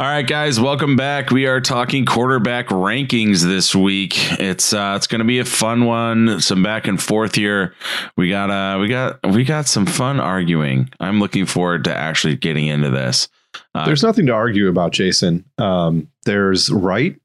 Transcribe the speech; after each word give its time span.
All 0.00 0.06
right, 0.06 0.26
guys, 0.26 0.58
welcome 0.58 0.96
back. 0.96 1.30
We 1.30 1.44
are 1.44 1.60
talking 1.60 2.06
quarterback 2.06 2.68
rankings 2.68 3.44
this 3.44 3.74
week. 3.74 4.14
It's 4.40 4.72
uh 4.72 4.94
it's 4.96 5.06
gonna 5.06 5.26
be 5.26 5.40
a 5.40 5.44
fun 5.44 5.84
one, 5.84 6.40
some 6.40 6.62
back 6.62 6.86
and 6.86 6.98
forth 7.00 7.34
here. 7.34 7.74
We 8.16 8.30
got 8.30 8.48
uh 8.48 8.78
we 8.78 8.88
got 8.88 9.18
we 9.30 9.44
got 9.44 9.66
some 9.66 9.84
fun 9.84 10.18
arguing. 10.18 10.88
I'm 11.00 11.20
looking 11.20 11.44
forward 11.44 11.84
to 11.84 11.94
actually 11.94 12.36
getting 12.36 12.66
into 12.66 12.88
this. 12.88 13.28
Uh, 13.74 13.84
There's 13.84 14.02
nothing 14.02 14.24
to 14.28 14.32
argue 14.32 14.68
about, 14.70 14.92
Jason. 14.92 15.44
Um, 15.58 16.08
there's 16.24 16.70
right 16.70 17.20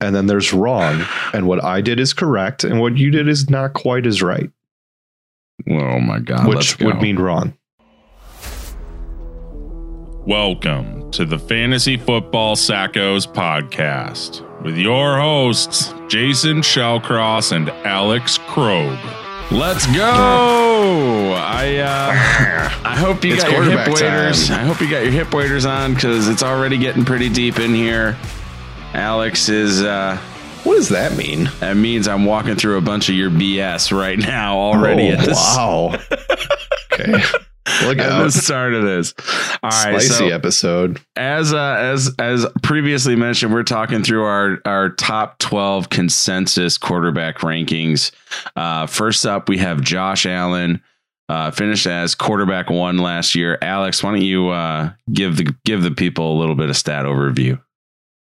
and 0.00 0.12
then 0.12 0.26
there's 0.26 0.52
wrong. 0.52 1.04
And 1.32 1.46
what 1.46 1.62
I 1.62 1.80
did 1.80 2.00
is 2.00 2.12
correct, 2.12 2.64
and 2.64 2.80
what 2.80 2.98
you 2.98 3.12
did 3.12 3.28
is 3.28 3.48
not 3.48 3.74
quite 3.74 4.04
as 4.04 4.20
right, 4.20 4.50
oh 5.70 6.00
my 6.00 6.18
god, 6.18 6.48
which 6.48 6.76
go. 6.76 6.86
would 6.86 7.00
mean 7.00 7.20
wrong. 7.20 7.54
Welcome 10.34 11.10
to 11.10 11.24
the 11.24 11.40
Fantasy 11.40 11.96
Football 11.96 12.54
Sackos 12.54 13.26
podcast 13.26 14.62
with 14.62 14.78
your 14.78 15.18
hosts, 15.18 15.92
Jason 16.06 16.58
Shellcross 16.58 17.50
and 17.50 17.68
Alex 17.84 18.38
Krog. 18.38 18.96
Let's 19.50 19.86
go! 19.88 21.32
I 21.36 21.78
uh, 21.78 22.10
I 22.88 22.96
hope 22.96 23.24
you 23.24 23.34
It's 23.34 23.42
got 23.42 23.50
your 23.50 23.64
hip 23.64 23.88
waders. 23.88 24.46
time. 24.46 24.60
I 24.60 24.62
hope 24.68 24.80
you 24.80 24.88
got 24.88 25.02
your 25.02 25.10
hip 25.10 25.34
waders 25.34 25.64
on 25.66 25.94
because 25.94 26.28
it's 26.28 26.44
already 26.44 26.78
getting 26.78 27.04
pretty 27.04 27.28
deep 27.28 27.58
in 27.58 27.74
here. 27.74 28.16
Alex 28.94 29.48
is 29.48 29.82
uh, 29.82 30.16
What 30.62 30.76
does 30.76 30.90
that 30.90 31.16
mean? 31.16 31.50
that 31.58 31.76
means 31.76 32.06
I'm 32.06 32.24
walking 32.24 32.54
through 32.54 32.78
a 32.78 32.82
bunch 32.82 33.08
of 33.08 33.16
your 33.16 33.30
BS 33.30 33.90
right 33.90 34.16
now 34.16 34.58
already 34.58 35.08
Oh, 35.10 35.14
at 35.14 35.24
this 35.26 35.56
wow. 35.56 35.98
okay. 36.92 37.20
Look 37.84 37.98
at 37.98 38.22
the 38.22 38.30
start 38.30 38.74
of 38.74 38.84
this. 38.84 39.14
All 39.62 39.70
right, 39.70 40.00
Spicy 40.00 40.08
so 40.08 40.26
episode. 40.28 41.00
as 41.16 41.52
uh, 41.52 41.76
as 41.78 42.14
as 42.18 42.46
previously 42.62 43.16
mentioned, 43.16 43.52
we're 43.52 43.62
talking 43.62 44.02
through 44.02 44.24
our 44.24 44.58
our 44.64 44.90
top 44.90 45.38
twelve 45.38 45.90
consensus 45.90 46.78
quarterback 46.78 47.38
rankings. 47.38 48.12
Uh, 48.56 48.86
first 48.86 49.26
up, 49.26 49.48
we 49.48 49.58
have 49.58 49.82
Josh 49.82 50.24
Allen, 50.26 50.82
uh, 51.28 51.50
finished 51.50 51.86
as 51.86 52.14
quarterback 52.14 52.70
one 52.70 52.98
last 52.98 53.34
year. 53.34 53.58
Alex, 53.62 54.02
why 54.02 54.12
don't 54.12 54.22
you 54.22 54.48
uh, 54.48 54.92
give 55.12 55.36
the 55.36 55.54
give 55.64 55.82
the 55.82 55.90
people 55.92 56.36
a 56.36 56.38
little 56.38 56.56
bit 56.56 56.70
of 56.70 56.76
stat 56.76 57.04
overview? 57.04 57.60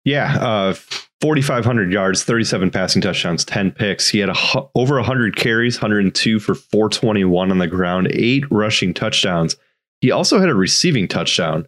Yeah, 0.04 0.36
uh, 0.40 0.74
4,500 1.22 1.94
yards, 1.94 2.24
37 2.24 2.72
passing 2.72 3.02
touchdowns, 3.02 3.46
10 3.46 3.72
picks. 3.72 4.10
He 4.10 4.20
had 4.20 4.30
a, 4.30 4.36
over 4.74 4.96
100 4.96 5.36
carries, 5.36 5.78
102 5.78 6.40
for 6.40 6.56
421 6.56 7.52
on 7.52 7.58
the 7.60 7.68
ground, 7.68 8.08
eight 8.12 8.44
rushing 8.52 8.94
touchdowns. 8.94 9.56
He 10.02 10.10
also 10.10 10.40
had 10.40 10.50
a 10.50 10.56
receiving 10.56 11.08
touchdown. 11.08 11.68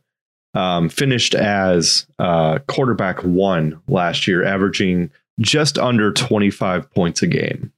Um, 0.55 0.87
finished 0.87 1.33
as 1.33 2.05
uh, 2.19 2.59
quarterback 2.67 3.23
one 3.23 3.81
last 3.87 4.27
year, 4.27 4.43
averaging 4.43 5.09
just 5.39 5.79
under 5.79 6.11
25 6.11 6.91
points 6.91 7.23
a 7.23 7.27
game. 7.27 7.71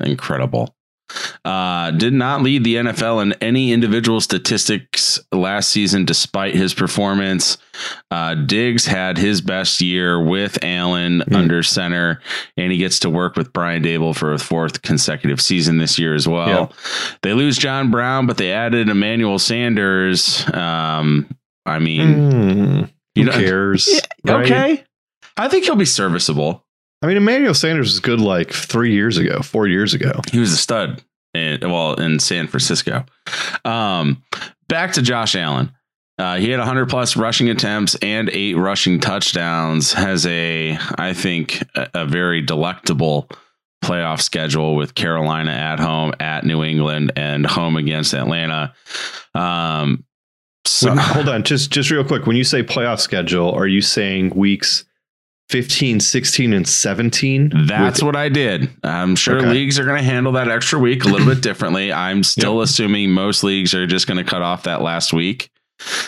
Incredible. 0.00 0.74
Uh, 1.44 1.90
did 1.90 2.14
not 2.14 2.40
lead 2.40 2.64
the 2.64 2.76
NFL 2.76 3.20
in 3.20 3.34
any 3.34 3.70
individual 3.70 4.18
statistics 4.20 5.20
last 5.30 5.68
season, 5.68 6.06
despite 6.06 6.54
his 6.54 6.72
performance. 6.72 7.58
Uh, 8.10 8.34
Diggs 8.34 8.86
had 8.86 9.18
his 9.18 9.42
best 9.42 9.82
year 9.82 10.18
with 10.18 10.58
Allen 10.64 11.22
Hmm. 11.28 11.34
under 11.36 11.62
center, 11.62 12.22
and 12.56 12.72
he 12.72 12.78
gets 12.78 12.98
to 13.00 13.10
work 13.10 13.36
with 13.36 13.52
Brian 13.52 13.82
Daboll 13.82 14.16
for 14.16 14.32
a 14.32 14.38
fourth 14.38 14.80
consecutive 14.80 15.38
season 15.40 15.76
this 15.76 15.98
year 15.98 16.14
as 16.14 16.26
well. 16.26 16.72
They 17.22 17.34
lose 17.34 17.58
John 17.58 17.90
Brown, 17.90 18.26
but 18.26 18.38
they 18.38 18.50
added 18.50 18.88
Emmanuel 18.88 19.38
Sanders. 19.38 20.44
Um, 20.54 21.28
I 21.66 21.78
mean, 21.78 22.88
you 23.14 23.24
who 23.24 23.30
cares? 23.30 23.88
Yeah, 24.24 24.32
right? 24.32 24.44
okay. 24.46 24.84
I 25.36 25.48
think 25.48 25.64
he'll 25.64 25.76
be 25.76 25.84
serviceable. 25.84 26.64
I 27.02 27.06
mean, 27.06 27.18
Emmanuel 27.18 27.52
Sanders 27.54 27.88
was 27.88 28.00
good 28.00 28.20
like 28.20 28.50
three 28.50 28.94
years 28.94 29.18
ago, 29.18 29.42
four 29.42 29.66
years 29.66 29.92
ago. 29.92 30.20
He 30.32 30.38
was 30.38 30.52
a 30.52 30.56
stud 30.56 31.02
well 31.34 31.94
in 31.94 32.18
San 32.18 32.46
Francisco. 32.46 33.04
Um, 33.64 34.22
back 34.68 34.92
to 34.92 35.02
Josh 35.02 35.34
Allen. 35.34 35.72
Uh, 36.16 36.36
he 36.36 36.48
had 36.50 36.58
100 36.58 36.88
plus 36.88 37.16
rushing 37.16 37.50
attempts 37.50 37.96
and 37.96 38.30
eight 38.30 38.54
rushing 38.54 39.00
touchdowns. 39.00 39.92
Has 39.92 40.26
a, 40.26 40.78
I 40.96 41.12
think, 41.12 41.62
a, 41.74 41.88
a 41.94 42.06
very 42.06 42.40
delectable 42.40 43.28
playoff 43.82 44.20
schedule 44.22 44.76
with 44.76 44.94
Carolina 44.94 45.50
at 45.50 45.80
home, 45.80 46.12
at 46.20 46.44
New 46.44 46.62
England, 46.62 47.12
and 47.16 47.44
home 47.44 47.76
against 47.76 48.14
Atlanta. 48.14 48.72
Um, 49.34 50.04
so 50.64 50.94
hold 50.96 51.28
on, 51.28 51.42
just 51.42 51.70
just 51.70 51.90
real 51.90 52.04
quick. 52.04 52.26
When 52.26 52.36
you 52.36 52.44
say 52.44 52.62
playoff 52.62 53.00
schedule, 53.00 53.50
are 53.50 53.66
you 53.66 53.80
saying 53.80 54.30
weeks 54.30 54.84
15, 55.50 56.00
16, 56.00 56.52
and 56.52 56.66
17? 56.68 57.66
That's 57.66 58.02
what 58.02 58.16
I 58.16 58.28
did. 58.28 58.70
I'm 58.82 59.14
sure 59.16 59.36
Okay. 59.38 59.50
leagues 59.50 59.78
are 59.78 59.84
going 59.84 59.98
to 59.98 60.02
handle 60.04 60.32
that 60.32 60.48
extra 60.48 60.78
week 60.78 61.04
a 61.04 61.08
little 61.08 61.26
bit 61.26 61.42
differently. 61.42 61.92
I'm 61.92 62.22
still 62.22 62.62
assuming 62.62 63.10
most 63.10 63.44
leagues 63.44 63.74
are 63.74 63.86
just 63.86 64.06
going 64.06 64.16
to 64.18 64.28
cut 64.28 64.42
off 64.42 64.62
that 64.64 64.80
last 64.82 65.12
week. 65.12 65.50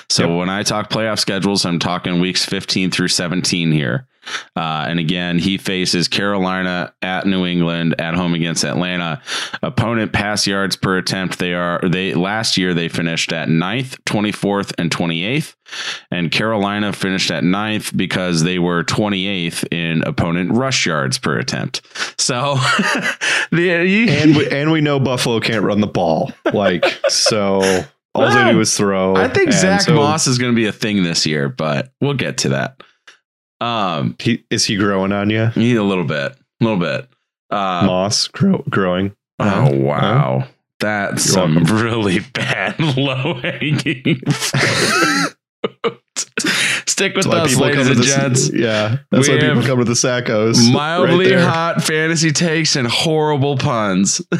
So 0.08 0.28
Yep. 0.30 0.38
when 0.38 0.48
I 0.48 0.62
talk 0.62 0.88
playoff 0.90 1.18
schedules, 1.18 1.64
I'm 1.66 1.78
talking 1.78 2.20
weeks 2.20 2.44
15 2.44 2.90
through 2.90 3.08
17 3.08 3.72
here. 3.72 4.06
Uh, 4.54 4.86
and 4.88 4.98
again, 4.98 5.38
he 5.38 5.58
faces 5.58 6.08
Carolina 6.08 6.94
at 7.02 7.26
New 7.26 7.46
England 7.46 8.00
at 8.00 8.14
home 8.14 8.34
against 8.34 8.64
Atlanta. 8.64 9.22
Opponent 9.62 10.12
pass 10.12 10.46
yards 10.46 10.76
per 10.76 10.98
attempt. 10.98 11.38
They 11.38 11.54
are 11.54 11.80
they 11.88 12.14
last 12.14 12.56
year 12.56 12.74
they 12.74 12.88
finished 12.88 13.32
at 13.32 13.48
9th, 13.48 13.98
24th, 14.04 14.72
and 14.78 14.90
28th. 14.90 15.54
And 16.10 16.30
Carolina 16.30 16.92
finished 16.92 17.30
at 17.30 17.42
9th 17.42 17.96
because 17.96 18.42
they 18.42 18.58
were 18.58 18.84
28th 18.84 19.66
in 19.72 20.02
opponent 20.04 20.52
rush 20.52 20.86
yards 20.86 21.18
per 21.18 21.38
attempt. 21.38 21.82
So 22.18 22.54
the 23.50 23.84
you, 23.86 24.08
and 24.08 24.36
we, 24.36 24.48
and 24.48 24.70
we 24.70 24.80
know 24.80 25.00
Buffalo 25.00 25.40
can't 25.40 25.64
run 25.64 25.80
the 25.80 25.86
ball. 25.86 26.32
Like 26.52 26.84
so, 27.08 27.84
all 28.14 28.30
they 28.30 28.52
do 28.52 28.60
is 28.60 28.76
throw. 28.76 29.16
I 29.16 29.28
think 29.28 29.52
Zack 29.52 29.82
so 29.82 29.94
Moss 29.94 30.26
is 30.26 30.38
going 30.38 30.52
to 30.52 30.56
be 30.56 30.66
a 30.66 30.72
thing 30.72 31.02
this 31.02 31.26
year, 31.26 31.48
but 31.48 31.92
we'll 32.00 32.14
get 32.14 32.38
to 32.38 32.50
that. 32.50 32.80
Um, 33.60 34.16
He, 34.18 34.44
is 34.50 34.64
he 34.66 34.76
growing 34.76 35.12
on 35.12 35.30
you? 35.30 35.50
need 35.56 35.76
a 35.76 35.82
little 35.82 36.04
bit, 36.04 36.32
a 36.60 36.64
little 36.64 36.78
bit. 36.78 37.08
Uh, 37.50 37.82
Moss 37.86 38.28
grow, 38.28 38.62
growing. 38.68 39.14
oh 39.38 39.70
wow, 39.76 40.46
that's 40.80 41.22
some 41.22 41.54
welcome. 41.56 41.76
really 41.76 42.18
bad 42.34 42.78
low 42.80 43.34
hanging. 43.34 44.20
Stick 46.86 47.14
with 47.14 47.26
us, 47.26 47.56
ladies 47.56 47.88
and 47.88 47.96
the 47.98 48.02
gents. 48.04 48.50
yeah. 48.54 48.98
That's 49.10 49.28
We 49.28 49.34
why 49.34 49.40
people 49.40 49.62
come 49.62 49.78
to 49.78 49.84
the 49.84 49.92
Sackos. 49.92 50.72
Mildly 50.72 51.34
right 51.34 51.44
hot 51.44 51.82
fantasy 51.84 52.32
takes 52.32 52.74
and 52.74 52.88
horrible 52.88 53.56
puns. 53.58 54.22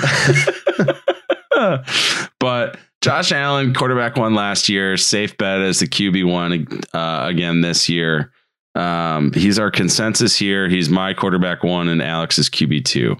but 2.40 2.78
Josh 3.02 3.30
Allen, 3.32 3.74
quarterback 3.74 4.16
one 4.16 4.34
last 4.34 4.68
year, 4.68 4.96
safe 4.96 5.36
bet 5.36 5.60
as 5.60 5.80
the 5.80 5.86
QB 5.86 6.30
one 6.30 6.66
uh, 6.94 7.26
again 7.28 7.60
this 7.60 7.88
year. 7.88 8.32
Um, 8.76 9.32
he's 9.32 9.58
our 9.58 9.70
consensus 9.70 10.36
here. 10.36 10.68
He's 10.68 10.88
my 10.88 11.14
quarterback 11.14 11.64
one 11.64 11.88
and 11.88 12.02
Alex's 12.02 12.50
QB 12.50 12.84
two. 12.84 13.16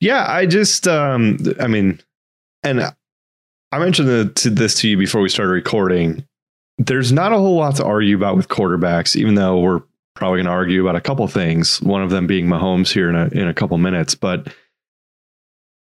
Yeah, 0.00 0.24
I 0.28 0.46
just, 0.46 0.88
um, 0.88 1.38
I 1.60 1.68
mean, 1.68 2.00
and 2.62 2.82
I 3.72 3.78
mentioned 3.78 4.08
the, 4.08 4.50
this 4.50 4.74
to 4.80 4.88
you 4.88 4.96
before 4.96 5.20
we 5.20 5.28
started 5.28 5.52
recording. 5.52 6.26
There's 6.78 7.12
not 7.12 7.32
a 7.32 7.38
whole 7.38 7.56
lot 7.56 7.76
to 7.76 7.84
argue 7.84 8.16
about 8.16 8.36
with 8.36 8.48
quarterbacks, 8.48 9.16
even 9.16 9.34
though 9.34 9.60
we're 9.60 9.82
probably 10.14 10.38
going 10.38 10.46
to 10.46 10.52
argue 10.52 10.82
about 10.82 10.96
a 10.96 11.00
couple 11.00 11.26
things. 11.28 11.80
One 11.82 12.02
of 12.02 12.10
them 12.10 12.26
being 12.26 12.46
Mahomes 12.46 12.92
here 12.92 13.08
in 13.08 13.14
a 13.14 13.28
in 13.28 13.48
a 13.48 13.54
couple 13.54 13.78
minutes, 13.78 14.14
but 14.14 14.52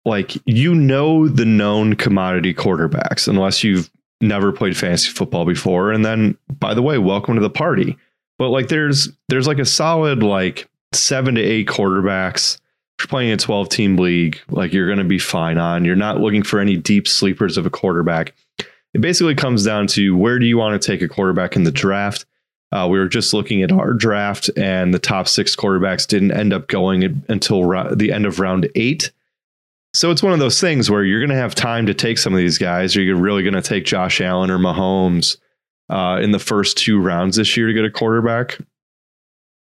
like 0.06 0.34
you 0.46 0.74
know 0.74 1.28
the 1.28 1.46
known 1.46 1.96
commodity 1.96 2.54
quarterbacks, 2.54 3.28
unless 3.28 3.64
you've 3.64 3.90
never 4.22 4.52
played 4.52 4.78
fantasy 4.78 5.12
football 5.12 5.46
before. 5.46 5.92
And 5.92 6.06
then, 6.06 6.38
by 6.60 6.74
the 6.74 6.82
way, 6.82 6.98
welcome 6.98 7.36
to 7.36 7.42
the 7.42 7.50
party. 7.50 7.98
But 8.38 8.50
like, 8.50 8.68
there's 8.68 9.10
there's 9.30 9.48
like 9.48 9.60
a 9.60 9.66
solid 9.66 10.24
like 10.24 10.70
seven 10.94 11.36
to 11.36 11.42
eight 11.42 11.68
quarterbacks 11.68 12.60
if 12.98 13.04
you're 13.04 13.10
playing 13.10 13.32
a 13.32 13.38
12 13.38 13.70
team 13.70 13.98
league, 13.98 14.40
like 14.50 14.74
you're 14.74 14.88
going 14.88 14.98
to 14.98 15.04
be 15.04 15.20
fine 15.20 15.60
on. 15.60 15.86
You're 15.86 15.96
not 15.96 16.20
looking 16.20 16.42
for 16.42 16.60
any 16.60 16.76
deep 16.76 17.08
sleepers 17.08 17.56
of 17.56 17.68
a 17.68 17.70
quarterback. 17.70 18.34
It 18.94 19.02
basically 19.02 19.36
comes 19.36 19.64
down 19.64 19.86
to 19.88 20.18
where 20.18 20.40
do 20.40 20.48
you 20.48 20.58
want 20.58 20.82
to 20.82 20.86
take 20.86 21.04
a 21.04 21.08
quarterback 21.08 21.56
in 21.56 21.64
the 21.64 21.72
draft? 21.72 22.26
Uh, 22.72 22.88
we 22.90 22.98
were 22.98 23.08
just 23.08 23.36
looking 23.36 23.62
at 23.62 23.72
our 23.72 23.94
draft, 23.94 24.50
and 24.58 24.94
the 24.94 25.00
top 25.00 25.28
six 25.28 25.56
quarterbacks 25.56 26.08
didn't 26.08 26.32
end 26.32 26.54
up 26.54 26.68
going 26.68 27.24
until 27.30 27.62
the 27.96 28.12
end 28.12 28.26
of 28.26 28.40
round 28.40 28.68
eight. 28.74 29.12
So 29.98 30.12
it's 30.12 30.22
one 30.22 30.32
of 30.32 30.38
those 30.38 30.62
things 30.62 30.92
where 30.92 31.04
you're 31.04 31.20
going 31.20 31.36
to 31.36 31.42
have 31.42 31.56
time 31.56 31.88
to 31.88 31.94
take 31.96 32.20
some 32.20 32.32
of 32.32 32.38
these 32.38 32.60
guys. 32.60 32.96
Are 32.96 33.02
you 33.02 33.16
really 33.16 33.42
going 33.42 33.56
to 33.56 33.64
take 33.64 33.84
Josh 33.84 34.22
Allen 34.22 34.52
or 34.52 34.60
Mahomes 34.60 35.38
uh, 35.90 36.20
in 36.22 36.30
the 36.30 36.38
first 36.38 36.78
two 36.78 37.02
rounds 37.02 37.38
this 37.38 37.58
year 37.58 37.66
to 37.66 37.74
get 37.74 37.84
a 37.84 37.90
quarterback? 37.90 38.60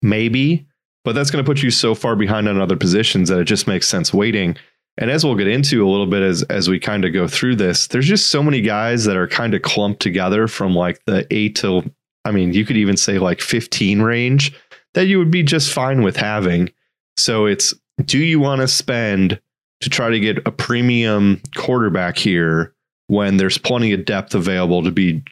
Maybe, 0.00 0.64
but 1.04 1.16
that's 1.16 1.32
going 1.32 1.44
to 1.44 1.50
put 1.50 1.64
you 1.64 1.72
so 1.72 1.96
far 1.96 2.14
behind 2.14 2.48
on 2.48 2.60
other 2.60 2.76
positions 2.76 3.30
that 3.30 3.40
it 3.40 3.46
just 3.46 3.66
makes 3.66 3.88
sense 3.88 4.14
waiting. 4.14 4.56
And 4.96 5.10
as 5.10 5.24
we'll 5.24 5.34
get 5.34 5.48
into 5.48 5.84
a 5.84 5.90
little 5.90 6.06
bit 6.06 6.22
as 6.22 6.44
as 6.44 6.68
we 6.68 6.78
kind 6.78 7.04
of 7.04 7.12
go 7.12 7.26
through 7.26 7.56
this, 7.56 7.88
there's 7.88 8.06
just 8.06 8.28
so 8.28 8.44
many 8.44 8.60
guys 8.60 9.04
that 9.06 9.16
are 9.16 9.26
kind 9.26 9.54
of 9.54 9.62
clumped 9.62 10.00
together 10.00 10.46
from 10.46 10.72
like 10.72 11.04
the 11.04 11.26
eight 11.32 11.56
to 11.56 11.82
I 12.24 12.30
mean, 12.30 12.52
you 12.52 12.64
could 12.64 12.76
even 12.76 12.96
say 12.96 13.18
like 13.18 13.40
15 13.40 14.02
range 14.02 14.54
that 14.94 15.06
you 15.06 15.18
would 15.18 15.32
be 15.32 15.42
just 15.42 15.72
fine 15.72 16.02
with 16.02 16.16
having. 16.16 16.70
So 17.16 17.46
it's 17.46 17.74
do 18.04 18.18
you 18.18 18.38
want 18.38 18.60
to 18.60 18.68
spend 18.68 19.40
to 19.82 19.90
try 19.90 20.10
to 20.10 20.18
get 20.20 20.38
a 20.46 20.50
premium 20.50 21.40
quarterback 21.54 22.16
here 22.16 22.74
when 23.08 23.36
there's 23.36 23.58
plenty 23.58 23.92
of 23.92 24.04
depth 24.04 24.34
available 24.34 24.82
to 24.82 24.90
be 24.90 25.22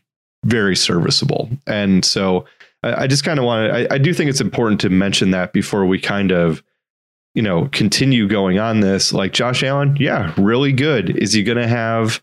very 0.45 0.77
serviceable? 0.77 1.49
And 1.67 2.05
so 2.05 2.45
I, 2.83 3.05
I 3.05 3.07
just 3.07 3.25
kind 3.25 3.39
of 3.39 3.45
want 3.45 3.73
to, 3.73 3.93
I, 3.93 3.95
I 3.95 3.99
do 3.99 4.13
think 4.13 4.31
it's 4.31 4.41
important 4.41 4.81
to 4.83 4.91
mention 4.91 5.31
that 5.31 5.53
before 5.53 5.87
we 5.87 5.99
kind 5.99 6.31
of, 6.33 6.63
you 7.35 7.43
know, 7.43 7.69
continue 7.73 8.27
going 8.27 8.59
on 8.59 8.81
this. 8.81 9.13
Like 9.13 9.33
Josh 9.33 9.63
Allen, 9.63 9.97
yeah, 9.99 10.35
really 10.37 10.73
good. 10.73 11.17
Is 11.17 11.33
he 11.33 11.43
going 11.43 11.59
to 11.59 11.69
have 11.69 12.21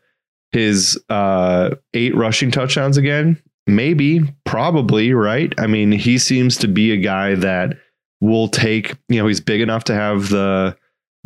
his 0.51 1.01
uh, 1.09 1.75
eight 1.94 2.15
rushing 2.15 2.51
touchdowns 2.51 2.97
again? 2.97 3.41
Maybe, 3.68 4.21
probably, 4.45 5.13
right? 5.13 5.53
I 5.57 5.68
mean, 5.68 5.91
he 5.91 6.18
seems 6.18 6.57
to 6.57 6.68
be 6.68 6.91
a 6.91 6.97
guy 6.97 7.35
that 7.35 7.77
will 8.21 8.47
take, 8.47 8.95
you 9.09 9.21
know, 9.21 9.27
he's 9.27 9.41
big 9.41 9.62
enough 9.62 9.83
to 9.85 9.94
have 9.94 10.30
the 10.30 10.75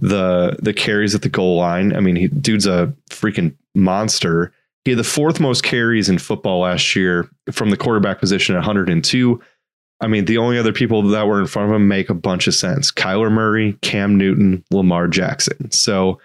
the 0.01 0.57
the 0.61 0.73
carries 0.73 1.15
at 1.15 1.21
the 1.21 1.29
goal 1.29 1.57
line. 1.57 1.95
I 1.95 1.99
mean, 1.99 2.15
he 2.15 2.27
dude's 2.27 2.67
a 2.67 2.93
freaking 3.09 3.55
monster. 3.75 4.51
He 4.83 4.91
had 4.91 4.99
the 4.99 5.03
fourth 5.03 5.39
most 5.39 5.63
carries 5.63 6.09
in 6.09 6.17
football 6.17 6.61
last 6.61 6.95
year 6.95 7.29
from 7.51 7.69
the 7.69 7.77
quarterback 7.77 8.19
position 8.19 8.55
at 8.55 8.59
102. 8.59 9.41
I 10.01 10.07
mean, 10.07 10.25
the 10.25 10.39
only 10.39 10.57
other 10.57 10.73
people 10.73 11.03
that 11.03 11.27
were 11.27 11.39
in 11.39 11.45
front 11.45 11.69
of 11.69 11.75
him 11.75 11.87
make 11.87 12.09
a 12.09 12.15
bunch 12.15 12.47
of 12.47 12.55
sense. 12.55 12.91
Kyler 12.91 13.31
Murray, 13.31 13.77
Cam 13.83 14.17
Newton, 14.17 14.63
Lamar 14.71 15.07
Jackson. 15.07 15.69
So 15.69 16.19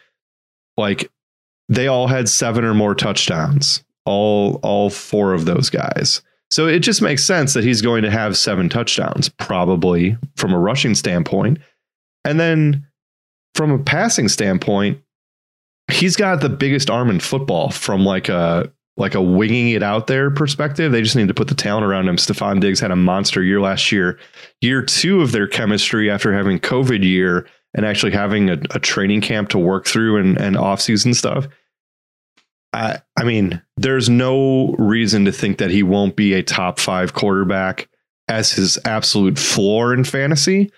like 0.78 1.10
they 1.68 1.86
all 1.86 2.06
had 2.06 2.28
seven 2.28 2.64
or 2.64 2.74
more 2.74 2.94
touchdowns. 2.94 3.84
All 4.06 4.58
all 4.62 4.88
four 4.88 5.34
of 5.34 5.44
those 5.44 5.68
guys. 5.68 6.22
So 6.50 6.66
it 6.66 6.78
just 6.78 7.02
makes 7.02 7.24
sense 7.24 7.52
that 7.54 7.64
he's 7.64 7.82
going 7.82 8.02
to 8.04 8.10
have 8.10 8.36
seven 8.36 8.68
touchdowns, 8.68 9.28
probably 9.28 10.16
from 10.36 10.52
a 10.52 10.58
rushing 10.58 10.94
standpoint. 10.94 11.58
And 12.24 12.38
then 12.38 12.85
from 13.56 13.70
a 13.72 13.78
passing 13.78 14.28
standpoint, 14.28 15.00
he's 15.90 16.16
got 16.16 16.40
the 16.40 16.48
biggest 16.48 16.90
arm 16.90 17.10
in 17.10 17.20
football 17.20 17.70
from 17.70 18.04
like 18.04 18.28
a 18.28 18.70
like 18.98 19.14
a 19.14 19.20
winging 19.20 19.70
it 19.70 19.82
out 19.82 20.06
there 20.06 20.30
perspective. 20.30 20.90
They 20.90 21.02
just 21.02 21.16
need 21.16 21.28
to 21.28 21.34
put 21.34 21.48
the 21.48 21.54
talent 21.54 21.84
around 21.84 22.08
him. 22.08 22.16
Stefon 22.16 22.60
Diggs 22.60 22.80
had 22.80 22.90
a 22.90 22.96
monster 22.96 23.42
year 23.42 23.60
last 23.60 23.92
year. 23.92 24.18
Year 24.62 24.82
two 24.82 25.20
of 25.20 25.32
their 25.32 25.46
chemistry 25.46 26.10
after 26.10 26.32
having 26.32 26.58
COVID 26.58 27.04
year 27.04 27.46
and 27.74 27.84
actually 27.84 28.12
having 28.12 28.48
a, 28.48 28.58
a 28.70 28.78
training 28.78 29.20
camp 29.20 29.50
to 29.50 29.58
work 29.58 29.86
through 29.86 30.16
and, 30.16 30.38
and 30.38 30.56
off-season 30.56 31.12
stuff. 31.12 31.46
I, 32.72 33.00
I 33.18 33.24
mean, 33.24 33.60
there's 33.76 34.08
no 34.08 34.74
reason 34.78 35.26
to 35.26 35.32
think 35.32 35.58
that 35.58 35.70
he 35.70 35.82
won't 35.82 36.16
be 36.16 36.32
a 36.32 36.42
top 36.42 36.78
five 36.78 37.12
quarterback 37.12 37.88
as 38.28 38.52
his 38.52 38.78
absolute 38.86 39.38
floor 39.38 39.92
in 39.92 40.04
fantasy. 40.04 40.72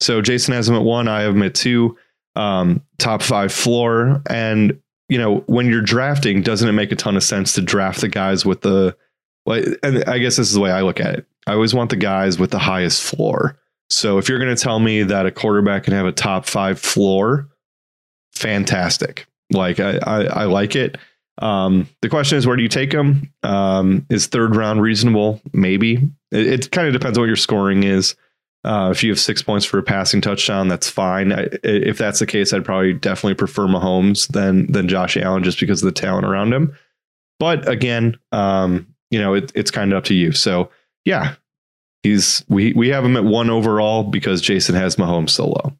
So 0.00 0.20
Jason 0.20 0.52
has 0.52 0.68
him 0.68 0.76
at 0.76 0.82
one, 0.82 1.08
I 1.08 1.22
have 1.22 1.34
him 1.34 1.42
at 1.42 1.54
two, 1.54 1.96
um, 2.36 2.82
top 2.98 3.22
five 3.22 3.52
floor. 3.52 4.22
And 4.28 4.80
you 5.08 5.18
know, 5.18 5.38
when 5.46 5.68
you're 5.68 5.82
drafting, 5.82 6.42
doesn't 6.42 6.68
it 6.68 6.72
make 6.72 6.92
a 6.92 6.96
ton 6.96 7.16
of 7.16 7.22
sense 7.22 7.52
to 7.54 7.62
draft 7.62 8.00
the 8.00 8.08
guys 8.08 8.46
with 8.46 8.62
the 8.62 8.96
like 9.44 9.64
and 9.82 10.04
I 10.04 10.18
guess 10.18 10.36
this 10.36 10.48
is 10.48 10.54
the 10.54 10.60
way 10.60 10.70
I 10.70 10.82
look 10.82 11.00
at 11.00 11.14
it. 11.14 11.26
I 11.46 11.52
always 11.52 11.74
want 11.74 11.90
the 11.90 11.96
guys 11.96 12.38
with 12.38 12.50
the 12.50 12.58
highest 12.58 13.02
floor. 13.02 13.58
So 13.90 14.18
if 14.18 14.28
you're 14.28 14.38
going 14.38 14.54
to 14.54 14.62
tell 14.62 14.78
me 14.78 15.02
that 15.02 15.26
a 15.26 15.30
quarterback 15.30 15.84
can 15.84 15.92
have 15.92 16.06
a 16.06 16.12
top 16.12 16.46
five 16.46 16.80
floor, 16.80 17.48
fantastic. 18.32 19.26
Like 19.50 19.80
I, 19.80 19.98
I, 19.98 20.22
I 20.22 20.44
like 20.44 20.76
it. 20.76 20.96
Um, 21.38 21.88
the 22.00 22.08
question 22.08 22.38
is, 22.38 22.46
where 22.46 22.56
do 22.56 22.62
you 22.62 22.68
take 22.68 22.90
them? 22.90 23.32
Um, 23.42 24.06
is 24.08 24.26
third 24.26 24.56
round 24.56 24.80
reasonable? 24.80 25.40
Maybe. 25.52 25.94
It, 26.30 26.46
it 26.46 26.70
kind 26.70 26.86
of 26.86 26.92
depends 26.92 27.18
on 27.18 27.22
what 27.22 27.26
your 27.26 27.36
scoring 27.36 27.84
is. 27.84 28.14
Uh, 28.64 28.90
if 28.92 29.02
you 29.02 29.10
have 29.10 29.18
six 29.18 29.42
points 29.42 29.66
for 29.66 29.78
a 29.78 29.82
passing 29.82 30.20
touchdown, 30.20 30.68
that's 30.68 30.88
fine. 30.88 31.32
I, 31.32 31.48
if 31.64 31.98
that's 31.98 32.20
the 32.20 32.26
case, 32.26 32.52
I'd 32.52 32.64
probably 32.64 32.92
definitely 32.92 33.34
prefer 33.34 33.66
Mahomes 33.66 34.28
than 34.28 34.70
than 34.70 34.88
Josh 34.88 35.16
Allen 35.16 35.42
just 35.42 35.58
because 35.58 35.82
of 35.82 35.86
the 35.86 36.00
talent 36.00 36.26
around 36.26 36.52
him. 36.52 36.76
But 37.40 37.68
again, 37.68 38.18
um, 38.30 38.86
you 39.10 39.20
know, 39.20 39.34
it, 39.34 39.50
it's 39.54 39.72
kind 39.72 39.92
of 39.92 39.98
up 39.98 40.04
to 40.04 40.14
you. 40.14 40.30
So 40.30 40.70
yeah, 41.04 41.34
he's 42.04 42.44
we 42.48 42.72
we 42.74 42.88
have 42.90 43.04
him 43.04 43.16
at 43.16 43.24
one 43.24 43.50
overall 43.50 44.04
because 44.04 44.40
Jason 44.40 44.76
has 44.76 44.96
Mahomes 44.96 45.30
so 45.30 45.46
low. 45.46 45.76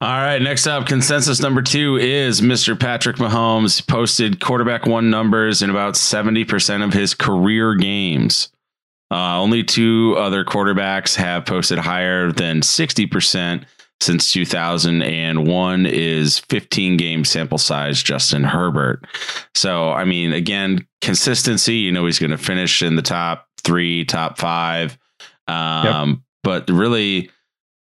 All 0.00 0.08
right, 0.08 0.40
next 0.40 0.68
up, 0.68 0.86
consensus 0.86 1.40
number 1.40 1.60
two 1.60 1.96
is 1.96 2.40
Mr. 2.40 2.78
Patrick 2.78 3.16
Mahomes. 3.16 3.84
Posted 3.84 4.40
quarterback 4.40 4.86
one 4.86 5.10
numbers 5.10 5.60
in 5.60 5.70
about 5.70 5.94
70% 5.94 6.84
of 6.84 6.92
his 6.92 7.14
career 7.14 7.74
games. 7.74 8.52
Uh, 9.10 9.40
only 9.40 9.64
two 9.64 10.14
other 10.18 10.44
quarterbacks 10.44 11.14
have 11.16 11.46
posted 11.46 11.78
higher 11.78 12.30
than 12.30 12.60
60% 12.60 13.64
since 14.00 14.32
2001 14.32 15.86
is 15.86 16.38
15 16.38 16.96
game 16.96 17.24
sample 17.24 17.58
size 17.58 18.02
Justin 18.02 18.44
Herbert. 18.44 19.04
So, 19.54 19.90
I 19.90 20.04
mean, 20.04 20.32
again, 20.32 20.86
consistency, 21.00 21.76
you 21.76 21.90
know, 21.90 22.06
he's 22.06 22.18
going 22.18 22.30
to 22.30 22.38
finish 22.38 22.82
in 22.82 22.96
the 22.96 23.02
top 23.02 23.48
three, 23.64 24.04
top 24.04 24.38
five. 24.38 24.96
Um, 25.48 26.10
yep. 26.10 26.18
But 26.44 26.70
really, 26.70 27.30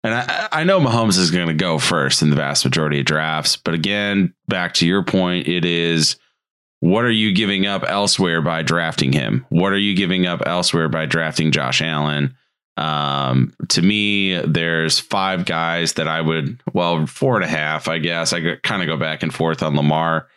and 0.04 0.14
I, 0.14 0.50
I 0.52 0.64
know 0.66 0.80
Mahomes 0.80 1.18
is 1.18 1.32
going 1.32 1.48
to 1.48 1.54
go 1.54 1.80
first 1.80 2.22
in 2.22 2.30
the 2.30 2.36
vast 2.36 2.66
majority 2.66 3.00
of 3.00 3.06
drafts. 3.06 3.56
But 3.56 3.74
again, 3.74 4.34
back 4.48 4.74
to 4.76 4.88
your 4.88 5.04
point, 5.04 5.48
it 5.48 5.66
is 5.66 6.18
what 6.84 7.06
are 7.06 7.12
you 7.12 7.32
giving 7.32 7.66
up 7.66 7.86
elsewhere 7.88 8.42
by 8.42 8.62
drafting 8.62 9.14
him? 9.14 9.46
What 9.48 9.72
are 9.72 9.78
you 9.78 9.96
giving 9.96 10.28
up 10.28 10.42
elsewhere 10.46 10.90
by 10.90 11.06
drafting 11.06 11.54
Josh 11.54 11.82
Allen? 11.82 12.36
Um, 12.76 13.54
to 13.70 13.82
me, 13.82 14.36
there's 14.40 15.00
five 15.00 15.46
guys 15.46 15.94
that 15.94 16.10
I 16.10 16.20
would, 16.20 16.62
well, 16.74 17.06
four 17.08 17.38
and 17.38 17.46
a 17.46 17.48
half, 17.48 17.88
I 17.88 18.00
guess. 18.00 18.34
I 18.34 18.58
kind 18.58 18.82
of 18.82 18.90
go 18.90 18.98
back 18.98 19.24
and 19.24 19.34
forth 19.34 19.64
on 19.64 19.78
Lamar. 19.78 20.28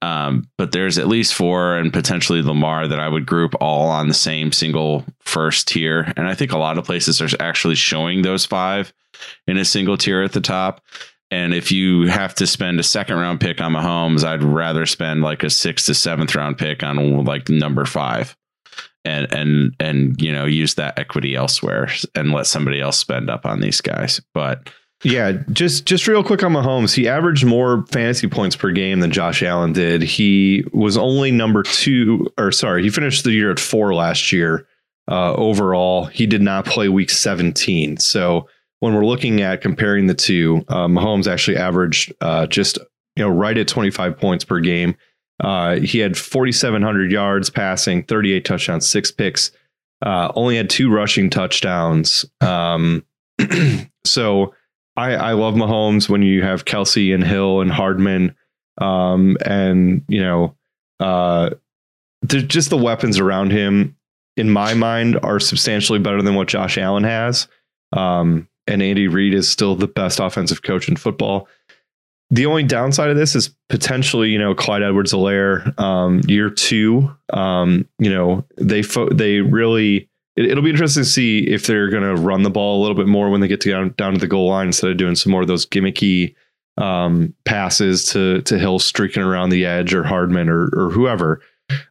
Um, 0.00 0.48
but 0.56 0.72
there's 0.72 0.96
at 0.96 1.08
least 1.08 1.34
four 1.34 1.76
and 1.76 1.92
potentially 1.92 2.40
Lamar 2.40 2.88
that 2.88 3.00
I 3.00 3.08
would 3.10 3.26
group 3.26 3.54
all 3.60 3.90
on 3.90 4.08
the 4.08 4.14
same 4.14 4.50
single 4.50 5.04
first 5.20 5.68
tier. 5.68 6.10
And 6.16 6.26
I 6.26 6.34
think 6.34 6.52
a 6.52 6.58
lot 6.58 6.78
of 6.78 6.86
places 6.86 7.20
are 7.20 7.28
actually 7.38 7.74
showing 7.74 8.22
those 8.22 8.46
five 8.46 8.94
in 9.46 9.58
a 9.58 9.64
single 9.66 9.98
tier 9.98 10.22
at 10.22 10.32
the 10.32 10.40
top. 10.40 10.80
And 11.32 11.54
if 11.54 11.72
you 11.72 12.08
have 12.08 12.34
to 12.34 12.46
spend 12.46 12.78
a 12.78 12.82
second 12.82 13.16
round 13.16 13.40
pick 13.40 13.58
on 13.62 13.72
Mahomes, 13.72 14.22
I'd 14.22 14.44
rather 14.44 14.84
spend 14.84 15.22
like 15.22 15.42
a 15.42 15.48
sixth 15.48 15.86
to 15.86 15.94
seventh 15.94 16.34
round 16.34 16.58
pick 16.58 16.82
on 16.82 17.24
like 17.24 17.48
number 17.48 17.86
five 17.86 18.36
and 19.06 19.32
and 19.32 19.74
and 19.80 20.20
you 20.20 20.30
know 20.30 20.44
use 20.44 20.74
that 20.74 20.98
equity 20.98 21.34
elsewhere 21.34 21.90
and 22.14 22.32
let 22.32 22.46
somebody 22.46 22.82
else 22.82 22.98
spend 22.98 23.30
up 23.30 23.46
on 23.46 23.60
these 23.60 23.80
guys. 23.80 24.20
But 24.34 24.68
yeah, 25.04 25.32
just 25.50 25.86
just 25.86 26.06
real 26.06 26.22
quick 26.22 26.42
on 26.44 26.52
Mahomes, 26.52 26.94
he 26.94 27.08
averaged 27.08 27.46
more 27.46 27.86
fantasy 27.86 28.28
points 28.28 28.54
per 28.54 28.70
game 28.70 29.00
than 29.00 29.10
Josh 29.10 29.42
Allen 29.42 29.72
did. 29.72 30.02
He 30.02 30.66
was 30.74 30.98
only 30.98 31.30
number 31.30 31.62
two, 31.62 32.28
or 32.36 32.52
sorry, 32.52 32.82
he 32.82 32.90
finished 32.90 33.24
the 33.24 33.32
year 33.32 33.50
at 33.50 33.58
four 33.58 33.94
last 33.94 34.32
year. 34.32 34.66
Uh, 35.10 35.32
overall, 35.32 36.04
he 36.04 36.26
did 36.26 36.42
not 36.42 36.66
play 36.66 36.90
Week 36.90 37.08
17, 37.08 37.96
so 37.96 38.48
when 38.82 38.94
we're 38.94 39.06
looking 39.06 39.40
at 39.42 39.60
comparing 39.60 40.08
the 40.08 40.14
two, 40.14 40.64
uh, 40.66 40.88
Mahomes 40.88 41.30
actually 41.30 41.56
averaged 41.56 42.12
uh, 42.20 42.46
just 42.46 42.78
you 43.14 43.22
know 43.22 43.28
right 43.28 43.56
at 43.56 43.68
25 43.68 44.18
points 44.18 44.44
per 44.44 44.58
game. 44.58 44.96
Uh, 45.38 45.76
he 45.76 46.00
had 46.00 46.18
4,700 46.18 47.12
yards 47.12 47.48
passing, 47.48 48.02
38 48.02 48.44
touchdowns, 48.44 48.88
six 48.88 49.12
picks. 49.12 49.52
Uh, 50.04 50.32
only 50.34 50.56
had 50.56 50.68
two 50.68 50.90
rushing 50.90 51.30
touchdowns. 51.30 52.24
Um, 52.40 53.06
so 54.04 54.52
I, 54.96 55.14
I 55.14 55.32
love 55.34 55.54
Mahomes 55.54 56.08
when 56.08 56.22
you 56.22 56.42
have 56.42 56.64
Kelce 56.64 57.14
and 57.14 57.22
Hill 57.22 57.60
and 57.60 57.70
Hardman, 57.70 58.34
um, 58.78 59.36
and 59.46 60.02
you 60.08 60.20
know, 60.20 60.56
uh, 60.98 61.50
just 62.26 62.70
the 62.70 62.76
weapons 62.76 63.20
around 63.20 63.52
him. 63.52 63.96
In 64.36 64.50
my 64.50 64.74
mind, 64.74 65.20
are 65.22 65.38
substantially 65.38 66.00
better 66.00 66.20
than 66.20 66.34
what 66.34 66.48
Josh 66.48 66.78
Allen 66.78 67.04
has. 67.04 67.46
Um, 67.92 68.48
and 68.66 68.82
Andy 68.82 69.08
Reid 69.08 69.34
is 69.34 69.48
still 69.48 69.74
the 69.74 69.88
best 69.88 70.20
offensive 70.20 70.62
coach 70.62 70.88
in 70.88 70.96
football. 70.96 71.48
The 72.30 72.46
only 72.46 72.62
downside 72.62 73.10
of 73.10 73.16
this 73.16 73.34
is 73.34 73.54
potentially, 73.68 74.30
you 74.30 74.38
know, 74.38 74.54
Clyde 74.54 74.82
Edwards-Helaire, 74.82 75.78
um, 75.78 76.22
year 76.26 76.48
two. 76.48 77.14
Um, 77.32 77.86
you 77.98 78.10
know, 78.10 78.46
they 78.56 78.82
fo- 78.82 79.10
they 79.10 79.40
really. 79.40 80.08
It, 80.34 80.54
will 80.54 80.62
be 80.62 80.70
interesting 80.70 81.02
to 81.02 81.08
see 81.08 81.40
if 81.40 81.66
they're 81.66 81.90
going 81.90 82.04
to 82.04 82.20
run 82.20 82.42
the 82.42 82.48
ball 82.48 82.80
a 82.80 82.80
little 82.80 82.96
bit 82.96 83.06
more 83.06 83.28
when 83.28 83.42
they 83.42 83.48
get 83.48 83.60
to 83.62 83.70
down, 83.70 83.94
down 83.98 84.14
to 84.14 84.18
the 84.18 84.26
goal 84.26 84.48
line 84.48 84.68
instead 84.68 84.90
of 84.90 84.96
doing 84.96 85.14
some 85.14 85.30
more 85.30 85.42
of 85.42 85.46
those 85.46 85.66
gimmicky 85.66 86.34
um, 86.78 87.34
passes 87.44 88.06
to 88.12 88.40
to 88.42 88.58
Hill 88.58 88.78
streaking 88.78 89.22
around 89.22 89.50
the 89.50 89.66
edge 89.66 89.92
or 89.92 90.02
Hardman 90.02 90.48
or 90.48 90.70
or 90.72 90.90
whoever. 90.90 91.42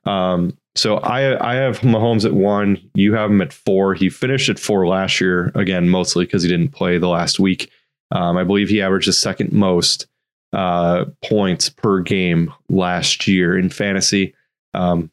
Um, 0.06 0.58
so 0.76 0.98
I 0.98 1.52
I 1.52 1.56
have 1.56 1.80
Mahomes 1.80 2.26
at 2.26 2.34
one. 2.34 2.78
You 2.94 3.14
have 3.14 3.30
him 3.30 3.42
at 3.42 3.54
four. 3.54 3.94
He 3.94 4.10
finished 4.10 4.50
at 4.50 4.60
four 4.60 4.88
last 4.88 5.20
year. 5.20 5.52
Again, 5.56 5.90
mostly 5.90 6.26
because 6.26 6.44
he 6.44 6.50
didn't 6.50 6.72
play 6.72 6.98
the 6.98 7.10
last 7.10 7.40
week. 7.40 7.70
Um, 8.12 8.38
I 8.38 8.44
believe 8.44 8.70
he 8.70 8.82
averaged 8.82 9.08
the 9.08 9.14
second 9.14 9.52
most 9.52 10.08
uh, 10.54 11.06
points 11.24 11.70
per 11.70 12.02
game 12.02 12.54
last 12.70 13.28
year 13.28 13.58
in 13.58 13.70
fantasy. 13.70 14.34
Um, 14.74 15.12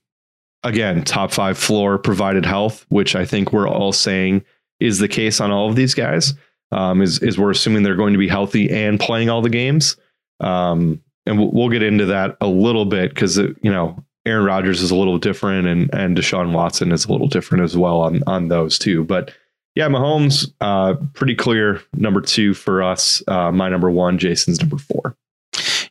again, 0.62 1.04
top 1.04 1.32
five 1.32 1.58
floor 1.58 1.98
provided 1.98 2.44
health, 2.44 2.84
which 2.88 3.14
I 3.14 3.24
think 3.24 3.52
we're 3.52 3.68
all 3.68 3.92
saying 3.92 4.44
is 4.80 4.98
the 4.98 5.08
case 5.08 5.40
on 5.40 5.50
all 5.50 5.68
of 5.68 5.76
these 5.76 5.94
guys. 5.94 6.34
Um, 6.70 7.00
is 7.00 7.18
is 7.20 7.38
we're 7.38 7.50
assuming 7.50 7.82
they're 7.82 7.96
going 7.96 8.12
to 8.12 8.18
be 8.18 8.28
healthy 8.28 8.70
and 8.70 9.00
playing 9.00 9.30
all 9.30 9.42
the 9.42 9.48
games. 9.48 9.96
Um, 10.40 11.02
and 11.24 11.38
we'll, 11.38 11.50
we'll 11.50 11.68
get 11.68 11.82
into 11.82 12.06
that 12.06 12.36
a 12.40 12.46
little 12.46 12.84
bit 12.84 13.10
because 13.10 13.38
you 13.38 13.56
know 13.64 14.04
Aaron 14.28 14.44
Rodgers 14.44 14.82
is 14.82 14.90
a 14.90 14.96
little 14.96 15.18
different, 15.18 15.66
and 15.66 15.92
and 15.94 16.16
Deshaun 16.16 16.52
Watson 16.52 16.92
is 16.92 17.06
a 17.06 17.12
little 17.12 17.28
different 17.28 17.64
as 17.64 17.76
well 17.76 18.00
on 18.00 18.22
on 18.26 18.48
those 18.48 18.78
two. 18.78 19.04
But 19.04 19.32
yeah, 19.74 19.88
Mahomes, 19.88 20.52
uh, 20.60 20.94
pretty 21.14 21.34
clear 21.34 21.80
number 21.94 22.20
two 22.20 22.54
for 22.54 22.82
us. 22.82 23.22
Uh, 23.28 23.52
my 23.52 23.68
number 23.68 23.90
one, 23.90 24.18
Jason's 24.18 24.60
number 24.60 24.76
four. 24.76 25.16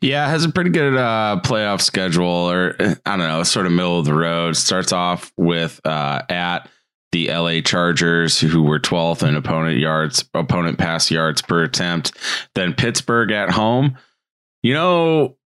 Yeah, 0.01 0.27
has 0.27 0.45
a 0.45 0.51
pretty 0.51 0.69
good 0.69 0.95
uh, 0.95 1.39
playoff 1.43 1.81
schedule, 1.81 2.27
or 2.27 2.75
I 2.79 3.17
don't 3.17 3.19
know, 3.19 3.43
sort 3.43 3.65
of 3.65 3.71
middle 3.71 3.99
of 3.99 4.05
the 4.05 4.13
road. 4.13 4.55
Starts 4.55 4.91
off 4.91 5.31
with 5.37 5.81
uh, 5.85 6.21
at 6.29 6.69
the 7.11 7.29
LA 7.29 7.61
Chargers, 7.61 8.39
who 8.39 8.63
were 8.63 8.79
12th 8.79 9.27
in 9.27 9.35
opponent 9.35 9.79
yards, 9.79 10.29
opponent 10.33 10.77
pass 10.77 11.09
yards 11.09 11.41
per 11.41 11.63
attempt. 11.63 12.11
Then 12.53 12.73
Pittsburgh 12.73 13.31
at 13.31 13.49
home. 13.49 13.97
You 14.63 14.73
know, 14.73 15.36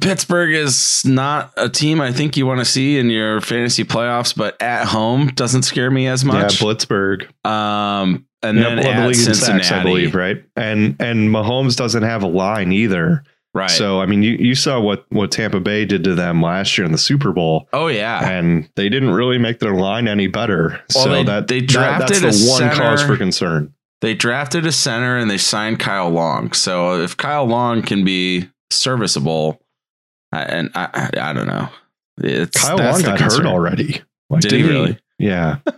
Pittsburgh 0.00 0.54
is 0.54 1.04
not 1.04 1.52
a 1.56 1.68
team 1.68 2.00
I 2.00 2.12
think 2.12 2.36
you 2.36 2.46
want 2.46 2.60
to 2.60 2.64
see 2.64 2.98
in 2.98 3.10
your 3.10 3.40
fantasy 3.40 3.84
playoffs, 3.84 4.34
but 4.34 4.60
at 4.62 4.86
home 4.86 5.28
doesn't 5.28 5.62
scare 5.62 5.90
me 5.90 6.06
as 6.06 6.24
much. 6.24 6.60
Yeah, 6.60 6.66
Blitzburg. 6.66 7.28
Um, 7.44 8.26
and 8.42 8.58
yep, 8.58 8.68
then 8.68 8.76
well, 8.78 9.10
at 9.10 9.16
Cincinnati, 9.16 9.64
sacks, 9.64 9.72
I 9.72 9.82
believe, 9.82 10.14
right? 10.14 10.42
And 10.56 10.96
and 11.00 11.30
Mahomes 11.30 11.76
doesn't 11.76 12.02
have 12.02 12.22
a 12.22 12.28
line 12.28 12.72
either. 12.72 13.24
Right. 13.54 13.70
So 13.70 14.00
I 14.00 14.06
mean, 14.06 14.22
you, 14.22 14.32
you 14.32 14.54
saw 14.54 14.80
what 14.80 15.04
what 15.10 15.30
Tampa 15.30 15.60
Bay 15.60 15.84
did 15.84 16.04
to 16.04 16.14
them 16.14 16.40
last 16.40 16.78
year 16.78 16.84
in 16.84 16.92
the 16.92 16.98
Super 16.98 17.32
Bowl. 17.32 17.68
Oh 17.72 17.88
yeah, 17.88 18.30
and 18.30 18.68
they 18.76 18.88
didn't 18.88 19.10
really 19.10 19.38
make 19.38 19.58
their 19.58 19.74
line 19.74 20.08
any 20.08 20.26
better. 20.26 20.80
Well, 20.94 21.04
so 21.04 21.10
they, 21.10 21.24
that 21.24 21.48
they 21.48 21.60
drafted 21.60 22.16
that, 22.16 22.22
that's 22.22 22.44
the 22.44 22.50
one 22.50 22.58
center. 22.60 22.76
cause 22.76 23.02
for 23.02 23.16
concern. 23.16 23.74
They 24.00 24.14
drafted 24.14 24.66
a 24.66 24.72
center 24.72 25.16
and 25.16 25.30
they 25.30 25.38
signed 25.38 25.78
Kyle 25.78 26.10
Long. 26.10 26.52
So 26.52 27.00
if 27.00 27.16
Kyle 27.16 27.44
Long 27.44 27.82
can 27.82 28.04
be 28.04 28.48
serviceable, 28.72 29.61
and 30.40 30.70
I, 30.74 31.10
I, 31.14 31.30
I 31.30 31.32
don't 31.32 31.46
know, 31.46 31.68
it's 32.18 32.60
Kyle 32.60 32.76
Long 32.76 33.02
got 33.02 33.18
concern. 33.18 33.44
hurt 33.44 33.52
already. 33.52 34.00
Like, 34.30 34.42
did, 34.42 34.48
did 34.50 34.60
he 34.64 34.68
really? 34.68 34.98
Yeah. 35.18 35.58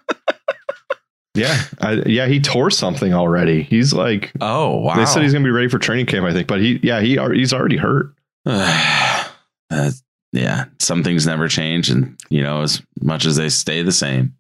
Yeah, 1.37 1.61
I, 1.81 1.95
yeah, 2.07 2.27
he 2.29 2.39
tore 2.39 2.71
something 2.71 3.13
already. 3.13 3.65
He's 3.65 3.93
like, 3.93 4.31
oh 4.41 4.79
wow. 4.79 4.95
They 4.95 5.05
said 5.05 5.23
he's 5.25 5.33
gonna 5.33 5.45
be 5.45 5.51
ready 5.51 5.67
for 5.67 5.81
training 5.81 6.07
camp, 6.07 6.25
I 6.25 6.33
think, 6.33 6.47
but 6.47 6.61
he, 6.61 6.79
yeah, 6.81 7.01
he 7.01 7.19
he's 7.35 7.53
already 7.53 7.77
hurt. 7.77 8.15
uh, 8.47 9.91
yeah, 10.33 10.67
some 10.79 11.03
things 11.03 11.27
never 11.27 11.49
change, 11.49 11.91
and 11.91 12.17
you 12.31 12.41
know, 12.41 12.63
as 12.63 12.81
much 13.01 13.25
as 13.25 13.35
they 13.35 13.49
stay 13.49 13.83
the 13.83 13.91
same. 13.91 14.37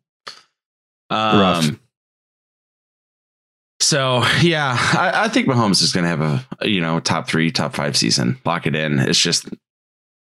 Um, 1.11 1.41
Rough. 1.41 1.71
So 3.81 4.25
yeah, 4.41 4.77
I, 4.79 5.25
I 5.25 5.29
think 5.29 5.49
Mahomes 5.49 5.83
is 5.83 5.93
going 5.93 6.05
to 6.05 6.09
have 6.09 6.21
a 6.21 6.69
you 6.69 6.81
know 6.81 7.01
top 7.01 7.27
three, 7.29 7.51
top 7.51 7.75
five 7.75 7.97
season. 7.97 8.39
Lock 8.45 8.69
it 8.69 8.77
in. 8.77 9.01
It's 9.01 9.19
just 9.19 9.49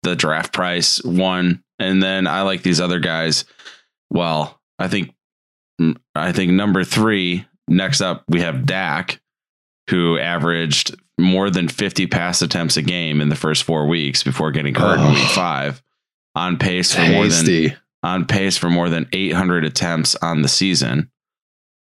the 0.07 0.15
draft 0.15 0.53
price 0.53 1.03
one, 1.03 1.63
and 1.79 2.01
then 2.01 2.27
I 2.27 2.41
like 2.41 2.63
these 2.63 2.81
other 2.81 2.99
guys. 2.99 3.45
Well, 4.09 4.59
I 4.79 4.87
think 4.87 5.13
I 6.15 6.31
think 6.31 6.51
number 6.51 6.83
three, 6.83 7.45
next 7.67 8.01
up, 8.01 8.23
we 8.27 8.41
have 8.41 8.65
Dak, 8.65 9.19
who 9.89 10.17
averaged 10.17 10.95
more 11.19 11.49
than 11.49 11.67
50 11.67 12.07
pass 12.07 12.41
attempts 12.41 12.77
a 12.77 12.81
game 12.81 13.21
in 13.21 13.29
the 13.29 13.35
first 13.35 13.63
four 13.63 13.87
weeks 13.87 14.23
before 14.23 14.51
getting 14.51 14.75
hurt 14.75 14.99
oh, 14.99 15.07
in 15.07 15.13
week 15.13 15.29
five, 15.29 15.81
on 16.35 16.57
pace 16.57 16.93
for 16.93 17.01
tasty. 17.01 17.13
more 17.13 17.69
than 17.69 17.77
on 18.03 18.25
pace 18.25 18.57
for 18.57 18.69
more 18.69 18.89
than 18.89 19.07
800 19.11 19.65
attempts 19.65 20.15
on 20.15 20.41
the 20.41 20.47
season. 20.47 21.09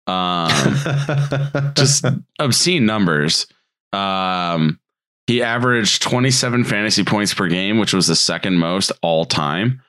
Um, 0.06 0.50
just 1.74 2.04
obscene 2.38 2.86
numbers. 2.86 3.46
Um, 3.92 4.78
he 5.26 5.42
averaged 5.42 6.02
27 6.02 6.64
fantasy 6.64 7.04
points 7.04 7.32
per 7.32 7.48
game, 7.48 7.78
which 7.78 7.94
was 7.94 8.06
the 8.06 8.16
second 8.16 8.58
most 8.58 8.92
all 9.02 9.24
time. 9.24 9.82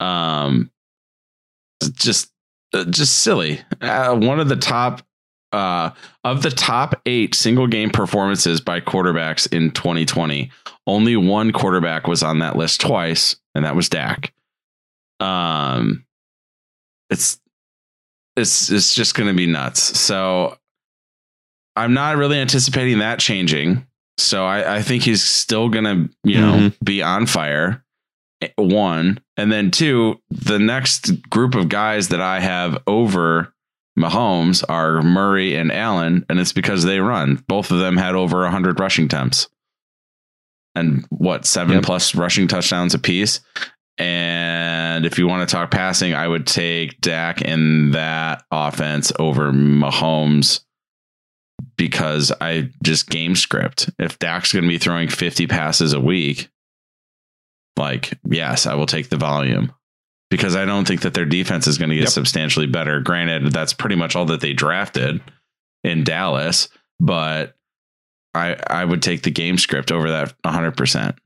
Um, 0.00 0.70
just 1.94 2.30
uh, 2.72 2.84
just 2.84 3.18
silly. 3.18 3.60
Uh, 3.80 4.16
one 4.16 4.40
of 4.40 4.48
the 4.48 4.56
top 4.56 5.02
uh, 5.52 5.90
of 6.24 6.42
the 6.42 6.50
top 6.50 7.00
eight 7.06 7.34
single 7.34 7.66
game 7.66 7.90
performances 7.90 8.60
by 8.60 8.80
quarterbacks 8.80 9.52
in 9.52 9.70
2020, 9.72 10.50
only 10.86 11.16
one 11.16 11.52
quarterback 11.52 12.06
was 12.06 12.22
on 12.22 12.38
that 12.40 12.56
list 12.56 12.80
twice, 12.80 13.36
and 13.54 13.64
that 13.64 13.76
was 13.76 13.88
Dak. 13.88 14.32
Um, 15.18 16.04
it's 17.10 17.40
it's 18.36 18.70
it's 18.70 18.94
just 18.94 19.14
going 19.14 19.28
to 19.28 19.34
be 19.34 19.46
nuts. 19.46 19.98
So 19.98 20.56
I'm 21.76 21.94
not 21.94 22.16
really 22.16 22.38
anticipating 22.38 22.98
that 22.98 23.18
changing. 23.18 23.86
So 24.20 24.44
I, 24.44 24.76
I 24.76 24.82
think 24.82 25.02
he's 25.02 25.22
still 25.22 25.68
going 25.68 25.84
to 25.84 26.14
you 26.24 26.40
know 26.40 26.52
mm-hmm. 26.52 26.84
be 26.84 27.02
on 27.02 27.26
fire 27.26 27.84
one, 28.56 29.20
and 29.36 29.52
then 29.52 29.70
two, 29.70 30.20
the 30.30 30.58
next 30.58 31.28
group 31.28 31.54
of 31.54 31.68
guys 31.68 32.08
that 32.08 32.20
I 32.20 32.40
have 32.40 32.82
over 32.86 33.52
Mahomes 33.98 34.64
are 34.68 35.02
Murray 35.02 35.56
and 35.56 35.70
Allen, 35.70 36.24
and 36.28 36.38
it's 36.38 36.52
because 36.52 36.84
they 36.84 37.00
run. 37.00 37.44
Both 37.48 37.70
of 37.70 37.78
them 37.78 37.96
had 37.96 38.14
over 38.14 38.40
100 38.40 38.80
rushing 38.80 39.06
attempts 39.06 39.48
and 40.74 41.04
what, 41.10 41.44
seven 41.44 41.76
yep. 41.76 41.84
plus 41.84 42.14
rushing 42.14 42.48
touchdowns 42.48 42.94
apiece. 42.94 43.40
And 43.98 45.04
if 45.04 45.18
you 45.18 45.26
want 45.26 45.46
to 45.46 45.52
talk 45.54 45.70
passing, 45.70 46.14
I 46.14 46.26
would 46.26 46.46
take 46.46 47.00
Dak 47.02 47.42
in 47.42 47.90
that 47.90 48.44
offense 48.50 49.12
over 49.18 49.52
Mahomes 49.52 50.60
because 51.76 52.32
I 52.40 52.70
just 52.82 53.08
game 53.08 53.36
script. 53.36 53.90
If 53.98 54.18
Dak's 54.18 54.52
going 54.52 54.64
to 54.64 54.68
be 54.68 54.78
throwing 54.78 55.08
50 55.08 55.46
passes 55.46 55.92
a 55.92 56.00
week, 56.00 56.48
like, 57.76 58.18
yes, 58.28 58.66
I 58.66 58.74
will 58.74 58.86
take 58.86 59.08
the 59.08 59.16
volume 59.16 59.72
because 60.30 60.54
I 60.54 60.64
don't 60.64 60.86
think 60.86 61.02
that 61.02 61.14
their 61.14 61.24
defense 61.24 61.66
is 61.66 61.78
going 61.78 61.90
to 61.90 61.96
get 61.96 62.02
yep. 62.04 62.10
substantially 62.10 62.66
better. 62.66 63.00
Granted, 63.00 63.52
that's 63.52 63.72
pretty 63.72 63.96
much 63.96 64.14
all 64.16 64.26
that 64.26 64.40
they 64.40 64.52
drafted 64.52 65.20
in 65.82 66.04
Dallas, 66.04 66.68
but 66.98 67.56
I 68.34 68.56
I 68.66 68.84
would 68.84 69.02
take 69.02 69.22
the 69.22 69.30
game 69.30 69.58
script 69.58 69.90
over 69.90 70.10
that 70.10 70.34
100%. 70.42 71.16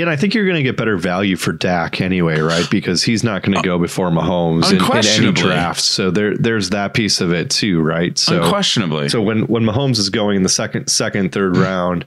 And 0.00 0.10
I 0.10 0.16
think 0.16 0.34
you're 0.34 0.44
going 0.44 0.56
to 0.56 0.62
get 0.62 0.76
better 0.76 0.96
value 0.96 1.36
for 1.36 1.52
Dak 1.52 2.00
anyway, 2.00 2.40
right? 2.40 2.68
Because 2.78 3.02
he's 3.02 3.24
not 3.24 3.42
going 3.42 3.56
to 3.56 3.62
go 3.62 3.78
before 3.78 4.10
Mahomes 4.10 4.70
in, 4.70 4.76
in, 4.76 5.24
any 5.24 5.32
draft. 5.32 5.80
So 5.80 6.10
there, 6.10 6.36
there's 6.36 6.70
that 6.70 6.94
piece 6.94 7.20
of 7.20 7.32
it 7.32 7.50
too, 7.50 7.80
right? 7.80 8.16
So 8.16 8.42
unquestionably. 8.42 9.08
So 9.08 9.22
when 9.22 9.46
when 9.46 9.64
Mahomes 9.64 9.98
is 9.98 10.10
going 10.10 10.36
in 10.36 10.42
the 10.42 10.48
second, 10.48 10.88
second, 10.88 11.32
third 11.32 11.56
round, 11.56 12.06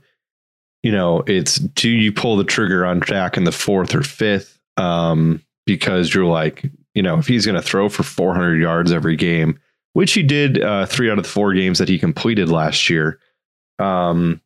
you 0.84 0.92
know, 0.92 1.24
it's 1.28 1.56
do 1.56 1.90
you 1.90 2.12
pull 2.12 2.38
the 2.38 2.44
trigger 2.44 2.86
on 2.86 3.00
Dak 3.02 3.38
in 3.38 3.44
the 3.44 3.52
fourth 3.52 3.94
or 3.96 4.04
fifth? 4.04 4.60
Um, 4.78 5.42
because 5.66 6.14
you're 6.14 6.26
like, 6.26 6.70
you 6.94 7.02
know, 7.02 7.18
if 7.18 7.28
he's 7.28 7.46
going 7.46 7.56
to 7.56 7.62
throw 7.62 7.90
for 7.90 8.04
400 8.04 8.62
yards 8.62 8.92
every 8.92 9.16
game, 9.16 9.60
which 9.94 10.14
he 10.14 10.24
did 10.24 10.62
uh, 10.62 10.86
three 10.86 11.10
out 11.10 11.18
of 11.18 11.24
the 11.24 11.30
four 11.30 11.54
games 11.54 11.80
that 11.80 11.90
he 11.90 12.00
completed 12.00 12.50
last 12.50 12.90
year, 12.90 13.20
um, 13.80 14.42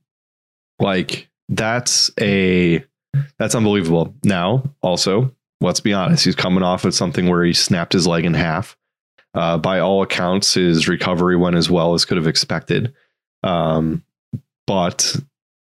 like 0.80 1.28
that's 1.50 2.12
a 2.20 2.84
that's 3.38 3.56
unbelievable. 3.56 4.16
Now, 4.24 4.64
also, 4.82 5.34
let's 5.62 5.80
be 5.80 5.94
honest, 5.94 6.26
he's 6.26 6.36
coming 6.36 6.64
off 6.64 6.86
of 6.86 6.94
something 6.94 7.28
where 7.28 7.44
he 7.44 7.54
snapped 7.54 7.94
his 7.94 8.08
leg 8.08 8.26
in 8.26 8.34
half. 8.34 8.78
Uh, 9.34 9.58
by 9.58 9.80
all 9.80 10.02
accounts, 10.02 10.54
his 10.54 10.88
recovery 10.88 11.36
went 11.36 11.58
as 11.58 11.70
well 11.70 11.94
as 11.94 12.06
could 12.06 12.18
have 12.18 12.28
expected. 12.28 12.94
Um, 13.44 14.04
but 14.66 15.16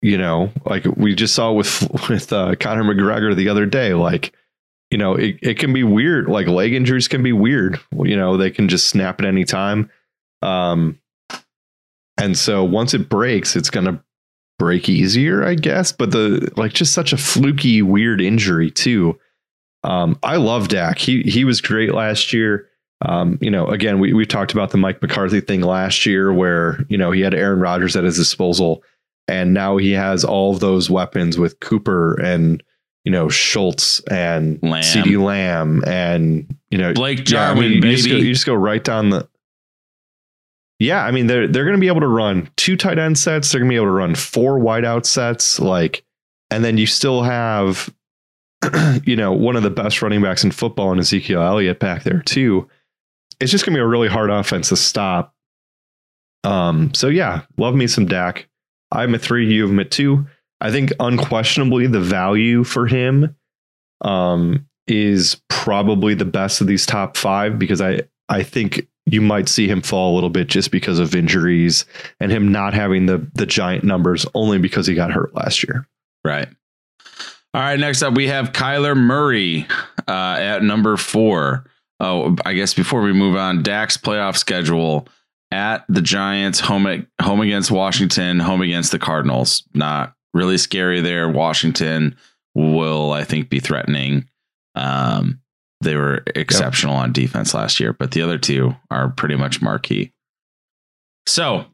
you 0.02 0.18
know, 0.18 0.52
like 0.66 0.86
we 0.86 1.14
just 1.14 1.36
saw 1.36 1.52
with 1.52 1.88
with 2.10 2.32
uh, 2.34 2.56
Conor 2.56 2.84
McGregor 2.84 3.36
the 3.36 3.50
other 3.50 3.66
day, 3.66 3.94
like 3.94 4.34
you 4.92 4.98
know, 4.98 5.14
it, 5.14 5.38
it 5.42 5.60
can 5.60 5.72
be 5.72 5.84
weird. 5.84 6.28
Like 6.28 6.48
leg 6.48 6.74
injuries 6.74 7.08
can 7.08 7.22
be 7.22 7.32
weird. 7.32 7.80
You 7.92 8.16
know, 8.16 8.38
they 8.38 8.50
can 8.50 8.70
just 8.70 8.90
snap 8.90 9.20
at 9.20 9.28
any 9.28 9.46
time. 9.46 9.92
Um, 10.42 11.00
and 12.18 12.38
so 12.38 12.64
once 12.64 12.94
it 12.94 13.08
breaks, 13.08 13.56
it's 13.56 13.70
gonna 13.70 14.04
break 14.60 14.88
easier, 14.88 15.44
I 15.44 15.56
guess. 15.56 15.92
But 15.92 16.12
the 16.12 16.52
like 16.56 16.74
just 16.74 16.94
such 16.94 17.12
a 17.12 17.18
fluky, 17.18 17.82
weird 17.82 18.22
injury 18.22 18.70
too. 18.70 19.18
Um, 19.84 20.20
I 20.22 20.36
love 20.36 20.68
Dak. 20.68 21.00
He 21.00 21.24
he 21.24 21.44
was 21.44 21.62
great 21.62 21.96
last 21.96 22.32
year. 22.34 22.68
Um, 23.02 23.40
you 23.42 23.50
know, 23.50 23.68
again, 23.68 24.00
we 24.00 24.14
we 24.14 24.28
talked 24.28 24.54
about 24.54 24.70
the 24.70 24.78
Mike 24.78 25.02
McCarthy 25.02 25.42
thing 25.42 25.62
last 25.62 26.06
year, 26.06 26.32
where 26.32 26.86
you 26.90 26.98
know 26.98 27.10
he 27.10 27.22
had 27.22 27.34
Aaron 27.34 27.60
Rodgers 27.60 27.96
at 27.96 28.04
his 28.04 28.18
disposal 28.18 28.84
and 29.30 29.54
now 29.54 29.78
he 29.78 29.92
has 29.92 30.26
all 30.26 30.54
of 30.54 30.60
those 30.60 30.90
weapons 30.90 31.38
with 31.38 31.60
Cooper 31.60 32.20
and 32.20 32.64
you 33.06 33.12
know 33.12 33.30
Schultz 33.30 34.02
and 34.10 34.62
Lamb. 34.64 34.84
CeeDee 34.84 35.24
Lamb 35.24 35.84
and 35.86 36.58
you 36.72 36.78
know 36.78 36.94
Blake 36.94 37.26
Jarwin. 37.26 37.58
Yeah, 37.58 37.68
I 37.68 37.70
mean, 37.70 37.84
you, 37.84 37.96
just 37.96 38.10
go, 38.10 38.16
you 38.16 38.34
just 38.34 38.46
go 38.46 38.56
right 38.56 38.84
down 38.84 39.12
the. 39.12 39.30
Yeah, 40.80 41.04
I 41.04 41.12
mean 41.12 41.28
they're 41.28 41.48
they're 41.48 41.66
going 41.66 41.76
to 41.76 41.82
be 41.82 41.88
able 41.88 42.02
to 42.02 42.08
run 42.08 42.50
two 42.56 42.78
tight 42.78 42.98
end 42.98 43.18
sets. 43.18 43.52
They're 43.52 43.60
going 43.60 43.70
to 43.70 43.74
be 43.74 43.78
able 43.78 43.88
to 43.88 43.92
run 43.92 44.16
four 44.16 44.60
wideout 44.60 45.06
sets, 45.06 45.60
like, 45.60 46.04
and 46.50 46.64
then 46.64 46.78
you 46.78 46.86
still 46.86 47.22
have 47.24 47.94
you 49.04 49.16
know, 49.16 49.32
one 49.32 49.56
of 49.56 49.64
the 49.64 49.70
best 49.70 50.02
running 50.02 50.22
backs 50.22 50.44
in 50.44 50.52
football 50.52 50.92
and 50.92 51.00
Ezekiel 51.00 51.42
Elliott 51.42 51.80
back 51.80 52.04
there 52.04 52.22
too. 52.22 52.70
It's 53.40 53.52
just 53.52 53.66
gonna 53.66 53.78
be 53.78 53.82
a 53.82 53.88
really 53.88 54.08
hard 54.08 54.30
offense 54.30 54.70
to 54.70 54.76
stop. 54.76 55.34
Um, 56.44 56.94
so 56.94 57.08
yeah, 57.08 57.42
love 57.58 57.76
me 57.76 57.88
some 57.88 58.06
Dak. 58.06 58.48
I'm 58.92 59.14
at 59.16 59.22
three, 59.22 59.52
you 59.52 59.62
have 59.64 59.72
him 59.72 59.80
at 59.80 59.92
two. 59.92 60.28
I 60.62 60.72
think 60.72 60.92
unquestionably 61.00 61.88
the 61.88 62.02
value 62.02 62.64
for 62.64 62.88
him 62.88 63.36
um, 64.02 64.68
is 64.88 65.42
probably 65.48 66.14
the 66.16 66.26
best 66.26 66.62
of 66.62 66.68
these 66.68 66.86
top 66.86 67.16
five 67.16 67.58
because 67.60 67.82
I 67.82 68.02
I 68.28 68.44
think 68.44 68.88
you 69.12 69.22
might 69.22 69.50
see 69.50 69.68
him 69.68 69.82
fall 69.82 70.14
a 70.14 70.16
little 70.16 70.30
bit 70.30 70.48
just 70.48 70.72
because 70.72 71.00
of 71.00 71.16
injuries 71.16 71.86
and 72.20 72.32
him 72.32 72.52
not 72.52 72.74
having 72.74 73.06
the 73.06 73.26
the 73.34 73.46
giant 73.46 73.84
numbers 73.84 74.26
only 74.34 74.58
because 74.58 74.88
he 74.88 74.96
got 74.96 75.12
hurt 75.12 75.34
last 75.34 75.64
year. 75.64 75.88
Right. 76.24 76.48
All 77.54 77.62
right. 77.62 77.80
Next 77.80 78.04
up, 78.04 78.14
we 78.14 78.28
have 78.28 78.52
Kyler 78.52 78.96
Murray 78.96 79.68
uh, 80.08 80.38
at 80.40 80.64
number 80.64 80.98
four. 80.98 81.66
Oh, 82.00 82.36
I 82.46 82.54
guess 82.54 82.74
before 82.74 83.02
we 83.02 83.12
move 83.12 83.36
on, 83.36 83.64
Dak's 83.64 83.98
playoff 83.98 84.38
schedule 84.38 85.08
at 85.52 85.84
the 85.90 86.02
Giants, 86.02 86.60
home 86.60 86.86
at, 86.88 87.06
home 87.22 87.42
against 87.42 87.72
Washington, 87.72 88.40
home 88.40 88.62
against 88.62 88.92
the 88.92 89.00
Cardinals. 89.00 89.64
Not 89.74 90.14
really 90.34 90.58
scary 90.58 91.02
there. 91.02 91.28
Washington 91.28 92.16
will, 92.56 93.12
I 93.12 93.24
think, 93.24 93.50
be 93.50 93.60
threatening. 93.60 94.30
Um, 94.76 95.42
they 95.82 95.96
were 95.96 96.24
exceptional 96.36 96.96
yep. 96.96 97.04
on 97.04 97.14
defense 97.14 97.54
last 97.54 97.80
year, 97.80 97.94
but 97.94 98.12
the 98.12 98.22
other 98.22 98.38
two 98.38 98.76
are 98.92 99.10
pretty 99.10 99.36
much 99.36 99.62
marquee. 99.62 100.12
So, 101.26 101.66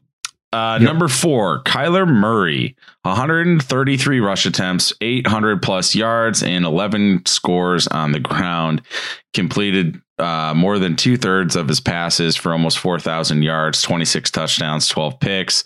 uh, 0.52 0.78
yep. 0.80 0.82
number 0.82 1.08
four, 1.08 1.62
Kyler 1.64 2.06
Murray, 2.06 2.76
133 3.02 4.20
rush 4.20 4.46
attempts, 4.46 4.92
800 5.00 5.60
plus 5.60 5.94
yards, 5.94 6.42
and 6.42 6.64
11 6.64 7.26
scores 7.26 7.86
on 7.88 8.12
the 8.12 8.20
ground. 8.20 8.82
Completed 9.34 10.00
uh, 10.18 10.54
more 10.56 10.78
than 10.78 10.96
two 10.96 11.16
thirds 11.16 11.56
of 11.56 11.68
his 11.68 11.80
passes 11.80 12.36
for 12.36 12.52
almost 12.52 12.78
4,000 12.78 13.42
yards, 13.42 13.82
26 13.82 14.30
touchdowns, 14.30 14.88
12 14.88 15.20
picks. 15.20 15.64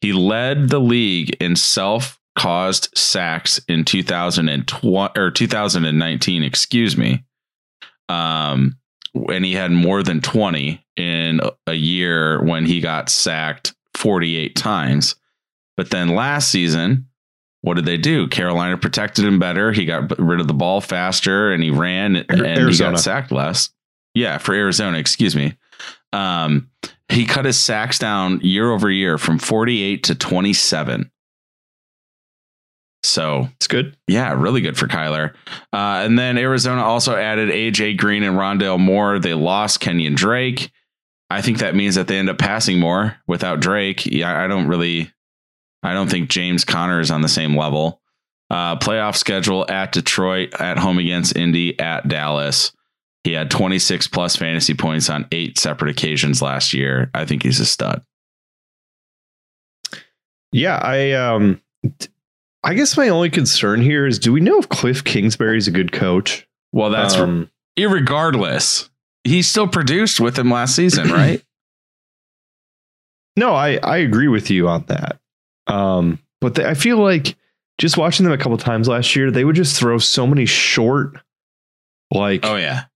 He 0.00 0.12
led 0.12 0.68
the 0.68 0.80
league 0.80 1.36
in 1.40 1.56
self 1.56 2.18
caused 2.36 2.90
sacks 2.96 3.58
in 3.68 3.84
2020 3.84 5.18
or 5.18 5.30
2019, 5.30 6.42
excuse 6.42 6.96
me. 6.96 7.24
Um, 8.08 8.78
and 9.14 9.44
he 9.44 9.54
had 9.54 9.70
more 9.70 10.02
than 10.02 10.20
20 10.20 10.84
in 10.96 11.40
a 11.66 11.74
year 11.74 12.42
when 12.42 12.66
he 12.66 12.80
got 12.80 13.08
sacked 13.08 13.74
48 13.94 14.54
times. 14.54 15.16
But 15.76 15.90
then 15.90 16.14
last 16.14 16.50
season, 16.50 17.08
what 17.62 17.74
did 17.74 17.84
they 17.84 17.96
do? 17.96 18.28
Carolina 18.28 18.76
protected 18.76 19.24
him 19.24 19.38
better. 19.38 19.72
He 19.72 19.84
got 19.84 20.18
rid 20.18 20.40
of 20.40 20.46
the 20.46 20.54
ball 20.54 20.80
faster 20.80 21.52
and 21.52 21.62
he 21.62 21.70
ran 21.70 22.16
and 22.16 22.46
Arizona. 22.46 22.70
he 22.70 22.78
got 22.78 23.00
sacked 23.00 23.32
less. 23.32 23.70
Yeah, 24.14 24.38
for 24.38 24.54
Arizona, 24.54 24.98
excuse 24.98 25.36
me. 25.36 25.54
Um, 26.12 26.70
he 27.08 27.26
cut 27.26 27.44
his 27.44 27.58
sacks 27.58 27.98
down 27.98 28.40
year 28.40 28.70
over 28.70 28.90
year 28.90 29.18
from 29.18 29.38
48 29.38 30.04
to 30.04 30.14
27. 30.14 31.10
So 33.06 33.48
it's 33.56 33.66
good. 33.66 33.96
Yeah, 34.06 34.32
really 34.34 34.60
good 34.60 34.76
for 34.76 34.86
Kyler. 34.86 35.34
Uh, 35.72 36.02
and 36.04 36.18
then 36.18 36.38
Arizona 36.38 36.82
also 36.82 37.14
added 37.16 37.50
AJ 37.50 37.98
Green 37.98 38.22
and 38.22 38.36
Rondale 38.36 38.78
Moore. 38.78 39.18
They 39.18 39.34
lost 39.34 39.80
Kenyon 39.80 40.14
Drake. 40.14 40.70
I 41.30 41.42
think 41.42 41.58
that 41.58 41.74
means 41.74 41.96
that 41.96 42.06
they 42.08 42.18
end 42.18 42.30
up 42.30 42.38
passing 42.38 42.78
more 42.78 43.16
without 43.26 43.60
Drake. 43.60 44.06
Yeah, 44.06 44.42
I 44.42 44.46
don't 44.46 44.68
really, 44.68 45.10
I 45.82 45.92
don't 45.92 46.10
think 46.10 46.30
James 46.30 46.64
Conner 46.64 47.00
is 47.00 47.10
on 47.10 47.22
the 47.22 47.28
same 47.28 47.56
level. 47.56 48.00
Uh, 48.48 48.76
playoff 48.76 49.16
schedule 49.16 49.66
at 49.68 49.90
Detroit, 49.92 50.54
at 50.60 50.78
home 50.78 50.98
against 50.98 51.36
Indy, 51.36 51.78
at 51.80 52.06
Dallas. 52.06 52.72
He 53.24 53.32
had 53.32 53.50
26 53.50 54.06
plus 54.06 54.36
fantasy 54.36 54.74
points 54.74 55.10
on 55.10 55.26
eight 55.32 55.58
separate 55.58 55.90
occasions 55.90 56.40
last 56.40 56.72
year. 56.72 57.10
I 57.12 57.24
think 57.24 57.42
he's 57.42 57.58
a 57.58 57.66
stud. 57.66 58.02
Yeah, 60.52 60.78
I 60.80 61.12
um 61.12 61.60
I 62.66 62.74
guess 62.74 62.96
my 62.96 63.08
only 63.10 63.30
concern 63.30 63.80
here 63.80 64.08
is 64.08 64.18
do 64.18 64.32
we 64.32 64.40
know 64.40 64.58
if 64.58 64.68
Cliff 64.68 65.04
Kingsbury 65.04 65.56
is 65.56 65.68
a 65.68 65.70
good 65.70 65.92
coach? 65.92 66.48
Well, 66.72 66.90
that's 66.90 67.14
um, 67.14 67.48
irregardless. 67.78 68.90
He 69.22 69.42
still 69.42 69.68
produced 69.68 70.18
with 70.18 70.36
him 70.36 70.50
last 70.50 70.74
season, 70.74 71.08
right? 71.12 71.40
no, 73.36 73.54
I 73.54 73.76
I 73.76 73.98
agree 73.98 74.26
with 74.26 74.50
you 74.50 74.66
on 74.68 74.84
that. 74.88 75.20
Um, 75.68 76.18
but 76.40 76.58
I 76.58 76.74
feel 76.74 76.98
like 76.98 77.36
just 77.78 77.96
watching 77.96 78.24
them 78.24 78.32
a 78.32 78.38
couple 78.38 78.56
times 78.58 78.88
last 78.88 79.14
year, 79.14 79.30
they 79.30 79.44
would 79.44 79.54
just 79.54 79.78
throw 79.78 79.98
so 79.98 80.26
many 80.26 80.44
short, 80.44 81.20
like 82.10 82.44
oh 82.44 82.56
yeah, 82.56 82.86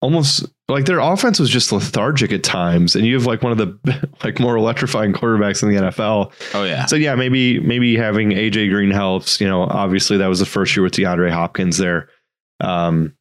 almost 0.00 0.46
like 0.68 0.84
their 0.84 1.00
offense 1.00 1.40
was 1.40 1.50
just 1.50 1.72
lethargic 1.72 2.32
at 2.32 2.44
times 2.44 2.94
and 2.94 3.04
you 3.04 3.14
have 3.14 3.26
like 3.26 3.42
one 3.42 3.52
of 3.52 3.58
the 3.58 4.08
like 4.24 4.38
more 4.38 4.56
electrifying 4.56 5.12
quarterbacks 5.12 5.62
in 5.62 5.70
the 5.70 5.76
NFL. 5.76 6.32
Oh 6.54 6.64
yeah. 6.64 6.86
So 6.86 6.96
yeah, 6.96 7.14
maybe 7.14 7.58
maybe 7.60 7.96
having 7.96 8.30
AJ 8.30 8.70
Green 8.70 8.90
helps, 8.90 9.40
you 9.40 9.48
know, 9.48 9.62
obviously 9.62 10.16
that 10.18 10.28
was 10.28 10.38
the 10.38 10.46
first 10.46 10.76
year 10.76 10.82
with 10.82 10.92
DeAndre 10.92 11.30
Hopkins 11.30 11.78
there. 11.78 12.08
Um 12.60 13.14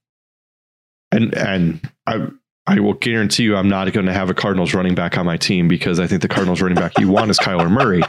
and 1.11 1.33
and 1.35 1.91
I 2.05 2.27
I 2.67 2.79
will 2.79 2.93
guarantee 2.93 3.43
you 3.43 3.55
I'm 3.55 3.69
not 3.69 3.91
going 3.93 4.07
to 4.07 4.13
have 4.13 4.29
a 4.29 4.33
Cardinals 4.33 4.73
running 4.73 4.93
back 4.93 5.17
on 5.17 5.25
my 5.25 5.37
team 5.37 5.69
because 5.69 6.01
I 6.01 6.07
think 6.07 6.21
the 6.21 6.27
Cardinals 6.27 6.61
running 6.61 6.77
back 6.77 6.99
you 6.99 7.07
want 7.07 7.31
is 7.31 7.39
Kyler 7.39 7.71
Murray. 7.71 8.03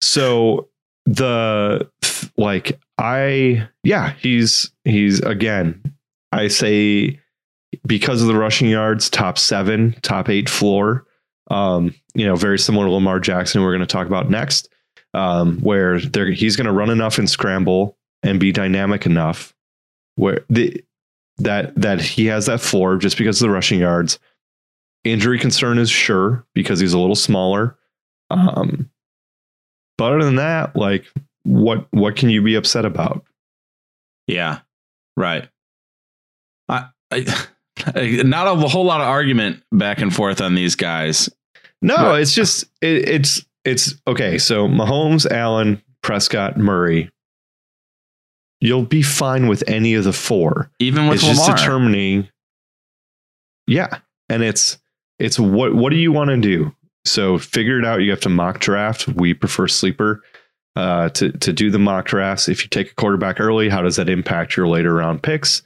So 0.00 0.68
the 1.04 1.90
like 2.36 2.78
I 2.96 3.68
yeah, 3.82 4.12
he's 4.12 4.70
he's 4.84 5.20
again 5.20 5.82
I 6.30 6.48
say 6.48 7.20
because 7.86 8.22
of 8.22 8.28
the 8.28 8.36
rushing 8.36 8.68
yards, 8.68 9.10
top 9.10 9.38
seven, 9.38 9.94
top 10.02 10.28
eight 10.28 10.48
floor. 10.48 11.06
Um, 11.50 11.94
you 12.14 12.26
know, 12.26 12.36
very 12.36 12.58
similar 12.58 12.86
to 12.86 12.92
Lamar 12.92 13.20
Jackson, 13.20 13.62
we're 13.62 13.72
going 13.72 13.80
to 13.80 13.86
talk 13.86 14.06
about 14.06 14.28
next, 14.28 14.68
um, 15.14 15.58
where 15.60 15.96
he's 15.96 16.56
going 16.56 16.66
to 16.66 16.72
run 16.72 16.90
enough 16.90 17.18
and 17.18 17.28
scramble 17.28 17.96
and 18.22 18.38
be 18.38 18.52
dynamic 18.52 19.06
enough 19.06 19.54
where 20.18 20.44
the 20.50 20.84
that 21.38 21.74
that 21.76 22.00
he 22.00 22.26
has 22.26 22.46
that 22.46 22.60
floor 22.60 22.96
just 22.96 23.16
because 23.16 23.40
of 23.40 23.48
the 23.48 23.54
rushing 23.54 23.78
yards. 23.78 24.18
Injury 25.04 25.38
concern 25.38 25.78
is 25.78 25.88
sure 25.88 26.44
because 26.54 26.80
he's 26.80 26.92
a 26.92 26.98
little 26.98 27.14
smaller. 27.14 27.78
Um, 28.30 28.90
but 29.96 30.12
other 30.12 30.24
than 30.24 30.36
that, 30.36 30.76
like 30.76 31.06
what 31.44 31.86
what 31.92 32.16
can 32.16 32.30
you 32.30 32.42
be 32.42 32.56
upset 32.56 32.84
about? 32.84 33.24
Yeah, 34.26 34.58
right. 35.16 35.48
I 36.68 36.88
I 37.12 37.24
not 37.94 38.46
a 38.46 38.68
whole 38.68 38.84
lot 38.84 39.00
of 39.00 39.08
argument 39.08 39.62
back 39.72 40.00
and 40.00 40.14
forth 40.14 40.40
on 40.40 40.54
these 40.54 40.74
guys. 40.74 41.28
No, 41.80 41.96
but, 41.96 42.20
it's 42.20 42.34
just 42.34 42.64
it, 42.80 43.08
it's 43.08 43.44
it's 43.64 43.94
okay. 44.06 44.38
So 44.38 44.66
Mahomes, 44.68 45.30
Allen, 45.30 45.82
Prescott, 46.02 46.56
Murray. 46.56 47.10
You'll 48.60 48.84
be 48.84 49.02
fine 49.02 49.46
with 49.46 49.62
any 49.68 49.94
of 49.94 50.04
the 50.04 50.12
four. 50.12 50.70
Even 50.80 51.06
with 51.06 51.16
it's 51.16 51.28
Lamar. 51.28 51.46
just 51.46 51.56
determining. 51.56 52.28
Yeah, 53.66 53.98
and 54.28 54.42
it's 54.42 54.78
it's 55.18 55.38
what 55.38 55.74
what 55.74 55.90
do 55.90 55.96
you 55.96 56.12
want 56.12 56.30
to 56.30 56.36
do? 56.36 56.74
So 57.04 57.38
figure 57.38 57.78
it 57.78 57.84
out. 57.84 58.02
You 58.02 58.10
have 58.10 58.20
to 58.20 58.28
mock 58.28 58.58
draft. 58.58 59.06
We 59.08 59.34
prefer 59.34 59.68
sleeper 59.68 60.22
uh, 60.74 61.10
to 61.10 61.32
to 61.32 61.52
do 61.52 61.70
the 61.70 61.78
mock 61.78 62.06
drafts. 62.06 62.48
If 62.48 62.62
you 62.62 62.68
take 62.68 62.92
a 62.92 62.94
quarterback 62.94 63.40
early, 63.40 63.68
how 63.68 63.82
does 63.82 63.96
that 63.96 64.08
impact 64.08 64.56
your 64.56 64.66
later 64.66 64.94
round 64.94 65.22
picks? 65.22 65.62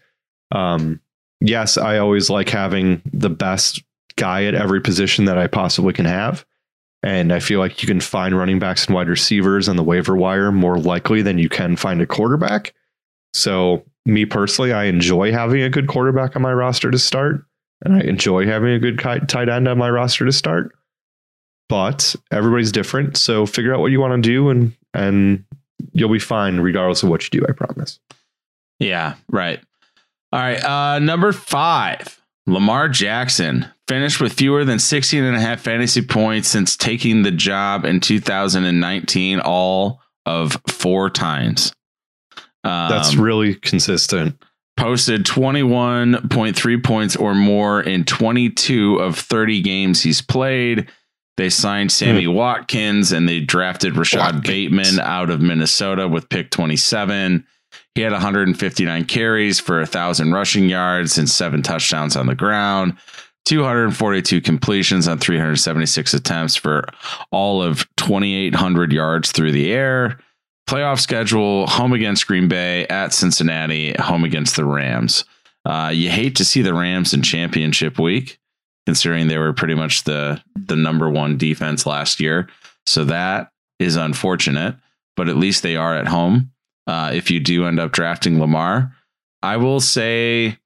Um, 0.50 1.00
yes, 1.42 1.76
I 1.76 1.98
always 1.98 2.30
like 2.30 2.48
having 2.48 3.02
the 3.12 3.30
best 3.30 3.82
guy 4.16 4.44
at 4.44 4.54
every 4.54 4.80
position 4.80 5.24
that 5.26 5.38
I 5.38 5.46
possibly 5.46 5.92
can 5.92 6.04
have. 6.04 6.44
And 7.02 7.32
I 7.32 7.40
feel 7.40 7.58
like 7.58 7.82
you 7.82 7.88
can 7.88 8.00
find 8.00 8.36
running 8.36 8.60
backs 8.60 8.86
and 8.86 8.94
wide 8.94 9.08
receivers 9.08 9.68
on 9.68 9.76
the 9.76 9.82
waiver 9.82 10.14
wire 10.14 10.52
more 10.52 10.78
likely 10.78 11.20
than 11.20 11.38
you 11.38 11.48
can 11.48 11.76
find 11.76 12.00
a 12.00 12.06
quarterback. 12.06 12.74
So, 13.34 13.84
me 14.04 14.24
personally, 14.24 14.72
I 14.72 14.84
enjoy 14.84 15.32
having 15.32 15.62
a 15.62 15.70
good 15.70 15.88
quarterback 15.88 16.36
on 16.36 16.42
my 16.42 16.52
roster 16.52 16.90
to 16.90 16.98
start, 16.98 17.44
and 17.84 17.94
I 17.96 18.00
enjoy 18.00 18.46
having 18.46 18.72
a 18.72 18.78
good 18.78 18.98
tight 18.98 19.48
end 19.48 19.66
on 19.66 19.78
my 19.78 19.90
roster 19.90 20.24
to 20.24 20.32
start. 20.32 20.72
But 21.68 22.14
everybody's 22.30 22.72
different, 22.72 23.16
so 23.16 23.46
figure 23.46 23.74
out 23.74 23.80
what 23.80 23.90
you 23.90 24.00
want 24.00 24.22
to 24.22 24.28
do, 24.28 24.50
and 24.50 24.72
and 24.92 25.44
you'll 25.92 26.12
be 26.12 26.18
fine 26.18 26.60
regardless 26.60 27.02
of 27.02 27.08
what 27.08 27.24
you 27.24 27.40
do. 27.40 27.46
I 27.48 27.52
promise. 27.52 27.98
Yeah, 28.78 29.14
right. 29.30 29.60
All 30.32 30.40
right. 30.40 30.62
Uh, 30.64 30.98
number 30.98 31.32
five, 31.32 32.20
Lamar 32.46 32.88
Jackson 32.88 33.66
finished 33.86 34.20
with 34.20 34.32
fewer 34.32 34.64
than 34.64 34.78
16 34.78 35.22
and 35.22 35.36
a 35.36 35.40
half 35.40 35.60
fantasy 35.60 36.02
points 36.02 36.48
since 36.48 36.76
taking 36.76 37.22
the 37.22 37.30
job 37.30 37.84
in 37.84 38.00
2019, 38.00 39.40
all 39.40 40.00
of 40.24 40.56
four 40.68 41.10
times. 41.10 41.72
Um, 42.64 42.90
That's 42.90 43.14
really 43.14 43.56
consistent. 43.56 44.42
Posted 44.76 45.26
21.3 45.26 46.84
points 46.84 47.16
or 47.16 47.34
more 47.34 47.82
in 47.82 48.04
22 48.04 48.96
of 48.96 49.18
30 49.18 49.60
games 49.60 50.02
he's 50.02 50.22
played. 50.22 50.88
They 51.36 51.50
signed 51.50 51.92
Sammy 51.92 52.24
mm. 52.24 52.34
Watkins 52.34 53.12
and 53.12 53.28
they 53.28 53.40
drafted 53.40 53.96
Rashod 53.96 54.36
Watkins. 54.36 54.46
Bateman 54.46 55.00
out 55.00 55.30
of 55.30 55.40
Minnesota 55.40 56.08
with 56.08 56.28
pick 56.28 56.50
27. 56.50 57.46
He 57.94 58.00
had 58.00 58.12
159 58.12 59.04
carries 59.04 59.60
for 59.60 59.84
thousand 59.84 60.32
rushing 60.32 60.68
yards 60.68 61.18
and 61.18 61.28
seven 61.28 61.62
touchdowns 61.62 62.16
on 62.16 62.26
the 62.26 62.34
ground. 62.34 62.96
242 63.44 64.40
completions 64.40 65.08
on 65.08 65.18
376 65.18 66.14
attempts 66.14 66.56
for 66.56 66.84
all 67.30 67.60
of 67.62 67.86
2,800 67.96 68.92
yards 68.92 69.32
through 69.32 69.52
the 69.52 69.72
air. 69.72 70.18
Playoff 70.68 71.00
schedule 71.00 71.66
home 71.66 71.92
against 71.92 72.26
Green 72.26 72.48
Bay, 72.48 72.86
at 72.86 73.12
Cincinnati, 73.12 73.92
home 73.98 74.24
against 74.24 74.56
the 74.56 74.64
Rams. 74.64 75.24
Uh, 75.64 75.90
you 75.92 76.08
hate 76.08 76.36
to 76.36 76.44
see 76.44 76.62
the 76.62 76.72
Rams 76.72 77.12
in 77.12 77.22
championship 77.22 77.98
week, 77.98 78.38
considering 78.86 79.26
they 79.26 79.38
were 79.38 79.52
pretty 79.52 79.74
much 79.74 80.04
the, 80.04 80.40
the 80.54 80.76
number 80.76 81.10
one 81.10 81.36
defense 81.36 81.84
last 81.84 82.20
year. 82.20 82.48
So 82.86 83.04
that 83.04 83.50
is 83.80 83.96
unfortunate, 83.96 84.76
but 85.16 85.28
at 85.28 85.36
least 85.36 85.62
they 85.62 85.76
are 85.76 85.96
at 85.96 86.08
home. 86.08 86.51
Uh, 86.86 87.12
if 87.14 87.30
you 87.30 87.40
do 87.40 87.66
end 87.66 87.78
up 87.78 87.92
drafting 87.92 88.40
Lamar, 88.40 88.94
I 89.42 89.56
will 89.56 89.80
say 89.80 90.58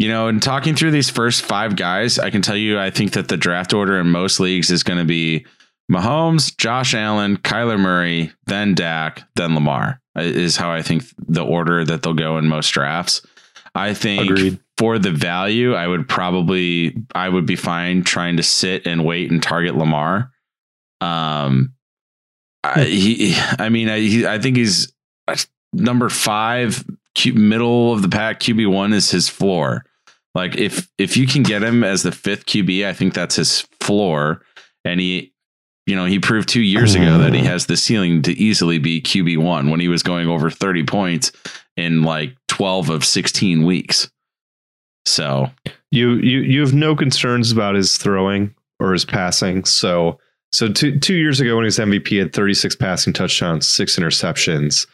you 0.00 0.08
know, 0.08 0.28
in 0.28 0.40
talking 0.40 0.74
through 0.74 0.92
these 0.92 1.10
first 1.10 1.42
five 1.42 1.76
guys, 1.76 2.18
I 2.18 2.30
can 2.30 2.40
tell 2.40 2.56
you 2.56 2.78
I 2.78 2.88
think 2.88 3.12
that 3.12 3.28
the 3.28 3.36
draft 3.36 3.74
order 3.74 4.00
in 4.00 4.06
most 4.06 4.40
leagues 4.40 4.70
is 4.70 4.82
going 4.82 4.98
to 4.98 5.04
be 5.04 5.44
Mahomes, 5.92 6.56
Josh 6.56 6.94
Allen, 6.94 7.36
Kyler 7.36 7.78
Murray, 7.78 8.32
then 8.46 8.74
Dak, 8.74 9.24
then 9.36 9.54
Lamar 9.54 10.00
is 10.16 10.56
how 10.56 10.70
I 10.72 10.80
think 10.80 11.04
the 11.18 11.44
order 11.44 11.84
that 11.84 12.02
they'll 12.02 12.14
go 12.14 12.38
in 12.38 12.48
most 12.48 12.70
drafts. 12.70 13.20
I 13.74 13.92
think 13.92 14.30
Agreed. 14.30 14.60
for 14.78 14.98
the 14.98 15.10
value, 15.10 15.74
I 15.74 15.86
would 15.86 16.08
probably 16.08 16.96
I 17.14 17.28
would 17.28 17.44
be 17.44 17.56
fine 17.56 18.02
trying 18.02 18.38
to 18.38 18.42
sit 18.42 18.86
and 18.86 19.04
wait 19.04 19.30
and 19.30 19.42
target 19.42 19.76
Lamar. 19.76 20.32
Um, 21.02 21.74
I, 22.64 22.84
he, 22.84 23.34
I 23.58 23.68
mean, 23.68 23.90
I, 23.90 24.00
he, 24.00 24.26
I 24.26 24.38
think 24.38 24.56
he's 24.56 24.92
number 25.72 26.08
five, 26.08 26.84
middle 27.34 27.92
of 27.92 28.02
the 28.02 28.08
pack. 28.08 28.40
QB 28.40 28.72
one 28.72 28.92
is 28.92 29.10
his 29.10 29.28
floor. 29.28 29.84
Like 30.34 30.56
if 30.56 30.88
if 30.96 31.16
you 31.16 31.26
can 31.26 31.42
get 31.42 31.62
him 31.62 31.82
as 31.82 32.02
the 32.02 32.12
fifth 32.12 32.46
QB, 32.46 32.86
I 32.86 32.92
think 32.92 33.14
that's 33.14 33.36
his 33.36 33.62
floor. 33.80 34.42
And 34.84 35.00
he, 35.00 35.32
you 35.86 35.96
know, 35.96 36.04
he 36.04 36.18
proved 36.18 36.48
two 36.48 36.62
years 36.62 36.94
ago 36.94 37.18
that 37.18 37.34
he 37.34 37.40
mm. 37.40 37.46
has 37.46 37.66
the 37.66 37.76
ceiling 37.76 38.22
to 38.22 38.32
easily 38.32 38.78
be 38.78 39.02
QB 39.02 39.38
one 39.38 39.70
when 39.70 39.80
he 39.80 39.88
was 39.88 40.02
going 40.02 40.28
over 40.28 40.48
thirty 40.50 40.84
points 40.84 41.32
in 41.76 42.02
like 42.02 42.36
twelve 42.48 42.90
of 42.90 43.04
sixteen 43.04 43.64
weeks. 43.64 44.10
So 45.04 45.50
you 45.90 46.14
you 46.14 46.40
you 46.40 46.60
have 46.60 46.74
no 46.74 46.94
concerns 46.94 47.50
about 47.50 47.74
his 47.74 47.96
throwing 47.96 48.54
or 48.78 48.92
his 48.92 49.04
passing. 49.04 49.64
So 49.64 50.18
so 50.52 50.72
two 50.72 50.98
two 50.98 51.14
years 51.14 51.40
ago 51.40 51.56
when 51.56 51.64
he 51.64 51.66
was 51.66 51.78
MVP, 51.78 52.08
he 52.08 52.16
had 52.18 52.32
thirty 52.32 52.54
six 52.54 52.76
passing 52.76 53.12
touchdowns, 53.12 53.66
six 53.66 53.96
interceptions, 53.96 54.86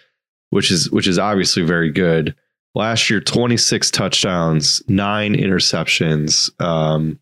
which 0.50 0.70
is 0.70 0.90
which 0.90 1.06
is 1.06 1.18
obviously 1.18 1.62
very 1.62 1.90
good. 1.90 2.34
Last 2.74 3.08
year, 3.08 3.20
26 3.20 3.90
touchdowns, 3.90 4.82
nine 4.86 5.34
interceptions. 5.34 6.50
Um, 6.60 7.18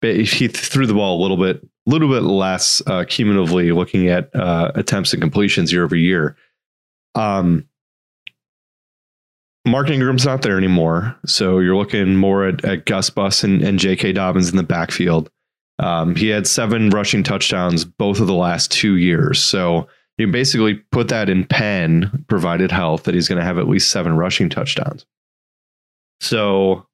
he 0.00 0.48
threw 0.48 0.86
the 0.86 0.94
ball 0.94 1.20
a 1.20 1.22
little 1.22 1.36
bit, 1.36 1.66
little 1.84 2.08
bit 2.08 2.22
less 2.22 2.80
uh, 2.86 3.04
cumulatively, 3.06 3.70
looking 3.72 4.08
at 4.08 4.34
uh, 4.34 4.72
attempts 4.74 5.12
and 5.12 5.20
completions 5.20 5.72
year 5.72 5.84
over 5.84 5.96
year. 5.96 6.36
Um, 7.14 7.68
Mark 9.66 9.90
Ingram's 9.90 10.24
not 10.24 10.42
there 10.42 10.56
anymore, 10.56 11.16
so 11.26 11.58
you're 11.58 11.76
looking 11.76 12.16
more 12.16 12.46
at, 12.46 12.64
at 12.64 12.86
Gus 12.86 13.10
Bus 13.10 13.44
and, 13.44 13.62
and 13.62 13.78
J.K. 13.78 14.12
Dobbins 14.12 14.48
in 14.48 14.56
the 14.56 14.62
backfield. 14.62 15.30
Um, 15.78 16.16
he 16.16 16.28
had 16.28 16.46
seven 16.46 16.90
rushing 16.90 17.22
touchdowns 17.22 17.84
both 17.84 18.20
of 18.20 18.26
the 18.26 18.34
last 18.34 18.72
two 18.72 18.96
years, 18.96 19.38
so 19.38 19.88
you 20.18 20.26
basically 20.26 20.74
put 20.74 21.08
that 21.08 21.28
in 21.28 21.44
pen, 21.44 22.24
provided 22.28 22.70
health, 22.70 23.04
that 23.04 23.14
he's 23.14 23.28
going 23.28 23.38
to 23.38 23.44
have 23.44 23.58
at 23.58 23.68
least 23.68 23.90
seven 23.90 24.16
rushing 24.16 24.50
touchdowns. 24.50 25.06
So, 26.20 26.86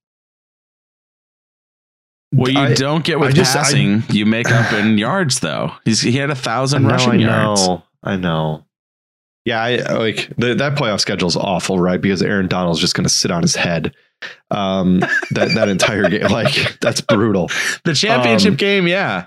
what 2.31 2.53
you 2.53 2.59
I, 2.59 2.75
don't 2.75 3.05
get 3.05 3.19
with 3.19 3.35
just, 3.35 3.55
passing, 3.55 4.03
I, 4.09 4.13
you 4.13 4.27
make 4.27 4.51
up 4.51 4.73
in 4.75 4.99
yards. 4.99 5.41
Though 5.41 5.73
he's 5.85 6.03
he 6.03 6.13
had 6.13 6.31
a 6.31 6.35
thousand 6.35 6.87
rushing 6.87 7.13
I 7.13 7.17
yards. 7.17 7.67
Know, 7.67 7.83
I 8.03 8.17
know. 8.17 8.65
Yeah, 9.47 9.63
I 9.63 9.77
like 9.95 10.33
the, 10.37 10.55
that 10.55 10.77
playoff 10.77 11.01
schedule 11.01 11.29
is 11.29 11.37
awful, 11.37 11.79
right? 11.79 12.01
Because 12.01 12.23
Aaron 12.23 12.49
Donald's 12.49 12.81
just 12.81 12.95
going 12.95 13.05
to 13.05 13.13
sit 13.13 13.31
on 13.31 13.43
his 13.43 13.57
head 13.57 13.95
um 14.51 15.01
that 15.33 15.51
that 15.55 15.69
entire 15.69 16.09
game 16.09 16.23
like 16.31 16.79
that's 16.81 17.01
brutal 17.01 17.51
the 17.85 17.95
championship 17.95 18.53
um, 18.53 18.57
game 18.57 18.87
yeah 18.87 19.27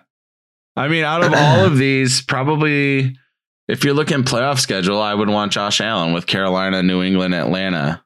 i 0.75 0.87
mean 0.87 1.03
out 1.03 1.23
of 1.23 1.33
all 1.33 1.65
of 1.65 1.77
these 1.77 2.21
probably 2.21 3.15
if 3.67 3.83
you're 3.83 3.93
looking 3.93 4.23
playoff 4.23 4.59
schedule, 4.59 5.01
I 5.01 5.13
would 5.13 5.29
want 5.29 5.51
Josh 5.51 5.81
Allen 5.81 6.13
with 6.13 6.27
Carolina, 6.27 6.81
New 6.83 7.03
England, 7.03 7.35
Atlanta. 7.35 8.03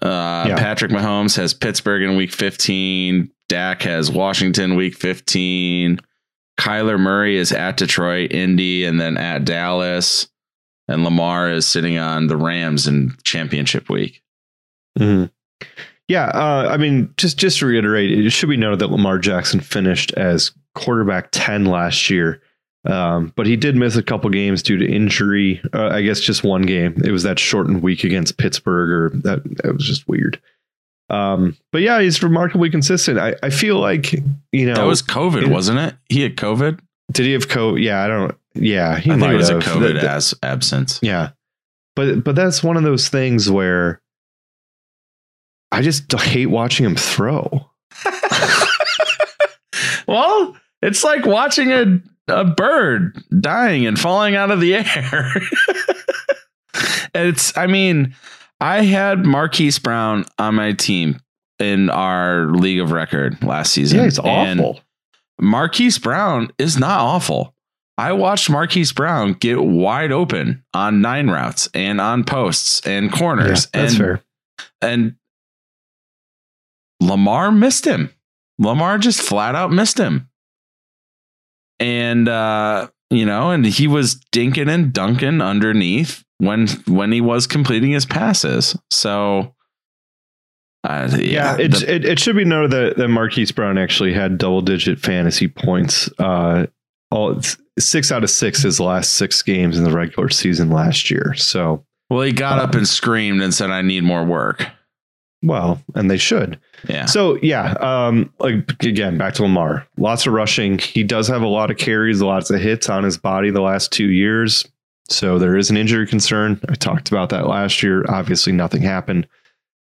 Uh, 0.00 0.46
yeah. 0.48 0.56
Patrick 0.56 0.90
Mahomes 0.90 1.36
has 1.36 1.54
Pittsburgh 1.54 2.02
in 2.02 2.16
week 2.16 2.32
15. 2.32 3.30
Dak 3.48 3.82
has 3.82 4.10
Washington 4.10 4.76
week 4.76 4.96
15. 4.96 6.00
Kyler 6.58 6.98
Murray 6.98 7.36
is 7.36 7.52
at 7.52 7.76
Detroit, 7.76 8.32
Indy, 8.32 8.84
and 8.84 9.00
then 9.00 9.16
at 9.16 9.44
Dallas. 9.44 10.28
And 10.88 11.04
Lamar 11.04 11.50
is 11.50 11.66
sitting 11.66 11.98
on 11.98 12.28
the 12.28 12.36
Rams 12.36 12.86
in 12.86 13.14
championship 13.24 13.88
week. 13.88 14.22
Mm-hmm. 14.98 15.26
Yeah, 16.08 16.26
uh, 16.26 16.68
I 16.70 16.76
mean, 16.76 17.12
just 17.16 17.36
just 17.36 17.58
to 17.58 17.66
reiterate, 17.66 18.12
it 18.12 18.30
should 18.30 18.48
be 18.48 18.56
noted 18.56 18.78
that 18.78 18.90
Lamar 18.92 19.18
Jackson 19.18 19.60
finished 19.60 20.12
as 20.12 20.52
quarterback 20.74 21.30
10 21.32 21.64
last 21.64 22.08
year. 22.10 22.40
Um, 22.86 23.32
but 23.34 23.46
he 23.46 23.56
did 23.56 23.74
miss 23.74 23.96
a 23.96 24.02
couple 24.02 24.30
games 24.30 24.62
due 24.62 24.76
to 24.76 24.86
injury. 24.86 25.60
Uh, 25.74 25.88
I 25.88 26.02
guess 26.02 26.20
just 26.20 26.44
one 26.44 26.62
game. 26.62 27.00
It 27.04 27.10
was 27.10 27.24
that 27.24 27.38
shortened 27.38 27.82
week 27.82 28.04
against 28.04 28.38
Pittsburgh, 28.38 28.90
or 28.90 29.10
that 29.20 29.42
that 29.62 29.74
was 29.74 29.84
just 29.84 30.06
weird. 30.08 30.40
Um, 31.08 31.56
but 31.72 31.82
yeah, 31.82 32.00
he's 32.00 32.22
remarkably 32.22 32.70
consistent. 32.70 33.18
I, 33.18 33.34
I 33.42 33.50
feel 33.50 33.78
like 33.78 34.12
you 34.52 34.66
know 34.66 34.74
that 34.74 34.86
was 34.86 35.02
COVID, 35.02 35.42
it, 35.42 35.48
wasn't 35.48 35.78
it? 35.78 35.94
He 36.08 36.22
had 36.22 36.36
COVID. 36.36 36.80
Did 37.12 37.26
he 37.26 37.32
have 37.32 37.48
COVID? 37.48 37.82
Yeah, 37.82 38.04
I 38.04 38.08
don't. 38.08 38.34
Yeah, 38.54 38.98
he 38.98 39.10
I 39.10 39.16
might 39.16 39.26
think 39.26 39.34
it 39.34 39.36
was 39.36 39.48
have. 39.48 39.58
a 39.58 39.62
COVID 39.62 40.00
the, 40.00 40.10
as 40.10 40.34
absence. 40.42 41.00
Yeah, 41.02 41.30
but 41.94 42.22
but 42.24 42.36
that's 42.36 42.62
one 42.62 42.76
of 42.76 42.82
those 42.82 43.08
things 43.08 43.50
where 43.50 44.00
I 45.72 45.82
just 45.82 46.12
hate 46.12 46.46
watching 46.46 46.86
him 46.86 46.96
throw. 46.96 47.68
well, 50.06 50.56
it's 50.82 51.04
like 51.04 51.26
watching 51.26 51.72
a 51.72 52.00
a 52.28 52.44
bird 52.44 53.22
dying 53.40 53.86
and 53.86 53.98
falling 53.98 54.36
out 54.36 54.50
of 54.50 54.60
the 54.60 54.74
air. 54.74 55.32
it's, 57.14 57.56
I 57.56 57.66
mean, 57.66 58.14
I 58.60 58.82
had 58.82 59.24
Marquise 59.24 59.78
Brown 59.78 60.24
on 60.38 60.54
my 60.54 60.72
team 60.72 61.20
in 61.58 61.90
our 61.90 62.46
league 62.46 62.80
of 62.80 62.92
record 62.92 63.42
last 63.42 63.72
season. 63.72 64.00
Yeah, 64.00 64.06
it's 64.06 64.18
awful. 64.18 64.80
Marquise 65.40 65.98
Brown 65.98 66.50
is 66.58 66.78
not 66.78 67.00
awful. 67.00 67.54
I 67.98 68.12
watched 68.12 68.50
Marquise 68.50 68.92
Brown 68.92 69.32
get 69.34 69.62
wide 69.62 70.12
open 70.12 70.64
on 70.74 71.00
nine 71.00 71.30
routes 71.30 71.68
and 71.72 72.00
on 72.00 72.24
posts 72.24 72.80
and 72.86 73.10
corners. 73.12 73.68
Yeah, 73.72 73.80
that's 73.80 73.92
and, 73.94 73.98
fair. 73.98 74.22
And 74.82 75.16
Lamar 77.00 77.50
missed 77.50 77.86
him. 77.86 78.10
Lamar 78.58 78.98
just 78.98 79.20
flat 79.20 79.54
out 79.54 79.70
missed 79.70 79.98
him 79.98 80.28
and 81.80 82.28
uh, 82.28 82.88
you 83.10 83.24
know, 83.24 83.50
and 83.50 83.64
he 83.64 83.88
was 83.88 84.16
dinking 84.32 84.68
and 84.68 84.92
dunking 84.92 85.40
underneath 85.40 86.24
when 86.38 86.68
when 86.86 87.12
he 87.12 87.20
was 87.20 87.46
completing 87.46 87.92
his 87.92 88.06
passes. 88.06 88.76
So. 88.90 89.52
Uh, 90.84 91.08
yeah, 91.14 91.56
yeah 91.56 91.56
it, 91.58 91.72
the, 91.72 91.94
it, 91.94 92.04
it 92.04 92.20
should 92.20 92.36
be 92.36 92.44
noted 92.44 92.70
that, 92.70 92.96
that 92.96 93.08
Marquise 93.08 93.50
Brown 93.50 93.76
actually 93.76 94.12
had 94.12 94.38
double 94.38 94.60
digit 94.60 95.00
fantasy 95.00 95.48
points. 95.48 96.08
Uh, 96.20 96.66
all 97.10 97.40
six 97.78 98.12
out 98.12 98.22
of 98.22 98.30
six 98.30 98.62
his 98.62 98.78
last 98.78 99.14
six 99.14 99.42
games 99.42 99.78
in 99.78 99.84
the 99.84 99.90
regular 99.90 100.28
season 100.28 100.70
last 100.70 101.10
year. 101.10 101.34
So, 101.34 101.84
well, 102.08 102.22
he 102.22 102.32
got 102.32 102.60
up 102.60 102.74
and 102.74 102.86
screamed 102.86 103.42
and 103.42 103.52
said, 103.52 103.70
"I 103.70 103.82
need 103.82 104.04
more 104.04 104.24
work." 104.24 104.66
Well, 105.46 105.80
and 105.94 106.10
they 106.10 106.16
should. 106.16 106.58
Yeah. 106.88 107.06
So 107.06 107.38
yeah, 107.40 107.72
um, 107.74 108.32
like 108.40 108.82
again, 108.82 109.16
back 109.16 109.34
to 109.34 109.42
Lamar. 109.42 109.86
Lots 109.96 110.26
of 110.26 110.32
rushing. 110.32 110.78
He 110.78 111.04
does 111.04 111.28
have 111.28 111.42
a 111.42 111.46
lot 111.46 111.70
of 111.70 111.76
carries, 111.76 112.20
lots 112.20 112.50
of 112.50 112.60
hits 112.60 112.88
on 112.88 113.04
his 113.04 113.16
body 113.16 113.50
the 113.50 113.60
last 113.60 113.92
two 113.92 114.10
years. 114.10 114.66
So 115.08 115.38
there 115.38 115.56
is 115.56 115.70
an 115.70 115.76
injury 115.76 116.06
concern. 116.06 116.60
I 116.68 116.74
talked 116.74 117.08
about 117.10 117.28
that 117.28 117.46
last 117.46 117.80
year. 117.80 118.04
Obviously, 118.08 118.52
nothing 118.52 118.82
happened. 118.82 119.28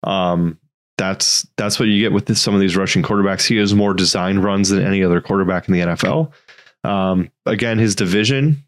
Um, 0.02 0.58
that's 0.98 1.48
that's 1.56 1.80
what 1.80 1.88
you 1.88 2.02
get 2.02 2.14
with 2.14 2.26
this, 2.26 2.42
some 2.42 2.56
of 2.56 2.60
these 2.60 2.76
rushing 2.76 3.04
quarterbacks. 3.04 3.46
He 3.46 3.58
has 3.58 3.76
more 3.76 3.94
design 3.94 4.40
runs 4.40 4.70
than 4.70 4.84
any 4.84 5.04
other 5.04 5.22
quarterback 5.22 5.68
in 5.68 5.74
the 5.76 5.82
NFL. 5.82 6.32
Um, 6.84 7.30
again, 7.46 7.78
his 7.78 7.96
division. 7.96 8.64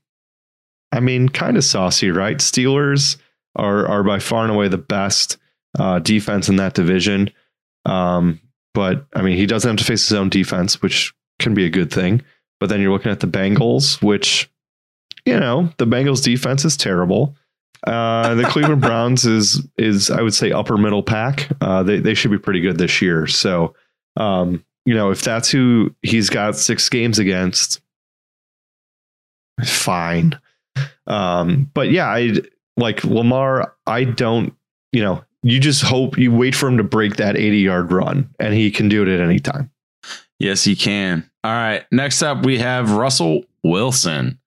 I 0.92 1.00
mean, 1.00 1.30
kind 1.30 1.58
of 1.58 1.64
saucy, 1.64 2.12
right? 2.12 2.38
Steelers 2.38 3.18
are 3.56 3.88
are 3.88 4.04
by 4.04 4.20
far 4.20 4.44
and 4.44 4.54
away 4.54 4.68
the 4.68 4.78
best 4.78 5.38
uh, 5.78 6.00
defense 6.00 6.50
in 6.50 6.56
that 6.58 6.74
division. 6.74 7.32
Um, 7.86 8.40
but 8.74 9.06
I 9.14 9.22
mean, 9.22 9.38
he 9.38 9.46
doesn't 9.46 9.70
have 9.70 9.78
to 9.78 9.84
face 9.84 10.08
his 10.08 10.18
own 10.18 10.30
defense, 10.30 10.82
which 10.82 11.14
can 11.40 11.54
be 11.54 11.66
a 11.66 11.70
good 11.70 11.92
thing. 11.92 12.22
But 12.60 12.70
then 12.70 12.82
you're 12.82 12.92
looking 12.92 13.12
at 13.12 13.20
the 13.20 13.28
Bengals, 13.28 14.02
which, 14.02 14.50
you 15.26 15.40
know, 15.40 15.70
the 15.78 15.86
Bengals 15.86 16.24
defense 16.24 16.66
is 16.66 16.78
terrible. 16.78 17.36
Uh, 17.86 18.36
the 18.36 18.46
Cleveland 18.46 18.82
Browns 18.82 19.26
is 19.26 19.66
is 19.78 20.10
I 20.10 20.22
would 20.22 20.34
say 20.34 20.52
upper 20.52 20.78
middle 20.78 21.04
pack. 21.04 21.50
Uh, 21.62 21.84
they 21.84 22.00
they 22.00 22.14
should 22.14 22.32
be 22.32 22.38
pretty 22.38 22.62
good 22.62 22.78
this 22.78 23.02
year. 23.02 23.28
So, 23.28 23.76
um, 24.18 24.64
you 24.86 24.94
know, 24.94 25.12
if 25.12 25.22
that's 25.22 25.50
who 25.50 25.94
he's 26.02 26.30
got 26.30 26.56
six 26.56 26.90
games 26.90 27.20
against, 27.20 27.82
fine. 29.64 30.40
Um, 31.08 31.70
but 31.74 31.92
yeah, 31.92 32.08
I 32.08 32.34
like 32.78 33.04
Lamar. 33.04 33.76
I 33.86 34.04
don't. 34.06 34.54
You 34.92 35.04
know, 35.04 35.24
you 35.46 35.60
just 35.60 35.84
hope 35.84 36.18
you 36.18 36.32
wait 36.32 36.56
for 36.56 36.68
him 36.68 36.78
to 36.78 36.84
break 36.84 37.18
that 37.18 37.38
eighty 37.38 37.60
yard 37.60 37.92
run, 37.92 38.30
and 38.40 38.54
he 38.54 38.72
can 38.72 38.90
do 38.90 39.04
it 39.04 39.08
at 39.08 39.22
any 39.22 39.40
time. 39.40 39.70
Yes, 40.40 40.64
he 40.64 40.76
can. 40.76 41.30
All 41.44 41.52
right. 41.52 41.86
Next 41.92 42.22
up, 42.24 42.46
we 42.46 42.58
have 42.58 42.92
Russell 42.92 43.44
Wilson. 43.64 44.40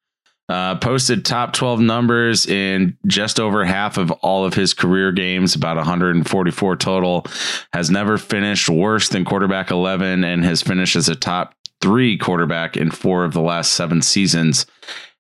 Uh, 0.51 0.77
posted 0.77 1.27
top 1.27 1.53
12 1.53 1.79
numbers 1.81 2.47
in 2.47 2.97
just 3.07 3.39
over 3.39 3.67
half 3.67 3.99
of 3.99 4.11
all 4.11 4.47
of 4.47 4.55
his 4.55 4.73
career 4.73 5.13
games, 5.13 5.55
about 5.55 5.77
144 5.77 6.77
total. 6.77 7.27
Has 7.75 7.91
never 7.91 8.17
finished 8.17 8.69
worse 8.69 9.11
than 9.11 9.27
quarterback 9.27 9.71
11 9.71 10.25
and 10.25 10.45
has 10.45 10.63
finished 10.63 10.97
as 10.97 11.09
a 11.11 11.15
top 11.15 11.55
three 11.83 12.17
quarterback 12.17 12.79
in 12.79 12.91
four 12.91 13.25
of 13.25 13.35
the 13.35 13.43
last 13.43 13.75
seven 13.75 14.01
seasons. 14.01 14.65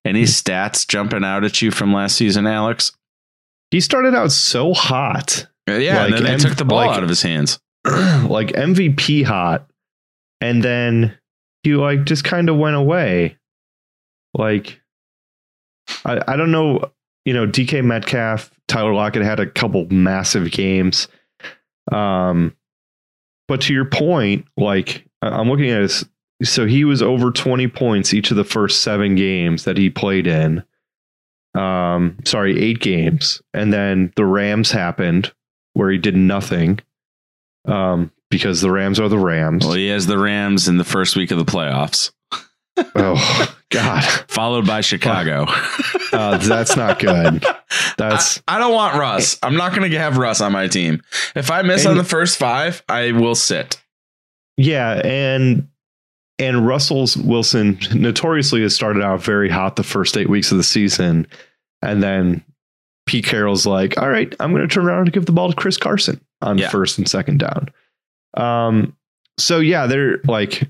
Any 0.05 0.23
stats 0.23 0.88
jumping 0.88 1.25
out 1.25 1.45
at 1.45 1.61
you 1.61 1.71
from 1.71 1.93
last 1.93 2.17
season, 2.17 2.47
Alex? 2.47 2.93
He 3.71 3.81
started 3.81 4.14
out 4.14 4.33
so 4.33 4.73
hot. 4.73 5.47
Yeah, 5.77 6.03
like, 6.03 6.07
and 6.07 6.15
then 6.15 6.25
they 6.25 6.33
M- 6.33 6.39
took 6.39 6.57
the 6.57 6.65
ball 6.65 6.87
like, 6.87 6.97
out 6.97 7.03
of 7.03 7.09
his 7.09 7.23
hands. 7.23 7.59
like 7.85 8.49
MVP 8.49 9.25
hot. 9.25 9.69
And 10.41 10.63
then 10.63 11.19
he 11.63 11.75
like 11.75 12.05
just 12.05 12.25
kind 12.25 12.49
of 12.49 12.57
went 12.57 12.77
away. 12.77 13.37
Like 14.35 14.81
I, 16.05 16.21
I 16.27 16.37
don't 16.37 16.51
know, 16.51 16.91
you 17.25 17.33
know, 17.33 17.47
DK 17.47 17.85
Metcalf, 17.85 18.51
Tyler 18.69 18.95
Lockett 18.95 19.23
had 19.23 19.41
a 19.41 19.47
couple 19.47 19.87
massive 19.91 20.51
games. 20.51 21.09
Um, 21.91 22.55
but 23.47 23.63
to 23.63 23.73
your 23.73 23.87
point, 23.87 24.47
like 24.57 25.05
I'm 25.23 25.49
looking 25.49 25.71
at 25.71 25.81
this, 25.81 26.05
so 26.43 26.67
he 26.67 26.85
was 26.85 27.03
over 27.03 27.31
20 27.31 27.67
points 27.69 28.15
each 28.15 28.31
of 28.31 28.37
the 28.37 28.45
first 28.45 28.83
seven 28.83 29.17
games 29.17 29.65
that 29.65 29.77
he 29.77 29.91
played 29.91 30.27
in. 30.27 30.63
Um, 31.55 32.19
sorry, 32.25 32.63
eight 32.63 32.81
games. 32.81 33.43
And 33.53 33.73
then 33.73 34.13
the 34.15 34.25
Rams 34.25 34.71
happened 34.71 35.33
where 35.79 35.91
he 35.91 35.99
did 35.99 36.17
nothing. 36.17 36.81
Um, 37.64 38.12
because 38.31 38.61
the 38.61 38.71
Rams 38.71 39.01
are 39.01 39.09
the 39.09 39.19
Rams. 39.19 39.64
Well, 39.64 39.75
he 39.75 39.88
has 39.88 40.07
the 40.07 40.19
Rams 40.19 40.69
in 40.69 40.77
the 40.77 40.85
first 40.85 41.17
week 41.17 41.31
of 41.31 41.38
the 41.38 41.45
playoffs 41.45 42.11
oh 42.95 43.55
God! 43.71 44.05
Followed 44.29 44.67
by 44.67 44.81
Chicago. 44.81 45.47
uh, 46.12 46.38
that's 46.38 46.77
not 46.77 46.99
good. 46.99 47.45
That's 47.99 48.41
I, 48.47 48.57
I, 48.57 48.59
don't 48.59 48.73
want 48.73 48.97
Russ. 48.97 49.38
I'm 49.43 49.57
not 49.57 49.75
going 49.75 49.91
to 49.91 49.99
have 49.99 50.19
Russ 50.19 50.41
on 50.41 50.53
my 50.53 50.69
team. 50.69 51.03
If 51.35 51.51
I 51.51 51.62
miss 51.62 51.85
and, 51.85 51.93
on 51.93 51.97
the 51.97 52.05
first 52.05 52.38
five, 52.38 52.83
I 52.88 53.12
will 53.12 53.35
sit. 53.35 53.83
Yeah, 54.57 55.03
and 55.05 55.69
and 56.38 56.67
Russell's 56.67 57.17
Wilson 57.17 57.79
notoriously 57.93 58.62
has 58.62 58.75
started 58.75 59.03
out 59.03 59.23
very 59.23 59.51
hot 59.51 59.77
the 59.77 59.83
first 59.83 60.17
eight 60.17 60.31
weeks 60.31 60.53
of 60.53 60.59
the 60.59 60.64
season, 60.64 61.27
and 61.83 62.03
then 62.03 62.45
Pete 63.09 63.25
Carroll's 63.25 63.66
like, 63.66 63.97
"All 63.99 64.11
right, 64.11 64.35
I'm 64.38 64.53
going 64.53 64.66
to 64.66 64.73
turn 64.73 64.87
around 64.87 65.01
and 65.01 65.12
give 65.12 65.27
the 65.27 65.33
ball 65.33 65.49
to 65.49 65.57
Chris 65.57 65.79
Carson 65.79 66.21
on 66.42 66.59
yeah. 66.59 66.68
first 66.68 66.99
and 66.99 67.09
second 67.09 67.38
down." 67.38 67.71
Um, 68.35 68.94
so 69.38 69.59
yeah, 69.59 69.87
they're 69.87 70.18
like 70.25 70.68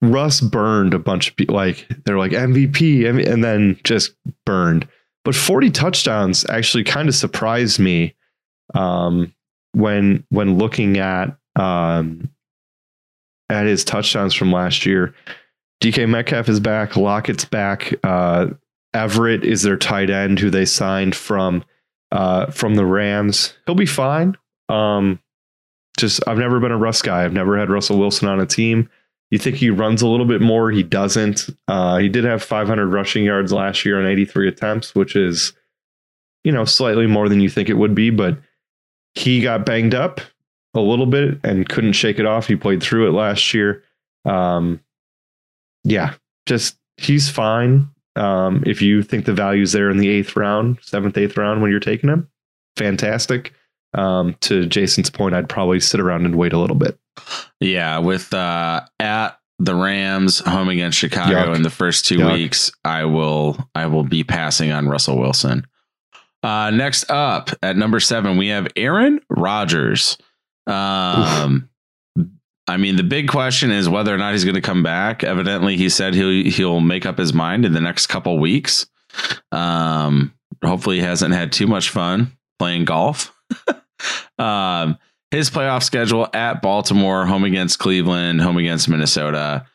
Russ 0.00 0.40
burned 0.40 0.94
a 0.94 0.98
bunch 1.00 1.28
of 1.28 1.36
people. 1.36 1.56
Like 1.56 1.86
they're 2.04 2.18
like 2.18 2.32
MVP, 2.32 3.08
and 3.08 3.42
then 3.42 3.78
just 3.82 4.14
burned. 4.46 4.86
But 5.24 5.34
40 5.34 5.70
touchdowns 5.70 6.44
actually 6.48 6.84
kind 6.84 7.08
of 7.08 7.14
surprised 7.14 7.80
me 7.80 8.14
um, 8.74 9.34
when 9.72 10.24
when 10.30 10.56
looking 10.56 10.98
at 10.98 11.36
um, 11.56 12.30
at 13.50 13.66
his 13.66 13.84
touchdowns 13.84 14.32
from 14.32 14.52
last 14.52 14.86
year. 14.86 15.12
DK 15.82 16.08
Metcalf 16.08 16.48
is 16.48 16.60
back. 16.60 16.96
Lockett's 16.96 17.44
back. 17.44 17.92
Uh, 18.04 18.48
Everett 18.94 19.44
is 19.44 19.62
their 19.62 19.76
tight 19.76 20.08
end 20.08 20.38
who 20.38 20.50
they 20.50 20.64
signed 20.64 21.14
from 21.14 21.64
uh, 22.12 22.46
from 22.46 22.76
the 22.76 22.86
Rams. 22.86 23.54
He'll 23.66 23.74
be 23.74 23.86
fine. 23.86 24.36
Um, 24.68 25.20
just 25.98 26.26
I've 26.26 26.38
never 26.38 26.60
been 26.60 26.72
a 26.72 26.78
Russ 26.78 27.02
guy. 27.02 27.24
I've 27.24 27.32
never 27.32 27.58
had 27.58 27.70
Russell 27.70 27.98
Wilson 27.98 28.28
on 28.28 28.40
a 28.40 28.46
team. 28.46 28.88
You 29.30 29.38
think 29.38 29.56
he 29.56 29.70
runs 29.70 30.00
a 30.00 30.06
little 30.06 30.26
bit 30.26 30.40
more? 30.40 30.70
He 30.70 30.82
doesn't. 30.82 31.50
Uh, 31.66 31.98
he 31.98 32.08
did 32.08 32.24
have 32.24 32.42
500 32.42 32.86
rushing 32.86 33.24
yards 33.24 33.52
last 33.52 33.84
year 33.84 33.98
on 33.98 34.06
83 34.06 34.48
attempts, 34.48 34.94
which 34.94 35.16
is, 35.16 35.52
you 36.44 36.52
know, 36.52 36.64
slightly 36.64 37.06
more 37.06 37.28
than 37.28 37.40
you 37.40 37.48
think 37.48 37.68
it 37.68 37.74
would 37.74 37.94
be. 37.94 38.10
But 38.10 38.38
he 39.14 39.40
got 39.40 39.66
banged 39.66 39.94
up 39.94 40.20
a 40.74 40.80
little 40.80 41.06
bit 41.06 41.38
and 41.42 41.68
couldn't 41.68 41.94
shake 41.94 42.18
it 42.18 42.26
off. 42.26 42.46
He 42.46 42.56
played 42.56 42.82
through 42.82 43.08
it 43.08 43.12
last 43.12 43.54
year. 43.54 43.82
Um, 44.24 44.80
yeah, 45.84 46.14
just 46.46 46.76
he's 46.96 47.28
fine. 47.28 47.88
Um, 48.16 48.62
if 48.66 48.80
you 48.80 49.02
think 49.02 49.24
the 49.24 49.34
value's 49.34 49.72
there 49.72 49.90
in 49.90 49.96
the 49.96 50.08
eighth 50.08 50.36
round, 50.36 50.78
seventh, 50.82 51.18
eighth 51.18 51.36
round 51.36 51.62
when 51.62 51.70
you're 51.70 51.80
taking 51.80 52.10
him, 52.10 52.28
fantastic. 52.76 53.52
Um, 53.94 54.34
to 54.40 54.66
Jason's 54.66 55.10
point, 55.10 55.34
I'd 55.34 55.48
probably 55.48 55.80
sit 55.80 56.00
around 56.00 56.24
and 56.24 56.34
wait 56.36 56.52
a 56.52 56.58
little 56.58 56.76
bit. 56.76 56.98
Yeah, 57.60 57.98
with 57.98 58.32
uh, 58.34 58.82
at 58.98 59.38
the 59.58 59.74
Rams 59.74 60.40
home 60.40 60.68
against 60.68 60.98
Chicago 60.98 61.52
Yuck. 61.52 61.56
in 61.56 61.62
the 61.62 61.70
first 61.70 62.06
two 62.06 62.18
Yuck. 62.18 62.32
weeks, 62.32 62.72
I 62.84 63.04
will 63.04 63.56
I 63.74 63.86
will 63.86 64.04
be 64.04 64.24
passing 64.24 64.72
on 64.72 64.88
Russell 64.88 65.18
Wilson. 65.18 65.66
Uh, 66.42 66.70
next 66.70 67.10
up 67.10 67.50
at 67.62 67.76
number 67.76 68.00
seven, 68.00 68.36
we 68.36 68.48
have 68.48 68.68
Aaron 68.76 69.20
Rodgers. 69.30 70.18
Um, 70.66 71.68
I 72.66 72.76
mean, 72.78 72.96
the 72.96 73.02
big 73.02 73.28
question 73.28 73.70
is 73.70 73.88
whether 73.88 74.14
or 74.14 74.18
not 74.18 74.32
he's 74.32 74.44
going 74.44 74.54
to 74.54 74.60
come 74.60 74.82
back. 74.82 75.22
Evidently, 75.22 75.76
he 75.76 75.88
said 75.88 76.14
he'll 76.14 76.50
he'll 76.50 76.80
make 76.80 77.04
up 77.04 77.18
his 77.18 77.34
mind 77.34 77.64
in 77.64 77.72
the 77.72 77.80
next 77.80 78.06
couple 78.06 78.38
weeks. 78.38 78.86
Um, 79.52 80.34
hopefully, 80.64 80.96
he 80.96 81.02
hasn't 81.02 81.34
had 81.34 81.52
too 81.52 81.66
much 81.66 81.90
fun 81.90 82.32
playing 82.58 82.86
golf. 82.86 83.34
um, 84.38 84.96
his 85.30 85.50
playoff 85.50 85.82
schedule 85.82 86.28
at 86.32 86.62
Baltimore, 86.62 87.26
home 87.26 87.44
against 87.44 87.78
Cleveland, 87.78 88.40
home 88.40 88.56
against 88.56 88.88
Minnesota. 88.88 89.66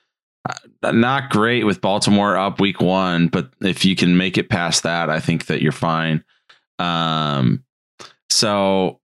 Uh, 0.47 0.91
not 0.91 1.29
great 1.29 1.65
with 1.65 1.81
Baltimore 1.81 2.37
up 2.37 2.59
week 2.59 2.81
one, 2.81 3.27
but 3.27 3.51
if 3.61 3.83
you 3.83 3.95
can 3.95 4.17
make 4.17 4.37
it 4.37 4.49
past 4.49 4.83
that, 4.83 5.09
I 5.09 5.19
think 5.19 5.47
that 5.47 5.61
you're 5.61 5.71
fine. 5.71 6.23
Um, 6.79 7.65
so, 8.29 9.01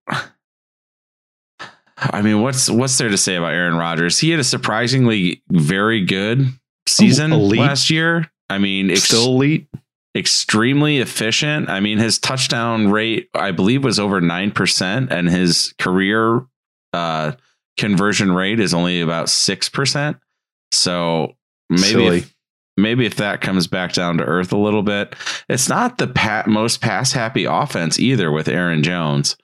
I 1.98 2.22
mean, 2.22 2.42
what's 2.42 2.70
what's 2.70 2.98
there 2.98 3.10
to 3.10 3.18
say 3.18 3.36
about 3.36 3.54
Aaron 3.54 3.76
Rodgers? 3.76 4.20
He 4.20 4.32
had 4.32 4.40
a 4.40 4.44
surprisingly 4.44 5.42
very 5.50 6.04
good 6.04 6.48
season 6.88 7.32
elite. 7.32 7.60
last 7.60 7.90
year. 7.90 8.30
I 8.50 8.58
mean, 8.58 8.92
ex- 8.92 9.04
still 9.04 9.28
elite 9.28 9.68
extremely 10.16 11.00
efficient. 11.00 11.70
I 11.70 11.82
mean, 11.82 11.98
his 11.98 12.18
touchdown 12.18 12.90
rate, 12.90 13.30
I 13.34 13.52
believe, 13.52 13.84
was 13.84 14.00
over 14.00 14.22
9%, 14.22 15.12
and 15.12 15.30
his 15.30 15.74
career 15.78 16.46
uh, 16.94 17.34
conversion 17.78 18.32
rate 18.32 18.60
is 18.60 18.74
only 18.74 19.02
about 19.02 19.28
6%. 19.28 20.20
So 20.72 21.36
maybe 21.70 22.08
if, 22.08 22.36
maybe 22.78 23.06
if 23.06 23.16
that 23.16 23.42
comes 23.42 23.68
back 23.68 23.94
down 23.94 24.18
to 24.18 24.24
earth 24.24 24.54
a 24.54 24.58
little 24.58 24.84
bit, 24.84 25.16
it's 25.50 25.68
not 25.68 25.98
the 25.98 26.08
pat, 26.08 26.48
most 26.48 26.82
pass 26.82 27.12
happy 27.12 27.44
offense 27.44 28.00
either 28.00 28.32
with 28.32 28.48
Aaron 28.48 28.84
Jones. 28.84 29.36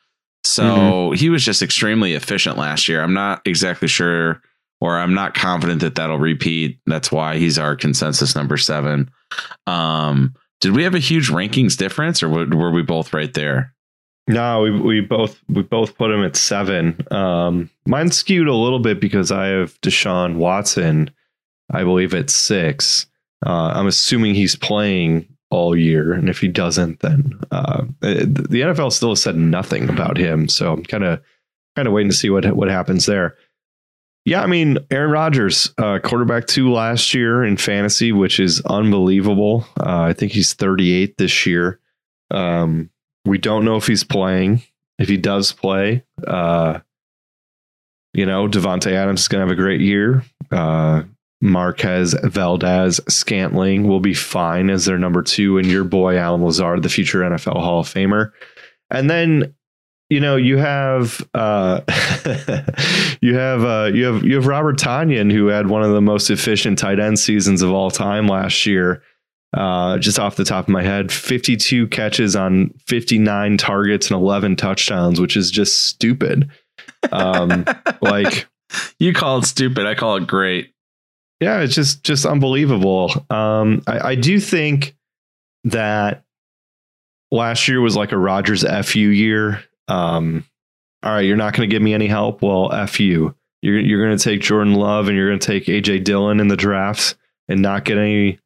So 0.44 0.64
mm-hmm. 0.64 1.16
he 1.16 1.30
was 1.30 1.44
just 1.44 1.62
extremely 1.62 2.14
efficient 2.14 2.58
last 2.58 2.88
year. 2.88 3.02
I'm 3.02 3.14
not 3.14 3.42
exactly 3.46 3.88
sure, 3.88 4.42
or 4.80 4.98
I'm 4.98 5.14
not 5.14 5.34
confident 5.34 5.82
that 5.82 5.96
that'll 5.96 6.18
repeat. 6.18 6.80
That's 6.86 7.12
why 7.12 7.38
he's 7.38 7.58
our 7.58 7.76
consensus 7.76 8.36
number 8.36 8.58
seven. 8.58 9.12
Um, 9.68 10.34
did 10.60 10.76
we 10.76 10.84
have 10.84 10.96
a 10.96 11.00
huge 11.00 11.30
rankings 11.30 11.78
difference, 11.78 12.22
or 12.22 12.30
were 12.30 12.72
we 12.72 12.82
both 12.82 13.14
right 13.14 13.34
there? 13.34 13.74
No, 14.28 14.62
we 14.62 14.80
we 14.80 15.02
both 15.02 15.42
we 15.50 15.64
both 15.64 15.98
put 15.98 16.12
him 16.12 16.24
at 16.24 16.36
seven. 16.36 16.96
Um, 17.12 17.70
mine 17.86 18.12
skewed 18.12 18.48
a 18.48 18.56
little 18.56 18.80
bit 18.80 19.00
because 19.00 19.32
I 19.32 19.48
have 19.48 19.80
Deshaun 19.82 20.36
Watson, 20.36 21.10
I 21.72 21.84
believe 21.84 22.14
at 22.14 22.30
six. 22.30 23.08
Uh, 23.46 23.72
I'm 23.74 23.88
assuming 23.88 24.36
he's 24.36 24.56
playing 24.56 25.28
all 25.52 25.78
year, 25.78 26.14
and 26.14 26.30
if 26.30 26.40
he 26.40 26.48
doesn't, 26.48 27.02
then 27.02 27.40
uh, 27.52 27.84
the 28.00 28.62
NFL 28.62 28.92
still 28.92 29.10
has 29.10 29.22
said 29.22 29.36
nothing 29.36 29.90
about 29.90 30.18
him. 30.18 30.48
So 30.48 30.74
I'm 30.74 30.84
kind 30.84 31.04
of 31.04 31.22
kind 31.76 31.88
of 31.88 31.94
waiting 31.94 32.10
to 32.10 32.18
see 32.18 32.30
what 32.30 32.46
what 32.56 32.70
happens 32.70 33.06
there. 33.06 33.36
Yeah, 34.24 34.44
I 34.44 34.48
mean, 34.48 34.78
Aaron 34.92 35.12
Rodgers, 35.12 35.74
uh, 35.80 36.00
quarterback 36.04 36.46
two 36.46 36.72
last 36.72 37.14
year 37.14 37.44
in 37.44 37.58
fantasy, 37.58 38.12
which 38.12 38.40
is 38.40 38.62
unbelievable. 38.62 39.66
Uh, 39.80 40.02
I 40.02 40.14
think 40.14 40.32
he's 40.32 40.54
38 40.54 41.18
this 41.18 41.46
year. 41.48 41.80
Um, 42.30 42.92
we 43.26 43.40
don't 43.40 43.66
know 43.66 43.78
if 43.78 43.88
he's 43.88 44.04
playing. 44.04 44.62
If 45.00 45.10
he 45.10 45.18
does 45.18 45.52
play, 45.52 46.04
uh, 46.28 46.80
you 48.14 48.28
know, 48.28 48.48
Davante 48.48 48.92
Adams 48.92 49.22
is 49.22 49.28
going 49.28 49.42
to 49.42 49.48
have 49.48 49.58
a 49.58 49.60
great 49.60 49.82
year. 49.82 50.24
Marquez 51.42 52.16
Valdes 52.24 53.00
Scantling 53.10 53.88
will 53.88 54.00
be 54.00 54.14
fine 54.14 54.70
as 54.70 54.86
their 54.86 54.98
number 54.98 55.24
two, 55.24 55.58
and 55.58 55.68
your 55.68 55.84
boy 55.84 56.18
Allen 56.18 56.44
Lazard, 56.44 56.84
the 56.84 56.90
future 56.90 57.22
NFL 57.22 57.60
Hall 57.60 57.80
of 57.80 57.88
Famer. 57.88 58.32
And 58.90 59.10
then 59.10 59.56
you 60.10 60.20
know 60.20 60.36
you 60.36 60.58
have 60.58 61.26
uh, 61.34 61.82
you 63.22 63.36
have 63.36 63.64
uh, 63.64 63.90
you 63.94 64.06
have 64.06 64.24
you 64.24 64.36
have 64.36 64.46
Robert 64.46 64.78
Tonyan 64.78 65.32
who 65.32 65.48
had 65.48 65.68
one 65.68 65.84
of 65.84 65.92
the 65.92 66.02
most 66.02 66.30
efficient 66.30 66.78
tight 66.78 67.00
end 67.00 67.18
seasons 67.18 67.62
of 67.62 67.72
all 67.72 67.90
time 67.90 68.28
last 68.28 68.66
year. 68.66 69.02
Uh, 69.54 69.98
just 69.98 70.18
off 70.18 70.38
the 70.38 70.46
top 70.46 70.66
of 70.66 70.70
my 70.70 70.82
head, 70.82 71.12
52 71.12 71.88
catches 71.88 72.38
on 72.38 72.74
59 72.88 73.58
targets 73.58 74.10
and 74.10 74.18
11 74.18 74.56
touchdowns, 74.56 75.20
which 75.20 75.36
is 75.36 75.52
just 75.52 75.88
stupid. 75.88 76.50
Um, 77.12 77.66
like 78.02 78.48
you 79.00 79.14
call 79.14 79.40
it 79.40 79.46
stupid, 79.46 79.86
I 79.86 79.96
call 79.96 80.16
it 80.18 80.28
great. 80.28 80.74
Yeah, 81.42 81.62
it's 81.62 81.74
just 81.74 82.04
just 82.04 82.26
unbelievable. 82.26 83.12
Um, 83.32 83.82
I, 83.88 84.12
I 84.12 84.16
do 84.16 84.40
think 84.40 84.96
that 85.64 86.24
last 87.32 87.68
year 87.68 87.82
was 87.82 87.96
like 87.96 88.12
a 88.12 88.18
Rodgers 88.18 88.64
fu 88.86 89.00
year. 89.00 89.64
Um, 89.88 90.46
all 91.04 91.12
right, 91.12 91.22
you're 91.22 91.36
not 91.38 91.56
going 91.56 91.68
to 91.68 91.74
give 91.74 91.82
me 91.82 91.96
any 91.96 92.08
help. 92.08 92.44
Well, 92.44 92.72
f 92.72 93.00
you. 93.00 93.36
You're 93.64 93.80
you're 93.80 94.06
going 94.06 94.18
to 94.18 94.24
take 94.24 94.42
Jordan 94.42 94.76
Love 94.76 95.08
and 95.08 95.18
you're 95.18 95.30
going 95.30 95.40
to 95.40 95.48
take 95.48 95.66
AJ 95.66 96.04
Dillon 96.04 96.40
in 96.40 96.48
the 96.48 96.56
drafts 96.56 97.16
and 97.48 97.62
not 97.62 97.86
get 97.86 97.98
any 97.98 98.40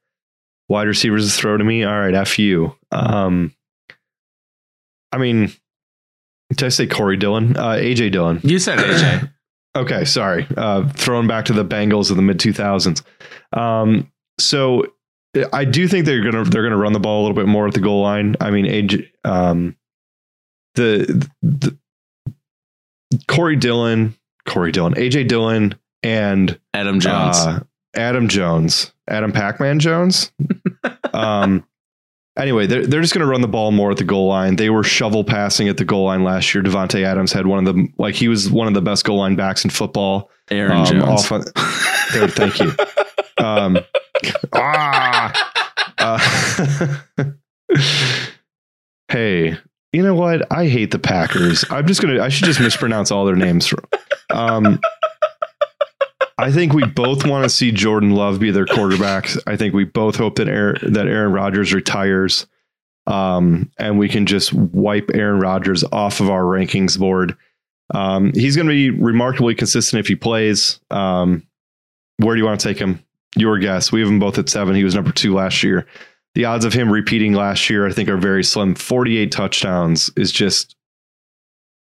wide 0.70 0.88
receivers 0.88 1.30
to 1.30 1.38
throw 1.38 1.58
to 1.58 1.64
me. 1.64 1.84
All 1.84 2.00
right, 2.00 2.16
f 2.16 2.40
you. 2.40 2.78
Um, 2.94 3.54
I 5.12 5.18
mean, 5.18 5.52
did 6.50 6.64
I 6.64 6.70
say 6.70 6.88
Corey 6.88 7.18
Dillon? 7.18 7.58
Uh, 7.58 7.72
AJ 7.72 8.14
Dillon. 8.14 8.40
You 8.42 8.58
said 8.58 8.80
AJ. 8.80 9.32
Okay, 9.76 10.06
sorry. 10.06 10.48
Uh, 10.56 10.88
throwing 10.90 11.28
back 11.28 11.46
to 11.46 11.54
the 11.54 11.66
Bengals 11.66 12.10
of 12.10 12.16
the 12.16 12.22
mid 12.22 12.40
2000s. 12.40 13.04
Um, 13.54 14.12
so 14.40 14.86
I 15.52 15.66
do 15.66 15.88
think 15.88 16.06
they're 16.06 16.24
gonna 16.24 16.44
they're 16.46 16.64
gonna 16.64 16.78
run 16.78 16.94
the 16.94 17.00
ball 17.00 17.22
a 17.22 17.24
little 17.24 17.36
bit 17.36 17.48
more 17.48 17.68
at 17.68 17.74
the 17.74 17.80
goal 17.80 18.02
line. 18.02 18.36
I 18.40 18.52
mean, 18.52 18.66
AJ, 18.66 19.10
um, 19.24 19.76
the, 20.76 21.30
the 21.42 21.78
Corey 23.28 23.56
Dillon, 23.56 24.16
Corey 24.48 24.72
Dillon, 24.72 24.94
AJ 24.94 25.28
Dillon, 25.28 25.76
and 26.04 26.58
Adam 26.74 27.00
Jones, 27.00 27.38
uh, 27.38 27.64
Adam 27.96 28.28
Jones, 28.28 28.94
Adam 29.08 29.32
Pac-Man 29.32 29.80
Jones. 29.80 30.32
um, 31.14 31.66
anyway, 32.38 32.68
they're 32.68 32.86
they're 32.86 33.02
just 33.02 33.14
going 33.14 33.26
to 33.26 33.30
run 33.30 33.42
the 33.42 33.48
ball 33.48 33.72
more 33.72 33.92
at 33.92 33.98
the 33.98 34.04
goal 34.04 34.28
line. 34.28 34.56
They 34.56 34.70
were 34.70 34.84
shovel 34.84 35.24
passing 35.24 35.70
at 35.70 35.78
the 35.78 35.86
goal 35.86 36.06
line 36.06 36.24
last 36.24 36.54
year. 36.54 36.64
Davante 36.64 37.04
Adams 37.04 37.32
had 37.32 37.48
one 37.48 37.66
of 37.66 37.74
the 37.76 37.88
like 37.98 38.16
he 38.16 38.28
was 38.28 38.50
one 38.50 38.68
of 38.68 38.74
the 38.74 38.82
best 38.82 39.06
goal 39.06 39.18
line 39.18 39.36
backs 39.36 39.64
in 39.64 39.70
football. 39.70 40.30
Aaron 40.50 40.78
um, 40.78 40.86
Jones. 40.86 41.32
On, 41.32 41.44
there, 42.14 42.28
thank 42.28 42.60
you. 42.60 42.72
Um, 43.38 43.80
ah. 44.54 45.52
Uh, 45.98 46.20
hey, 49.08 49.58
you 49.92 50.04
know 50.04 50.14
what? 50.14 50.52
I 50.52 50.68
hate 50.68 50.92
the 50.92 51.00
Packers. 51.00 51.66
I'm 51.70 51.88
just 51.88 52.02
gonna. 52.02 52.22
I 52.22 52.30
should 52.30 52.46
just 52.46 52.60
mispronounce 52.60 53.12
all 53.12 53.26
their 53.26 53.36
names. 53.36 53.74
Um, 54.30 54.80
I 56.38 56.52
think 56.52 56.74
we 56.74 56.86
both 56.86 57.26
want 57.26 57.44
to 57.44 57.50
see 57.50 57.72
Jordan 57.72 58.12
Love 58.12 58.40
be 58.40 58.52
their 58.52 58.66
quarterback. 58.66 59.30
I 59.48 59.56
think 59.56 59.74
we 59.74 59.86
both 59.86 60.18
hope 60.18 60.36
that 60.36 60.50
Aaron, 60.50 60.94
that 60.94 61.08
Aaron 61.08 61.32
Rodgers 61.32 61.74
retires, 61.74 62.46
um, 63.08 63.72
and 63.78 63.98
we 63.98 64.10
can 64.10 64.26
just 64.26 64.54
wipe 64.54 65.12
Aaron 65.14 65.40
Rodgers 65.40 65.84
off 65.92 66.20
of 66.20 66.30
our 66.30 66.44
rankings 66.44 67.00
board. 67.00 67.38
Um, 67.94 68.34
he's 68.34 68.56
going 68.56 68.68
to 68.68 68.74
be 68.74 68.90
remarkably 68.90 69.56
consistent 69.56 70.00
if 70.00 70.08
he 70.08 70.16
plays. 70.16 70.80
Um, 70.92 71.48
where 72.18 72.36
do 72.36 72.42
you 72.42 72.46
want 72.46 72.60
to 72.60 72.68
take 72.68 72.80
him? 72.80 73.02
Your 73.38 73.58
guess. 73.60 73.92
We 73.92 74.00
have 74.00 74.10
him 74.10 74.20
both 74.20 74.38
at 74.38 74.50
seven. 74.50 74.76
He 74.76 74.84
was 74.84 74.96
number 74.96 75.12
two 75.12 75.34
last 75.34 75.62
year 75.64 75.86
the 76.36 76.46
odds 76.46 76.66
of 76.66 76.74
him 76.74 76.92
repeating 76.92 77.34
last 77.34 77.70
year, 77.70 77.88
I 77.88 77.92
think, 77.92 78.10
are 78.10 78.18
very 78.18 78.44
slim. 78.44 78.76
48 78.76 79.32
touchdowns 79.32 80.12
is 80.18 80.32
just 80.32 80.76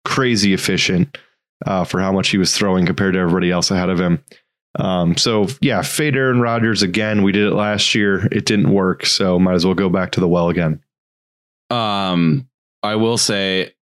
crazy 0.03 0.53
efficient 0.53 1.17
uh, 1.65 1.85
for 1.85 2.01
how 2.01 2.11
much 2.11 2.29
he 2.29 2.37
was 2.37 2.55
throwing 2.55 2.85
compared 2.85 3.13
to 3.13 3.19
everybody 3.19 3.49
else 3.49 3.71
ahead 3.71 3.89
of 3.89 3.99
him. 3.99 4.23
Um, 4.79 5.17
so 5.17 5.47
yeah, 5.59 5.81
fade 5.81 6.15
Aaron 6.15 6.39
Rodgers 6.39 6.81
again. 6.81 7.23
We 7.23 7.31
did 7.31 7.47
it 7.47 7.53
last 7.55 7.93
year. 7.93 8.27
It 8.31 8.45
didn't 8.45 8.71
work, 8.71 9.05
so 9.05 9.37
might 9.39 9.55
as 9.55 9.65
well 9.65 9.75
go 9.75 9.89
back 9.89 10.11
to 10.13 10.19
the 10.19 10.27
well 10.27 10.49
again. 10.49 10.81
Um, 11.69 12.47
I 12.83 12.95
will 12.95 13.17
say, 13.17 13.73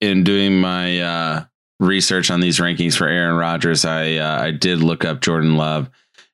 in 0.00 0.24
doing 0.24 0.60
my 0.60 1.00
uh, 1.00 1.44
research 1.80 2.30
on 2.30 2.40
these 2.40 2.58
rankings 2.58 2.96
for 2.96 3.06
Aaron 3.06 3.36
Rodgers, 3.36 3.84
I 3.84 4.14
uh, 4.14 4.42
I 4.42 4.50
did 4.50 4.78
look 4.78 5.04
up 5.04 5.20
Jordan 5.20 5.56
Love 5.56 5.90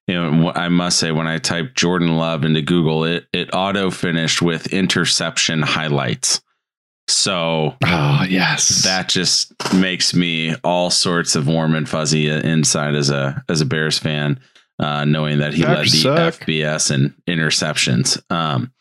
you 0.08 0.14
know, 0.14 0.52
I 0.54 0.68
must 0.70 0.98
say 0.98 1.12
when 1.12 1.26
I 1.26 1.36
typed 1.36 1.76
Jordan 1.76 2.16
Love 2.16 2.44
into 2.44 2.62
Google, 2.62 3.04
it 3.04 3.26
it 3.32 3.50
auto 3.52 3.90
finished 3.90 4.40
with 4.40 4.72
interception 4.72 5.60
highlights. 5.60 6.40
So, 7.08 7.74
oh 7.84 8.26
yes, 8.28 8.84
that 8.84 9.08
just 9.08 9.52
makes 9.74 10.14
me 10.14 10.54
all 10.62 10.90
sorts 10.90 11.34
of 11.34 11.48
warm 11.48 11.74
and 11.74 11.88
fuzzy 11.88 12.28
inside 12.28 12.94
as 12.94 13.08
a 13.10 13.42
as 13.48 13.62
a 13.62 13.66
Bears 13.66 13.98
fan, 13.98 14.38
uh, 14.78 15.06
knowing 15.06 15.38
that 15.38 15.54
he 15.54 15.62
Packers 15.62 16.04
led 16.04 16.16
the 16.16 16.32
suck. 16.32 16.46
FBS 16.46 16.90
and 16.90 17.14
interceptions. 17.26 18.20
Um, 18.30 18.72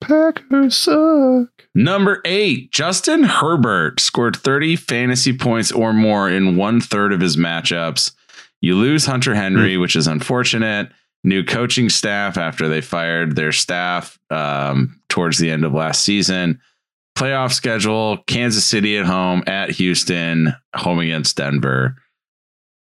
Packers 0.00 0.76
suck. 0.76 1.48
Number 1.74 2.22
eight, 2.24 2.70
Justin 2.72 3.24
Herbert 3.24 4.00
scored 4.00 4.36
30 4.36 4.76
fantasy 4.76 5.36
points 5.36 5.72
or 5.72 5.92
more 5.92 6.30
in 6.30 6.56
one 6.56 6.80
third 6.80 7.12
of 7.12 7.20
his 7.20 7.36
matchups. 7.36 8.12
You 8.60 8.76
lose 8.76 9.04
Hunter 9.04 9.34
Henry, 9.34 9.74
mm. 9.74 9.80
which 9.80 9.96
is 9.96 10.06
unfortunate. 10.06 10.90
New 11.24 11.44
coaching 11.44 11.88
staff 11.88 12.38
after 12.38 12.68
they 12.68 12.80
fired 12.80 13.34
their 13.34 13.52
staff 13.52 14.18
um, 14.30 15.00
towards 15.08 15.38
the 15.38 15.50
end 15.50 15.64
of 15.64 15.72
last 15.72 16.04
season. 16.04 16.60
Playoff 17.16 17.52
schedule: 17.52 18.18
Kansas 18.26 18.64
City 18.64 18.98
at 18.98 19.06
home, 19.06 19.42
at 19.46 19.70
Houston, 19.70 20.54
home 20.74 20.98
against 20.98 21.36
Denver. 21.36 21.96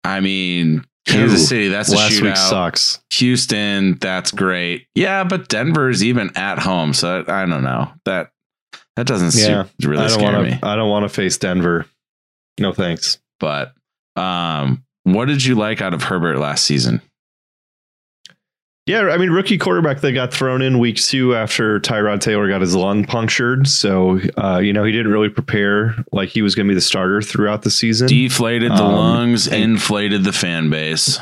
I 0.05 0.21
mean, 0.21 0.85
Kansas 1.07 1.43
Ooh, 1.43 1.47
City, 1.47 1.69
that's 1.69 1.93
a 1.93 1.97
last 1.97 2.13
shootout. 2.13 2.23
Week 2.23 2.37
sucks. 2.37 3.01
Houston, 3.15 3.99
that's 3.99 4.31
great. 4.31 4.87
Yeah, 4.95 5.25
but 5.25 5.49
Denver's 5.49 6.03
even 6.03 6.31
at 6.37 6.59
home, 6.59 6.93
so 6.93 7.25
I 7.27 7.47
don't 7.47 7.63
know 7.63 7.93
that 8.05 8.31
that 8.97 9.07
doesn't 9.07 9.35
yeah, 9.41 9.67
really 9.83 10.05
I 10.05 10.09
don't 10.09 10.19
scare 10.19 10.33
wanna, 10.33 10.51
me. 10.51 10.59
I 10.63 10.75
don't 10.77 10.91
want 10.91 11.05
to 11.05 11.09
face 11.09 11.37
Denver. 11.39 11.87
No 12.59 12.73
thanks. 12.73 13.19
But 13.39 13.75
um, 14.17 14.85
what 15.05 15.27
did 15.27 15.45
you 15.45 15.55
like 15.55 15.83
out 15.83 15.95
of 15.95 16.03
Herbert 16.03 16.39
last 16.39 16.65
season? 16.65 17.03
Yeah, 18.87 19.09
I 19.09 19.17
mean, 19.17 19.31
rookie 19.31 19.59
quarterback 19.59 20.01
that 20.03 20.13
got 20.13 20.33
thrown 20.33 20.63
in 20.63 20.79
week 20.79 20.97
two 20.97 21.35
after 21.35 21.81
Tyrod 21.81 22.21
Taylor 22.21 22.49
got 22.49 22.61
his 22.61 22.77
lung 22.77 23.05
punctured. 23.05 23.67
So, 23.67 24.21
uh, 24.37 24.59
you 24.59 24.73
know, 24.73 24.85
he 24.85 24.93
didn't 24.93 25.11
really 25.11 25.29
prepare 25.29 25.97
like 26.13 26.29
he 26.29 26.41
was 26.41 26.55
going 26.55 26.67
to 26.67 26.71
be 26.71 26.77
the 26.77 26.81
starter 26.81 27.21
throughout 27.21 27.63
the 27.63 27.71
season. 27.71 28.07
Deflated 28.07 28.71
the 28.71 28.85
um, 28.85 28.95
lungs, 28.95 29.49
inflated 29.49 30.23
the 30.23 30.33
fan 30.33 30.71
base. 30.71 31.19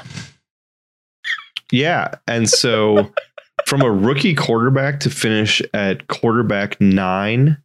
Yeah. 1.72 2.16
And 2.28 2.50
so, 2.50 3.10
from 3.66 3.80
a 3.80 3.90
rookie 3.90 4.34
quarterback 4.34 5.00
to 5.00 5.10
finish 5.10 5.62
at 5.72 6.06
quarterback 6.08 6.78
nine 6.82 7.56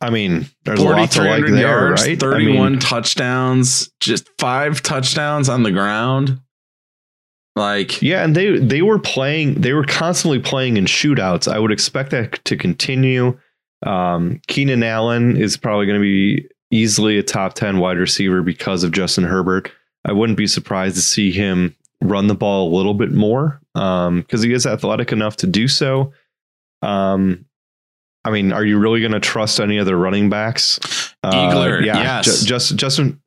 I 0.00 0.10
mean, 0.10 0.46
there's 0.64 0.80
a 0.80 0.84
lot 0.84 1.10
to 1.12 1.22
like 1.22 1.44
there, 1.46 1.60
yards, 1.60 2.06
right? 2.06 2.18
31 2.18 2.66
I 2.66 2.70
mean, 2.70 2.78
touchdowns, 2.80 3.90
just 4.00 4.28
five 4.38 4.82
touchdowns 4.82 5.48
on 5.48 5.62
the 5.62 5.70
ground. 5.70 6.40
Like 7.58 8.00
yeah, 8.00 8.24
and 8.24 8.34
they 8.34 8.58
they 8.58 8.82
were 8.82 8.98
playing, 8.98 9.60
they 9.60 9.72
were 9.72 9.84
constantly 9.84 10.38
playing 10.38 10.76
in 10.76 10.84
shootouts. 10.86 11.52
I 11.52 11.58
would 11.58 11.72
expect 11.72 12.10
that 12.12 12.44
to 12.44 12.56
continue. 12.56 13.38
Um, 13.84 14.40
Keenan 14.46 14.82
Allen 14.82 15.36
is 15.36 15.56
probably 15.56 15.86
going 15.86 16.00
to 16.00 16.02
be 16.02 16.48
easily 16.70 17.18
a 17.18 17.22
top 17.22 17.54
10 17.54 17.78
wide 17.78 17.98
receiver 17.98 18.42
because 18.42 18.84
of 18.84 18.92
Justin 18.92 19.24
Herbert. 19.24 19.70
I 20.04 20.12
wouldn't 20.12 20.38
be 20.38 20.46
surprised 20.46 20.96
to 20.96 21.02
see 21.02 21.32
him 21.32 21.76
run 22.00 22.26
the 22.26 22.34
ball 22.34 22.72
a 22.72 22.74
little 22.76 22.94
bit 22.94 23.12
more 23.12 23.60
because 23.74 24.08
um, 24.08 24.42
he 24.42 24.52
is 24.52 24.66
athletic 24.66 25.12
enough 25.12 25.36
to 25.36 25.46
do 25.46 25.68
so. 25.68 26.12
Um, 26.82 27.46
I 28.24 28.30
mean, 28.30 28.52
are 28.52 28.64
you 28.64 28.78
really 28.78 29.00
going 29.00 29.12
to 29.12 29.20
trust 29.20 29.60
any 29.60 29.78
other 29.78 29.96
running 29.96 30.28
backs? 30.28 30.78
Ekeler, 31.24 31.80
uh, 31.80 31.84
yeah, 31.84 31.98
yes. 31.98 32.40
Ju- 32.40 32.46
just 32.46 32.76
Justin. 32.76 33.20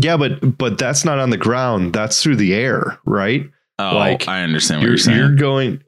Yeah, 0.00 0.16
but 0.16 0.58
but 0.58 0.78
that's 0.78 1.04
not 1.04 1.18
on 1.18 1.30
the 1.30 1.36
ground. 1.36 1.92
That's 1.92 2.22
through 2.22 2.36
the 2.36 2.54
air, 2.54 2.98
right? 3.04 3.48
Oh, 3.78 3.96
like 3.96 4.28
I 4.28 4.42
understand 4.42 4.80
what 4.80 4.84
you're, 4.84 4.92
you're 4.92 4.98
saying. 4.98 5.18
You're 5.18 5.34
going 5.34 5.82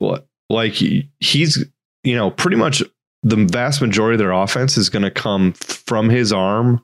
like 0.48 0.72
he's 1.20 1.64
you 2.04 2.14
know 2.14 2.30
pretty 2.30 2.56
much 2.56 2.82
the 3.22 3.36
vast 3.36 3.80
majority 3.80 4.14
of 4.14 4.18
their 4.18 4.32
offense 4.32 4.76
is 4.76 4.88
going 4.88 5.02
to 5.02 5.10
come 5.10 5.52
from 5.52 6.08
his 6.08 6.32
arm 6.32 6.82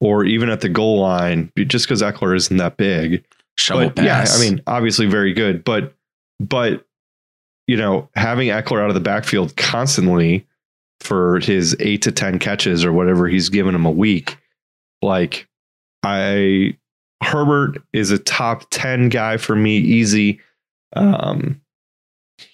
or 0.00 0.24
even 0.24 0.48
at 0.48 0.60
the 0.60 0.68
goal 0.68 1.00
line, 1.00 1.52
just 1.66 1.86
because 1.86 2.02
Ekeler 2.02 2.36
isn't 2.36 2.56
that 2.56 2.76
big. 2.76 3.24
Shovel 3.56 3.86
but, 3.86 3.96
pass. 3.96 4.32
Yeah, 4.32 4.38
I 4.38 4.50
mean, 4.50 4.62
obviously 4.66 5.06
very 5.06 5.32
good, 5.32 5.64
but 5.64 5.94
but 6.40 6.86
you 7.66 7.76
know, 7.76 8.08
having 8.16 8.48
Ekeler 8.48 8.82
out 8.82 8.88
of 8.88 8.94
the 8.94 9.00
backfield 9.00 9.56
constantly 9.56 10.46
for 11.00 11.38
his 11.40 11.76
eight 11.80 12.02
to 12.02 12.12
10 12.12 12.38
catches 12.38 12.84
or 12.84 12.92
whatever 12.92 13.28
he's 13.28 13.50
given 13.50 13.74
him 13.74 13.84
a 13.84 13.90
week, 13.90 14.38
like 15.02 15.46
I, 16.02 16.76
Herbert 17.22 17.82
is 17.92 18.10
a 18.10 18.18
top 18.18 18.64
10 18.70 19.08
guy 19.08 19.36
for 19.36 19.56
me, 19.56 19.78
easy. 19.78 20.40
Um, 20.94 21.60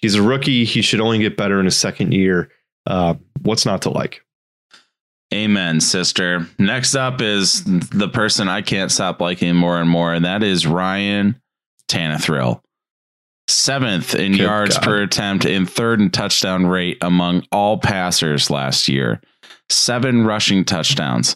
he's 0.01 0.15
a 0.15 0.21
rookie. 0.21 0.65
He 0.65 0.81
should 0.81 1.01
only 1.01 1.19
get 1.19 1.37
better 1.37 1.59
in 1.59 1.65
his 1.65 1.77
second 1.77 2.13
year. 2.13 2.49
Uh, 2.85 3.15
what's 3.41 3.65
not 3.65 3.81
to 3.83 3.89
like? 3.89 4.21
Amen, 5.33 5.81
sister. 5.81 6.47
Next 6.59 6.95
up 6.95 7.21
is 7.21 7.63
the 7.63 8.07
person 8.07 8.47
I 8.47 8.61
can't 8.61 8.91
stop 8.91 9.19
liking 9.19 9.55
more 9.55 9.79
and 9.79 9.89
more, 9.89 10.13
and 10.13 10.23
that 10.23 10.43
is 10.43 10.67
Ryan 10.67 11.41
Tannehill. 11.89 12.61
Seventh 13.47 14.15
in 14.15 14.31
Good 14.31 14.41
yards 14.41 14.75
God. 14.75 14.83
per 14.83 15.01
attempt 15.03 15.45
and 15.45 15.69
third 15.69 16.01
in 16.01 16.09
touchdown 16.09 16.65
rate 16.65 16.97
among 17.01 17.45
all 17.51 17.77
passers 17.77 18.49
last 18.49 18.87
year. 18.87 19.21
Seven 19.69 20.25
rushing 20.25 20.63
touchdowns. 20.63 21.35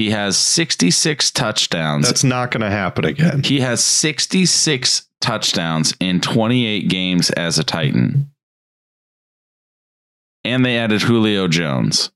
He 0.00 0.12
has 0.12 0.38
66 0.38 1.30
touchdowns. 1.30 2.06
That's 2.06 2.24
not 2.24 2.50
going 2.50 2.62
to 2.62 2.70
happen 2.70 3.04
again. 3.04 3.42
he 3.42 3.60
has 3.60 3.84
66 3.84 5.06
touchdowns 5.20 5.94
in 6.00 6.22
28 6.22 6.88
games 6.88 7.28
as 7.32 7.58
a 7.58 7.64
Titan. 7.64 8.30
And 10.42 10.64
they 10.64 10.78
added 10.78 11.02
Julio 11.02 11.48
Jones. 11.48 12.12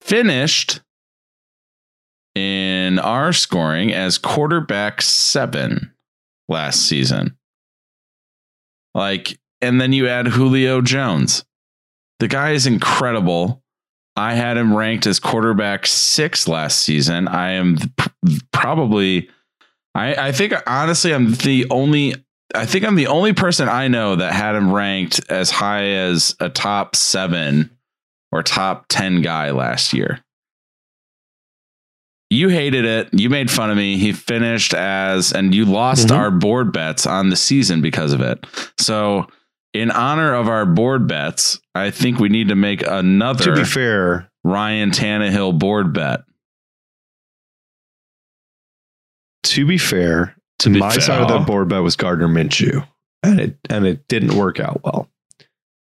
Finished 0.00 0.80
in 2.34 2.98
our 2.98 3.34
scoring 3.34 3.92
as 3.92 4.16
quarterback 4.16 5.02
seven 5.02 5.92
last 6.48 6.80
season. 6.80 7.36
Like, 8.94 9.38
and 9.60 9.78
then 9.78 9.92
you 9.92 10.08
add 10.08 10.28
Julio 10.28 10.80
Jones. 10.80 11.44
The 12.20 12.28
guy 12.28 12.52
is 12.52 12.66
incredible. 12.66 13.62
I 14.16 14.34
had 14.34 14.56
him 14.56 14.74
ranked 14.74 15.06
as 15.06 15.18
quarterback 15.18 15.86
six 15.86 16.46
last 16.46 16.78
season. 16.80 17.26
I 17.28 17.52
am 17.52 17.76
probably, 18.52 19.28
I, 19.94 20.28
I 20.28 20.32
think 20.32 20.54
honestly, 20.66 21.12
I'm 21.12 21.34
the 21.34 21.66
only, 21.70 22.14
I 22.54 22.64
think 22.66 22.84
I'm 22.84 22.94
the 22.94 23.08
only 23.08 23.32
person 23.32 23.68
I 23.68 23.88
know 23.88 24.14
that 24.16 24.32
had 24.32 24.54
him 24.54 24.72
ranked 24.72 25.20
as 25.28 25.50
high 25.50 25.84
as 25.86 26.36
a 26.38 26.48
top 26.48 26.94
seven 26.94 27.70
or 28.30 28.42
top 28.44 28.86
10 28.88 29.22
guy 29.22 29.50
last 29.50 29.92
year. 29.92 30.20
You 32.30 32.48
hated 32.48 32.84
it. 32.84 33.08
You 33.12 33.30
made 33.30 33.50
fun 33.50 33.70
of 33.70 33.76
me. 33.76 33.96
He 33.96 34.12
finished 34.12 34.74
as, 34.74 35.32
and 35.32 35.54
you 35.54 35.64
lost 35.64 36.08
Mhm. 36.08 36.16
our 36.16 36.30
board 36.30 36.72
bets 36.72 37.06
on 37.06 37.28
the 37.30 37.36
season 37.36 37.80
because 37.80 38.12
of 38.12 38.20
it. 38.20 38.44
So, 38.78 39.28
in 39.74 39.90
honor 39.90 40.32
of 40.34 40.48
our 40.48 40.64
board 40.64 41.06
bets, 41.06 41.60
I 41.74 41.90
think 41.90 42.18
we 42.18 42.28
need 42.30 42.48
to 42.48 42.54
make 42.56 42.86
another 42.86 43.44
To 43.44 43.54
be 43.54 43.64
fair, 43.64 44.30
Ryan 44.44 44.90
Tannehill 44.92 45.58
board 45.58 45.92
bet. 45.92 46.20
to 49.44 49.66
be 49.66 49.78
fair, 49.78 50.34
To 50.60 50.70
be 50.70 50.78
my 50.78 50.90
fair. 50.92 51.00
side 51.00 51.20
of 51.22 51.28
that 51.28 51.46
board 51.46 51.68
bet 51.68 51.82
was 51.82 51.96
Gardner 51.96 52.28
Minshew, 52.28 52.86
and 53.22 53.40
it 53.40 53.58
and 53.68 53.86
it 53.86 54.06
didn't 54.08 54.36
work 54.36 54.58
out 54.60 54.80
well. 54.84 55.08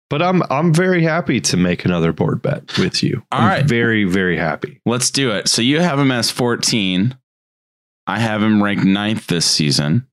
But 0.10 0.22
I'm 0.22 0.42
I'm 0.50 0.74
very 0.74 1.04
happy 1.04 1.40
to 1.42 1.58
make 1.58 1.86
another 1.86 2.12
board 2.14 2.42
bet 2.42 2.78
with 2.78 3.04
you. 3.04 3.24
All 3.32 3.42
I'm 3.42 3.48
right. 3.48 3.66
very 3.66 4.06
very 4.06 4.38
happy. 4.38 4.82
Let's 4.86 5.12
do 5.12 5.32
it. 5.32 5.48
So 5.48 5.62
you 5.62 5.82
have 5.82 6.00
him 6.00 6.12
as 6.12 6.32
14. 6.32 7.16
I 8.08 8.20
have 8.20 8.42
him 8.42 8.64
ranked 8.64 8.86
ninth 8.86 9.28
this 9.28 9.46
season. 9.46 10.08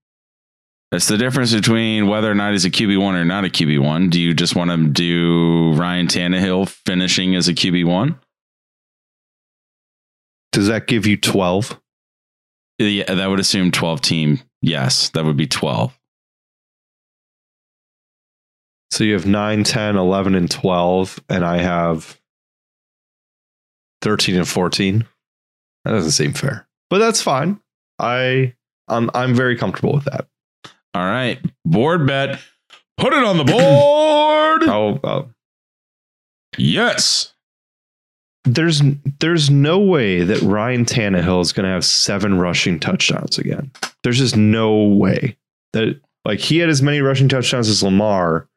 It's 0.93 1.09
the 1.09 1.18
difference 1.18 1.53
between 1.53 2.07
whether 2.07 2.30
or 2.30 2.34
not 2.34 2.53
he's 2.53 2.64
a 2.64 2.70
QB1 2.70 3.14
or 3.14 3.24
not 3.24 3.45
a 3.45 3.49
QB1. 3.49 4.11
Do 4.11 4.20
you 4.20 4.34
just 4.34 4.55
want 4.55 4.70
to 4.70 4.89
do 4.89 5.72
Ryan 5.74 6.07
Tannehill 6.07 6.68
finishing 6.68 7.34
as 7.34 7.49
a 7.49 7.55
QB1? 7.55 8.18
Does 10.53 10.68
that 10.68 10.87
give 10.87 11.07
you 11.07 11.16
12? 11.16 11.80
Yeah, 12.78 13.12
that 13.12 13.26
would 13.26 13.41
assume 13.41 13.72
12 13.72 14.01
team. 14.01 14.41
Yes, 14.62 15.11
that 15.11 15.24
would 15.24 15.37
be 15.37 15.47
12. 15.47 15.97
So 18.91 19.05
you 19.05 19.14
have 19.14 19.26
9, 19.26 19.64
10, 19.64 19.97
11, 19.97 20.34
and 20.34 20.51
12, 20.51 21.20
and 21.28 21.45
I 21.45 21.59
have 21.59 22.18
13 24.03 24.37
and 24.37 24.49
14. 24.49 25.05
That 25.84 25.91
doesn't 25.91 26.12
seem 26.12 26.32
fair. 26.32 26.66
But 26.89 26.99
that's 26.99 27.20
fine. 27.20 27.61
I 27.99 28.55
I'm 28.89 29.11
I'm 29.14 29.34
very 29.34 29.57
comfortable 29.57 29.95
with 29.95 30.05
that. 30.05 30.28
All 30.97 31.05
right. 31.05 31.38
Board 31.66 32.07
bet. 32.07 32.38
Put 32.97 33.12
it 33.12 33.22
on 33.22 33.36
the 33.36 33.44
board. 33.44 34.62
Oh, 34.68 34.99
oh. 35.05 35.28
yes. 36.57 37.34
there's 38.44 38.80
there's 39.20 39.51
no 39.51 39.78
way 39.78 40.22
that 40.22 40.40
Ryan 40.40 40.86
Tannehill 40.86 41.42
is 41.42 41.53
going 41.53 41.64
to 41.64 41.70
have 41.70 41.84
seven 41.84 42.38
rushing 42.38 42.80
touchdowns 42.80 43.36
again. 43.38 43.70
There's 44.03 44.16
just 44.18 44.34
no 44.36 44.84
way 44.84 45.36
that 45.74 46.01
like 46.24 46.38
he 46.38 46.57
had 46.59 46.70
as 46.70 46.80
many 46.80 47.01
rushing 47.01 47.28
touchdowns 47.28 47.68
as 47.68 47.82
Lamar. 47.82 48.49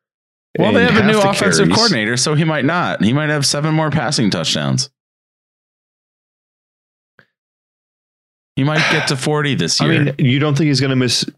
Well, 0.58 0.72
they 0.72 0.86
have 0.86 0.98
a 1.04 1.06
new 1.06 1.20
offensive 1.20 1.66
carries. 1.66 1.76
coordinator, 1.76 2.16
so 2.16 2.34
he 2.36 2.46
might 2.46 2.64
not. 2.66 3.04
He 3.04 3.12
might 3.12 3.30
have 3.30 3.46
seven 3.46 3.74
more 3.76 3.92
passing 3.92 4.30
touchdowns. 4.30 4.90
He 8.56 8.64
might 8.64 8.84
get 8.92 9.08
to 9.10 9.16
40 9.18 9.56
this 9.56 9.80
year. 9.82 9.92
I 9.92 10.00
mean, 10.06 10.16
you 10.18 10.40
don't 10.40 10.58
think 10.58 10.68
he's 10.70 10.80
going 10.80 10.90
to 10.92 10.96
miss? 10.96 11.30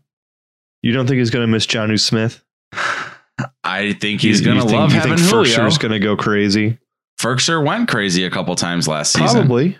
You 0.84 0.92
don't 0.94 1.08
think 1.08 1.20
he's 1.20 1.30
going 1.30 1.44
to 1.44 1.48
miss 1.52 1.66
Jonnu 1.68 2.00
Smith? 2.00 2.44
I 3.64 3.94
think 3.94 4.22
he's 4.22 4.42
going 4.42 4.58
to 4.58 4.64
think- 4.64 4.74
love 4.74 4.92
you 4.94 5.00
having 5.00 5.18
think 5.18 5.30
Julio. 5.30 5.70
Going 5.80 5.92
to 5.92 6.00
go 6.00 6.16
crazy. 6.16 6.78
Firkser 7.20 7.64
went 7.66 7.88
crazy 7.88 8.24
a 8.24 8.32
couple 8.32 8.56
times 8.56 8.88
last 8.88 9.14
season. 9.14 9.42
Probably. 9.42 9.78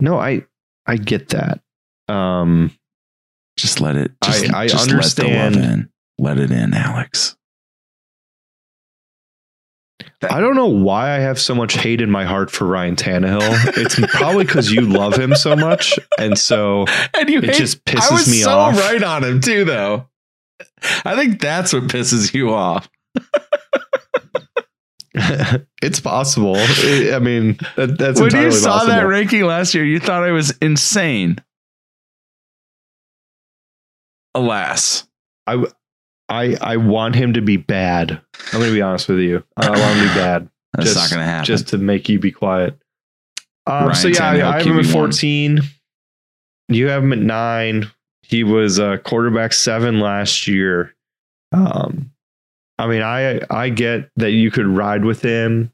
No, 0.00 0.18
I 0.18 0.44
I 0.86 0.96
get 0.96 1.28
that. 1.30 1.60
Um, 2.08 2.70
Just 3.56 3.80
let 3.80 3.96
it. 3.96 4.12
Just, 4.22 4.54
I- 4.54 4.60
I 4.62 4.66
just 4.68 4.88
understand- 4.90 5.28
Let, 5.28 5.52
the 5.52 5.58
love 5.60 5.72
in. 5.72 5.88
let 6.18 6.38
it 6.38 6.50
in, 6.50 6.74
Alex. 6.74 7.36
I 10.22 10.40
don't 10.40 10.56
know 10.56 10.66
why 10.66 11.14
I 11.14 11.20
have 11.20 11.38
so 11.38 11.54
much 11.54 11.74
hate 11.74 12.00
in 12.00 12.10
my 12.10 12.24
heart 12.24 12.50
for 12.50 12.66
Ryan 12.66 12.96
Tannehill. 12.96 13.76
It's 13.76 13.94
probably 14.16 14.44
because 14.44 14.72
you 14.72 14.80
love 14.80 15.16
him 15.16 15.34
so 15.36 15.54
much, 15.54 15.96
and 16.18 16.36
so 16.36 16.86
And 17.16 17.28
you 17.28 17.38
It 17.38 17.54
just 17.54 17.84
pisses 17.84 18.10
I 18.10 18.14
was 18.14 18.28
me 18.28 18.38
so 18.42 18.50
off. 18.50 18.76
right 18.78 19.02
on 19.02 19.22
him 19.22 19.40
too, 19.40 19.64
though. 19.64 20.08
I 21.04 21.14
think 21.14 21.40
that's 21.40 21.72
what 21.72 21.84
pisses 21.84 22.34
you 22.34 22.52
off. 22.52 22.88
it's 25.82 26.00
possible. 26.00 26.56
I 26.56 27.12
I 27.14 27.18
mean, 27.20 27.58
that, 27.76 27.96
that's 27.98 28.20
when 28.20 28.34
you 28.34 28.50
saw 28.50 28.72
possible. 28.72 28.94
that 28.94 29.02
ranking 29.02 29.44
last 29.44 29.72
year, 29.74 29.84
you 29.84 30.00
thought 30.00 30.24
I 30.24 30.32
was 30.32 30.50
insane. 30.60 31.38
Alas, 34.34 35.06
I 35.46 35.64
I 36.28 36.56
I 36.60 36.76
want 36.76 37.14
him 37.14 37.32
to 37.34 37.40
be 37.40 37.56
bad. 37.56 38.10
I'm 38.52 38.60
going 38.60 38.66
to 38.70 38.74
be 38.74 38.82
honest 38.82 39.08
with 39.08 39.18
you. 39.20 39.42
I 39.56 39.68
want 39.70 39.80
him 39.80 40.02
to 40.02 40.08
be 40.08 40.14
bad, 40.20 40.48
that's 40.74 40.92
Just- 40.92 40.96
not 40.96 41.10
going 41.10 41.20
to 41.26 41.30
happen. 41.30 41.44
just 41.46 41.68
to 41.68 41.78
make 41.78 42.08
you 42.08 42.18
be 42.18 42.32
quiet. 42.32 42.78
Um, 43.66 43.94
so 43.94 44.08
yeah, 44.08 44.24
I, 44.30 44.48
I 44.48 44.58
have 44.58 44.66
him 44.66 44.78
at 44.78 44.86
14. 44.86 45.60
You 46.68 46.88
have 46.88 47.02
him 47.02 47.12
at 47.12 47.18
nine. 47.18 47.90
He 48.22 48.42
was 48.44 48.78
uh, 48.80 48.96
quarterback 48.98 49.52
seven 49.52 50.00
last 50.00 50.46
year. 50.48 50.94
Um, 51.52 52.10
I 52.78 52.86
mean, 52.86 53.02
I 53.02 53.40
I 53.50 53.68
get 53.70 54.10
that 54.16 54.30
you 54.32 54.50
could 54.50 54.66
ride 54.66 55.04
with 55.04 55.20
him 55.22 55.72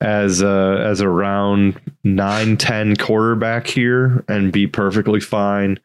as 0.00 0.40
a 0.40 0.82
as 0.86 1.00
a 1.00 1.08
round 1.08 1.80
nine 2.04 2.56
ten 2.56 2.94
quarterback 2.96 3.66
here 3.66 4.24
and 4.28 4.52
be 4.52 4.66
perfectly 4.68 5.20
fine, 5.20 5.78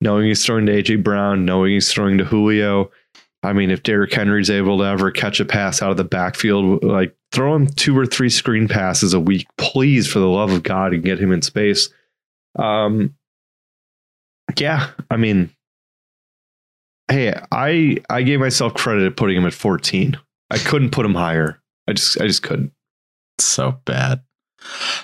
knowing 0.00 0.26
he's 0.26 0.44
throwing 0.44 0.66
to 0.66 0.72
AJ 0.72 1.02
Brown, 1.04 1.44
knowing 1.44 1.72
he's 1.74 1.92
throwing 1.92 2.16
to 2.18 2.24
Julio. 2.24 2.90
I 3.42 3.52
mean, 3.54 3.70
if 3.70 3.82
Derrick 3.82 4.12
Henry's 4.12 4.50
able 4.50 4.78
to 4.78 4.84
ever 4.84 5.10
catch 5.10 5.40
a 5.40 5.44
pass 5.44 5.80
out 5.80 5.90
of 5.90 5.96
the 5.96 6.04
backfield, 6.04 6.84
like 6.84 7.16
throw 7.32 7.54
him 7.54 7.66
two 7.66 7.96
or 7.96 8.04
three 8.04 8.28
screen 8.28 8.68
passes 8.68 9.14
a 9.14 9.20
week, 9.20 9.46
please, 9.56 10.06
for 10.06 10.18
the 10.18 10.28
love 10.28 10.50
of 10.50 10.62
God, 10.62 10.92
and 10.92 11.02
get 11.02 11.18
him 11.18 11.32
in 11.32 11.40
space. 11.40 11.88
Um, 12.58 13.14
yeah, 14.58 14.90
I 15.10 15.16
mean, 15.16 15.50
hey, 17.10 17.34
I 17.50 17.98
I 18.10 18.22
gave 18.22 18.40
myself 18.40 18.74
credit 18.74 19.06
at 19.06 19.16
putting 19.16 19.36
him 19.36 19.46
at 19.46 19.54
14. 19.54 20.18
I 20.50 20.58
couldn't 20.58 20.90
put 20.90 21.06
him 21.06 21.14
higher. 21.14 21.60
I 21.88 21.92
just 21.94 22.20
I 22.20 22.26
just 22.26 22.42
couldn't. 22.42 22.72
so 23.38 23.80
bad. 23.86 24.22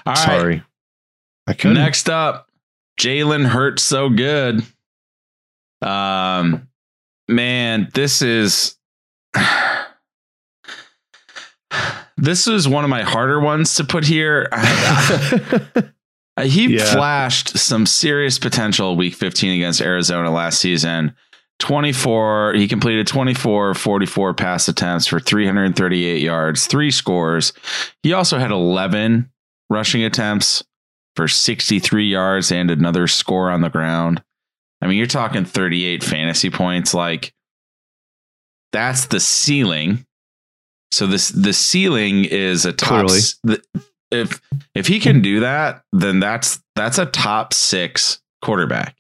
All 0.05 0.13
right. 0.13 0.19
Sorry. 0.19 0.63
I 1.47 1.55
couldn't. 1.55 1.77
Next 1.77 2.11
up, 2.11 2.49
Jalen 3.01 3.47
hurts 3.47 3.83
so 3.83 4.11
good. 4.11 4.63
Um, 5.81 6.69
man, 7.29 7.89
this 7.95 8.23
is 8.23 8.77
this 12.17 12.47
is 12.47 12.67
one 12.69 12.85
of 12.85 12.91
my 12.91 13.03
harder 13.03 13.41
ones 13.41 13.75
to 13.75 13.85
put 13.85 14.05
here. 14.05 14.49
he 16.43 16.75
Yeah. 16.77 16.85
flashed 16.95 17.59
some 17.59 17.87
serious 17.87 18.39
potential 18.39 18.97
week 18.97 19.15
15 19.15 19.53
against 19.57 19.81
Arizona 19.83 20.31
last 20.31 20.59
season. 20.61 21.15
24, 21.59 22.53
he 22.55 22.69
completed 22.69 23.07
24 23.07 23.75
44 23.75 24.35
pass 24.35 24.69
attempts 24.69 25.07
for 25.07 25.19
338 25.21 26.21
yards, 26.21 26.67
three 26.67 26.91
scores. 26.91 27.53
He 28.03 28.13
also 28.13 28.39
had 28.39 28.51
11 28.51 29.31
rushing 29.71 30.05
attempts 30.05 30.63
for 31.17 31.27
63 31.29 32.07
yards 32.11 32.53
and 32.53 32.71
another 32.71 33.07
score 33.07 33.51
on 33.51 33.63
the 33.63 33.71
ground. 33.71 34.23
I 34.83 34.87
mean, 34.87 34.99
you're 34.99 35.07
talking 35.07 35.45
38 35.45 36.03
fantasy 36.05 36.51
points. 36.51 36.93
Like, 36.95 37.33
that's 38.73 39.07
the 39.07 39.21
ceiling. 39.21 40.05
So 40.93 41.07
this 41.07 41.31
the 41.31 41.53
ceiling 41.53 42.25
is 42.25 42.65
a 42.65 42.73
top. 42.73 43.07
The- 43.43 43.63
If 44.13 44.41
if 44.75 44.87
he 44.87 45.01
can 45.01 45.21
do 45.21 45.41
that, 45.41 45.83
then 45.93 46.21
that's 46.21 46.63
that's 46.77 46.99
a 46.99 47.07
top 47.07 47.53
six 47.53 48.21
quarterback. 48.41 48.97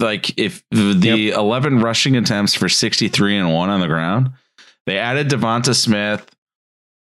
Like 0.00 0.36
if 0.38 0.64
the 0.70 1.30
eleven 1.30 1.78
rushing 1.80 2.16
attempts 2.16 2.54
for 2.54 2.68
sixty 2.68 3.06
three 3.08 3.36
and 3.36 3.52
one 3.54 3.70
on 3.70 3.80
the 3.80 3.86
ground, 3.86 4.30
they 4.86 4.98
added 4.98 5.28
Devonta 5.28 5.74
Smith, 5.76 6.28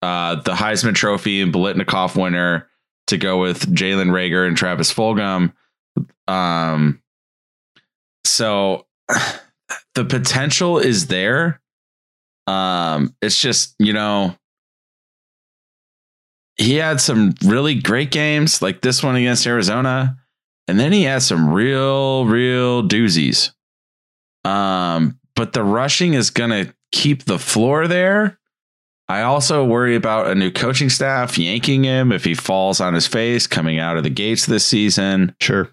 uh, 0.01 0.35
the 0.41 0.53
Heisman 0.53 0.95
Trophy 0.95 1.41
and 1.41 1.53
Biletnikoff 1.53 2.19
winner, 2.19 2.67
to 3.07 3.17
go 3.17 3.39
with 3.39 3.71
Jalen 3.75 4.09
Reagor 4.09 4.47
and 4.47 4.57
Travis 4.57 4.91
Fulgham. 4.93 5.53
Um, 6.27 6.99
so 8.25 8.85
the 9.95 10.05
potential 10.05 10.77
is 10.77 11.07
there. 11.07 11.61
Um, 12.47 13.15
it's 13.21 13.39
just, 13.39 13.75
you 13.79 13.93
know, 13.93 14.35
he 16.57 16.75
had 16.75 17.01
some 17.01 17.33
really 17.43 17.75
great 17.75 18.11
games 18.11 18.61
like 18.61 18.81
this 18.81 19.03
one 19.03 19.15
against 19.15 19.45
Arizona, 19.45 20.17
and 20.67 20.79
then 20.79 20.91
he 20.91 21.03
had 21.03 21.21
some 21.21 21.53
real, 21.53 22.25
real 22.25 22.87
doozies. 22.87 23.51
Um, 24.45 25.19
but 25.35 25.53
the 25.53 25.63
rushing 25.63 26.13
is 26.13 26.29
gonna 26.29 26.73
keep 26.91 27.25
the 27.25 27.39
floor 27.39 27.87
there. 27.87 28.39
I 29.07 29.21
also 29.21 29.63
worry 29.63 29.95
about 29.95 30.27
a 30.27 30.35
new 30.35 30.49
coaching 30.49 30.89
staff 30.89 31.37
yanking 31.37 31.83
him 31.83 32.11
if 32.11 32.23
he 32.23 32.33
falls 32.33 32.79
on 32.79 32.93
his 32.93 33.05
face 33.05 33.45
coming 33.45 33.77
out 33.77 33.97
of 33.97 34.03
the 34.03 34.09
gates 34.09 34.45
this 34.45 34.65
season. 34.65 35.35
Sure. 35.39 35.69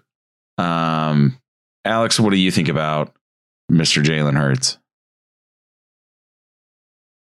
Um, 0.57 1.39
Alex, 1.85 2.19
what 2.19 2.31
do 2.31 2.37
you 2.37 2.51
think 2.51 2.69
about 2.69 3.13
Mr. 3.71 4.03
Jalen 4.03 4.37
Hurts? 4.37 4.77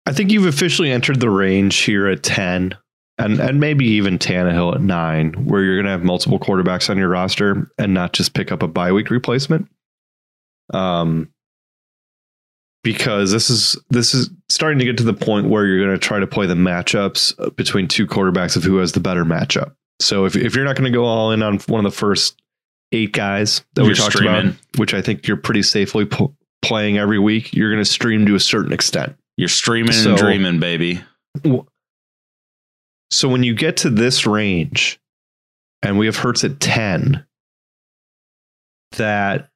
I 0.07 0.12
think 0.12 0.30
you've 0.30 0.47
officially 0.47 0.90
entered 0.90 1.20
the 1.20 1.30
range 1.30 1.76
here 1.78 2.07
at 2.07 2.22
10 2.22 2.76
and, 3.18 3.40
and 3.40 3.61
maybe 3.61 3.86
even 3.86 4.18
Tannehill 4.18 4.74
at 4.74 4.80
nine, 4.80 5.32
where 5.47 5.62
you're 5.62 5.76
going 5.76 5.86
to 5.86 5.90
have 5.90 6.05
multiple 6.05 6.38
quarterbacks 6.38 6.90
on 6.90 6.99
your 6.99 7.09
roster 7.09 7.70
and 7.78 7.94
not 7.94 8.12
just 8.12 8.34
pick 8.34 8.53
up 8.53 8.62
a 8.62 8.68
bye 8.68 8.92
week 8.92 9.11
replacement. 9.11 9.68
Um, 10.72 11.30
because 12.84 13.32
this 13.32 13.51
is 13.51 13.76
this 13.90 14.14
is 14.14 14.30
starting 14.49 14.78
to 14.78 14.84
get 14.84 14.97
to 14.99 15.03
the 15.03 15.12
point 15.12 15.49
where 15.49 15.66
you're 15.66 15.84
going 15.84 15.99
to 15.99 15.99
try 15.99 16.20
to 16.20 16.26
play 16.26 16.47
the 16.47 16.55
matchups 16.55 17.57
between 17.57 17.88
two 17.88 18.07
quarterbacks 18.07 18.57
of 18.57 18.62
who 18.62 18.76
has 18.76 18.92
the 18.92 19.01
better 19.01 19.24
matchup. 19.24 19.74
So 20.01 20.24
if 20.24 20.36
if 20.36 20.55
you're 20.55 20.64
not 20.64 20.76
going 20.76 20.92
to 20.92 20.97
go 20.97 21.05
all 21.05 21.32
in 21.32 21.42
on 21.42 21.59
one 21.61 21.84
of 21.84 21.90
the 21.90 21.97
first 21.97 22.40
eight 22.97 23.12
guys 23.12 23.62
that 23.74 23.82
we 23.82 23.88
You're 23.88 23.97
talked 23.97 24.16
streaming. 24.16 24.49
about, 24.49 24.57
which 24.78 24.94
I 24.94 25.03
think 25.03 25.26
you're 25.26 25.36
pretty 25.36 25.62
safely 25.62 26.09
playing 26.62 26.99
every 26.99 27.18
week, 27.18 27.53
you're 27.55 27.70
going 27.70 27.82
to 27.84 27.90
stream 27.90 28.26
to 28.26 28.34
a 28.34 28.40
certain 28.40 28.72
extent. 28.72 29.14
You're 29.36 29.49
streaming 29.49 29.92
So- 29.92 30.11
and 30.11 30.18
dreaming, 30.18 30.59
baby. 30.61 31.01
So 33.11 33.28
when 33.28 33.42
you 33.42 33.55
get 33.55 33.76
to 33.78 33.90
this 33.90 34.26
range, 34.26 34.99
and 35.82 35.99
we 35.99 36.07
have 36.07 36.16
Hurts 36.16 36.42
at 36.42 36.59
10, 36.59 37.24
that 38.92 39.49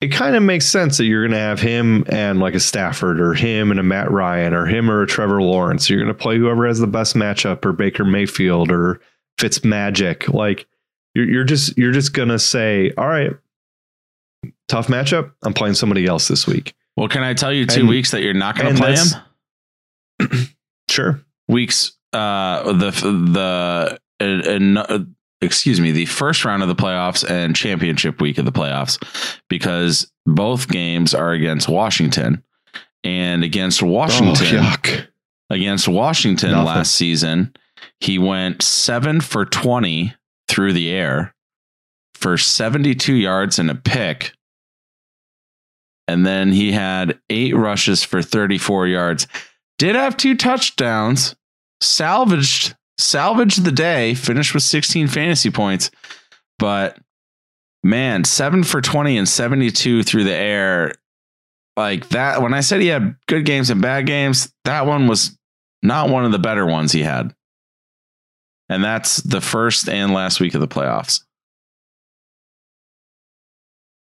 it 0.00 0.08
kind 0.08 0.36
of 0.36 0.42
makes 0.42 0.66
sense 0.66 0.98
that 0.98 1.04
you're 1.04 1.22
going 1.22 1.32
to 1.32 1.38
have 1.38 1.60
him 1.60 2.04
and 2.08 2.38
like 2.38 2.54
a 2.54 2.60
Stafford 2.60 3.20
or 3.20 3.32
him 3.32 3.70
and 3.70 3.80
a 3.80 3.82
Matt 3.82 4.10
Ryan 4.10 4.52
or 4.52 4.66
him 4.66 4.90
or 4.90 5.02
a 5.02 5.06
Trevor 5.06 5.40
Lawrence. 5.40 5.88
You're 5.88 6.00
going 6.02 6.14
to 6.14 6.20
play 6.22 6.36
whoever 6.36 6.66
has 6.66 6.78
the 6.78 6.86
best 6.86 7.14
matchup 7.14 7.64
or 7.64 7.72
Baker 7.72 8.04
Mayfield 8.04 8.70
or 8.70 9.00
Fitz 9.38 9.64
Magic. 9.64 10.28
Like 10.28 10.66
you're, 11.16 11.28
you're 11.30 11.44
just 11.44 11.76
you're 11.78 11.92
just 11.92 12.12
going 12.12 12.28
to 12.28 12.38
say, 12.38 12.92
all 12.98 13.08
right, 13.08 13.32
tough 14.68 14.88
matchup. 14.88 15.32
I'm 15.42 15.54
playing 15.54 15.74
somebody 15.74 16.06
else 16.06 16.28
this 16.28 16.46
week. 16.46 16.74
Well, 16.96 17.08
can 17.08 17.22
I 17.22 17.34
tell 17.34 17.52
you 17.52 17.66
two 17.66 17.80
And- 17.80 17.88
weeks 17.88 18.10
that 18.12 18.22
you're 18.22 18.34
not 18.34 18.56
going 18.58 18.74
to 18.74 18.80
play 18.80 18.94
him? 18.96 19.06
Sure. 20.88 21.20
Weeks, 21.48 21.92
uh, 22.12 22.72
the 22.72 22.90
the 22.90 23.98
uh, 24.20 24.80
uh, 24.94 24.98
excuse 25.40 25.80
me, 25.80 25.90
the 25.90 26.06
first 26.06 26.44
round 26.44 26.62
of 26.62 26.68
the 26.68 26.76
playoffs 26.76 27.28
and 27.28 27.56
championship 27.56 28.20
week 28.20 28.38
of 28.38 28.44
the 28.44 28.52
playoffs, 28.52 29.02
because 29.48 30.10
both 30.26 30.68
games 30.68 31.12
are 31.12 31.32
against 31.32 31.68
Washington, 31.68 32.42
and 33.04 33.42
against 33.42 33.82
Washington, 33.82 34.58
Oh, 34.62 35.02
against 35.50 35.88
Washington 35.88 36.52
Nothing. 36.52 36.66
last 36.66 36.94
season, 36.94 37.52
he 38.00 38.18
went 38.18 38.62
seven 38.62 39.20
for 39.20 39.44
20 39.44 40.14
through 40.48 40.72
the 40.72 40.90
air 40.90 41.34
for 42.14 42.36
72 42.38 43.14
yards 43.14 43.58
and 43.58 43.70
a 43.70 43.74
pick. 43.74 44.32
And 46.08 46.24
then 46.24 46.52
he 46.52 46.72
had 46.72 47.18
eight 47.30 47.54
rushes 47.54 48.04
for 48.04 48.22
34 48.22 48.86
yards. 48.86 49.26
Did 49.78 49.96
have 49.96 50.16
two 50.16 50.36
touchdowns, 50.36 51.34
salvaged, 51.80 52.76
salvaged 52.96 53.64
the 53.64 53.72
day, 53.72 54.14
finished 54.14 54.54
with 54.54 54.62
16 54.62 55.08
fantasy 55.08 55.50
points. 55.50 55.90
But 56.58 56.98
man, 57.82 58.24
seven 58.24 58.64
for 58.64 58.80
20 58.80 59.18
and 59.18 59.28
72 59.28 60.02
through 60.02 60.24
the 60.24 60.34
air. 60.34 60.92
Like 61.76 62.08
that, 62.10 62.40
when 62.40 62.54
I 62.54 62.60
said 62.60 62.80
he 62.80 62.86
had 62.86 63.16
good 63.28 63.44
games 63.44 63.68
and 63.68 63.82
bad 63.82 64.06
games, 64.06 64.52
that 64.64 64.86
one 64.86 65.08
was 65.08 65.36
not 65.82 66.08
one 66.08 66.24
of 66.24 66.32
the 66.32 66.38
better 66.38 66.64
ones 66.64 66.92
he 66.92 67.02
had. 67.02 67.34
And 68.68 68.82
that's 68.82 69.18
the 69.18 69.40
first 69.40 69.88
and 69.88 70.12
last 70.12 70.40
week 70.40 70.54
of 70.54 70.60
the 70.60 70.68
playoffs. 70.68 71.22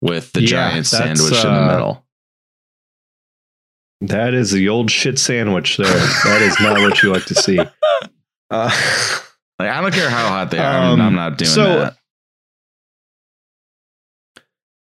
With 0.02 0.32
the 0.34 0.42
Yeah, 0.42 0.48
Giants 0.72 0.90
sandwich 0.90 1.20
in 1.34 1.42
the 1.42 1.50
uh, 1.50 1.72
middle. 1.72 2.06
That 4.02 4.34
is 4.34 4.52
the 4.52 4.68
old 4.70 4.92
shit 4.92 5.18
sandwich 5.18 5.78
there. 5.78 5.88
that 5.88 6.42
is 6.42 6.60
not 6.60 6.78
what 6.80 7.02
you 7.04 7.12
like 7.14 7.26
to 7.26 7.36
see. 7.36 7.60
Uh, 8.52 8.70
Like 9.58 9.70
I 9.70 9.82
don't 9.82 9.94
care 9.94 10.10
how 10.12 10.28
hot 10.28 10.52
they 10.52 10.60
are. 10.60 10.64
I'm- 10.66 10.94
Um, 10.94 11.02
I'm 11.02 11.16
not 11.16 11.38
doing 11.40 11.50
so- 11.50 11.80
that. 11.80 11.98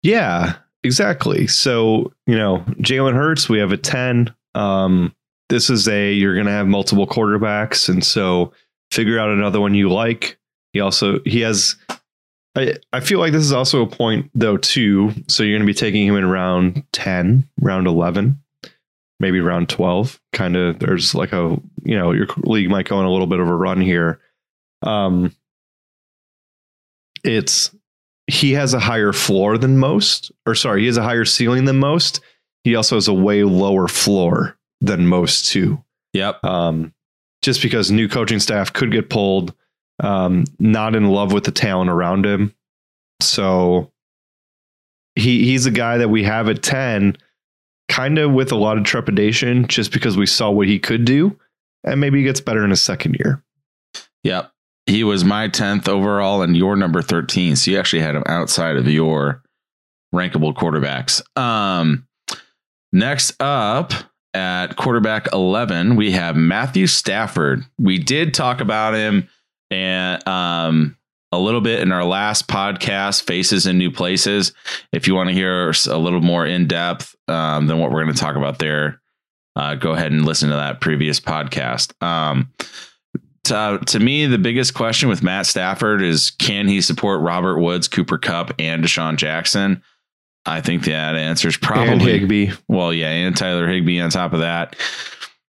yeah, 0.01 0.55
exactly. 0.83 1.47
So, 1.47 2.11
you 2.27 2.35
know, 2.37 2.65
Jalen 2.81 3.13
Hurts, 3.13 3.47
we 3.47 3.59
have 3.59 3.71
a 3.71 3.77
10. 3.77 4.33
Um, 4.55 5.15
this 5.49 5.69
is 5.69 5.87
a, 5.87 6.11
you're 6.13 6.33
going 6.33 6.45
to 6.47 6.51
have 6.51 6.67
multiple 6.67 7.07
quarterbacks. 7.07 7.87
And 7.87 8.03
so 8.03 8.51
figure 8.93 9.19
out 9.19 9.29
another 9.29 9.59
one 9.59 9.73
you 9.73 9.89
like. 9.89 10.37
He 10.71 10.79
also, 10.79 11.19
he 11.25 11.41
has, 11.41 11.75
I, 12.55 12.75
I 12.91 12.99
feel 12.99 13.19
like 13.19 13.31
this 13.31 13.43
is 13.43 13.51
also 13.51 13.81
a 13.81 13.87
point 13.87 14.29
though, 14.35 14.57
too. 14.57 15.11
So 15.27 15.43
you're 15.43 15.57
going 15.57 15.67
to 15.67 15.71
be 15.71 15.77
taking 15.77 16.07
him 16.07 16.15
in 16.15 16.25
round 16.25 16.83
10, 16.93 17.47
round 17.59 17.87
11, 17.87 18.39
maybe 19.19 19.39
round 19.39 19.69
12. 19.69 20.19
Kind 20.31 20.55
of, 20.55 20.79
there's 20.79 21.15
like 21.15 21.33
a, 21.33 21.59
you 21.83 21.97
know, 21.97 22.11
your 22.11 22.27
league 22.37 22.69
might 22.69 22.87
go 22.87 22.97
on 22.97 23.05
a 23.05 23.11
little 23.11 23.27
bit 23.27 23.39
of 23.39 23.47
a 23.47 23.55
run 23.55 23.81
here. 23.81 24.19
Um, 24.83 25.35
it's, 27.23 27.73
he 28.27 28.53
has 28.53 28.73
a 28.73 28.79
higher 28.79 29.13
floor 29.13 29.57
than 29.57 29.77
most, 29.77 30.31
or 30.45 30.55
sorry, 30.55 30.81
he 30.81 30.87
has 30.87 30.97
a 30.97 31.03
higher 31.03 31.25
ceiling 31.25 31.65
than 31.65 31.77
most. 31.77 32.21
He 32.63 32.75
also 32.75 32.95
has 32.95 33.07
a 33.07 33.13
way 33.13 33.43
lower 33.43 33.87
floor 33.87 34.57
than 34.79 35.07
most 35.07 35.49
too. 35.49 35.83
Yep. 36.13 36.43
Um, 36.43 36.93
just 37.43 37.61
because 37.61 37.91
new 37.91 38.07
coaching 38.07 38.39
staff 38.39 38.73
could 38.73 38.91
get 38.91 39.09
pulled, 39.09 39.53
um, 40.01 40.45
not 40.57 40.95
in 40.95 41.09
love 41.09 41.31
with 41.31 41.43
the 41.43 41.51
talent 41.51 41.89
around 41.89 42.25
him. 42.25 42.55
So 43.21 43.91
he 45.15 45.45
he's 45.45 45.65
a 45.65 45.71
guy 45.71 45.97
that 45.97 46.09
we 46.09 46.23
have 46.23 46.49
at 46.49 46.63
10, 46.63 47.17
kind 47.89 48.17
of 48.17 48.31
with 48.31 48.51
a 48.51 48.55
lot 48.55 48.77
of 48.77 48.85
trepidation, 48.85 49.67
just 49.67 49.91
because 49.91 50.17
we 50.17 50.25
saw 50.25 50.49
what 50.49 50.67
he 50.67 50.79
could 50.79 51.05
do. 51.05 51.37
And 51.83 51.99
maybe 51.99 52.19
he 52.19 52.23
gets 52.23 52.41
better 52.41 52.63
in 52.63 52.69
his 52.69 52.81
second 52.81 53.17
year. 53.19 53.43
Yep. 54.23 54.49
He 54.85 55.03
was 55.03 55.23
my 55.23 55.49
10th 55.49 55.87
overall 55.87 56.41
and 56.41 56.55
your 56.57 56.75
number 56.75 57.01
13. 57.01 57.57
So 57.57 57.71
you 57.71 57.79
actually 57.79 58.01
had 58.01 58.15
him 58.15 58.23
outside 58.25 58.77
of 58.77 58.87
your 58.87 59.43
rankable 60.15 60.53
quarterbacks. 60.53 61.21
Um, 61.37 62.07
next 62.93 63.35
up 63.41 63.93
at 64.33 64.75
quarterback 64.75 65.31
11, 65.31 65.95
we 65.95 66.11
have 66.11 66.35
Matthew 66.35 66.87
Stafford. 66.87 67.63
We 67.77 67.99
did 67.99 68.33
talk 68.33 68.61
about 68.61 68.95
him 68.95 69.29
and 69.69 70.27
um, 70.27 70.97
a 71.31 71.39
little 71.39 71.61
bit 71.61 71.81
in 71.81 71.91
our 71.91 72.03
last 72.03 72.47
podcast, 72.47 73.23
Faces 73.23 73.65
in 73.65 73.77
New 73.77 73.91
Places. 73.91 74.53
If 74.91 75.07
you 75.07 75.15
want 75.15 75.29
to 75.29 75.35
hear 75.35 75.73
a 75.87 75.97
little 75.97 76.21
more 76.21 76.45
in 76.45 76.67
depth 76.67 77.15
um, 77.27 77.67
than 77.67 77.79
what 77.79 77.91
we're 77.91 78.03
going 78.03 78.15
to 78.15 78.19
talk 78.19 78.35
about 78.35 78.59
there, 78.59 79.01
uh, 79.55 79.75
go 79.75 79.91
ahead 79.91 80.11
and 80.11 80.25
listen 80.25 80.49
to 80.49 80.55
that 80.55 80.81
previous 80.81 81.19
podcast. 81.19 81.93
Um, 82.03 82.51
to, 83.45 83.79
to 83.87 83.99
me, 83.99 84.25
the 84.25 84.37
biggest 84.37 84.73
question 84.73 85.09
with 85.09 85.21
Matt 85.21 85.45
Stafford 85.45 86.01
is 86.01 86.31
can 86.31 86.67
he 86.67 86.81
support 86.81 87.21
Robert 87.21 87.59
Woods, 87.59 87.87
Cooper 87.87 88.17
Kupp, 88.17 88.51
and 88.57 88.83
DeSean 88.83 89.17
Jackson? 89.17 89.83
I 90.45 90.61
think 90.61 90.85
that 90.85 91.15
answer 91.15 91.47
is 91.47 91.55
and 91.55 91.61
probably 91.61 92.19
Higbee. 92.19 92.51
well, 92.67 92.93
yeah, 92.93 93.09
and 93.09 93.35
Tyler 93.35 93.67
Higbee 93.67 94.01
on 94.01 94.09
top 94.09 94.33
of 94.33 94.39
that. 94.39 94.75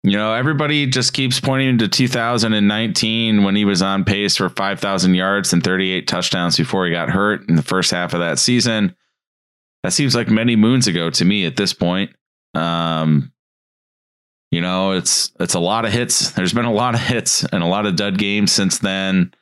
You 0.05 0.17
know, 0.17 0.35
everybody 0.35 0.87
just 0.87 1.13
keeps 1.13 1.39
pointing 1.39 1.79
to 1.79 1.89
2019 1.89 3.45
when 3.45 3.55
he 3.55 3.65
was 3.65 3.83
on 3.83 4.05
pace 4.05 4.37
for 4.37 4.49
5,000 4.49 5.15
yards 5.15 5.53
and 5.53 5.63
38 5.63 6.09
touchdowns 6.09 6.57
before 6.57 6.87
he 6.87 6.93
got 6.93 7.09
hurt 7.09 7.49
in 7.49 7.55
the 7.55 7.63
first 7.63 7.93
half 7.93 8.13
of 8.13 8.21
that 8.21 8.41
season. 8.41 8.97
That 9.85 9.93
seems 9.93 10.15
like 10.15 10.29
many 10.29 10.57
moons 10.57 10.89
ago 10.89 11.11
to 11.11 11.25
me 11.25 11.47
at 11.47 11.57
this 11.57 11.73
point. 11.73 12.15
Um, 12.55 13.33
you 14.51 14.61
know, 14.61 14.93
it's 14.93 15.33
it's 15.41 15.55
a 15.55 15.61
lot 15.61 15.85
of 15.85 15.93
hits. 15.93 16.33
There's 16.33 16.53
been 16.53 16.67
a 16.67 16.73
lot 16.73 16.95
of 16.95 17.01
hits 17.01 17.45
and 17.45 17.63
a 17.63 17.67
lot 17.67 17.87
of 17.87 17.97
dud 17.97 18.19
games 18.19 18.53
since 18.53 18.79
then. 18.79 19.33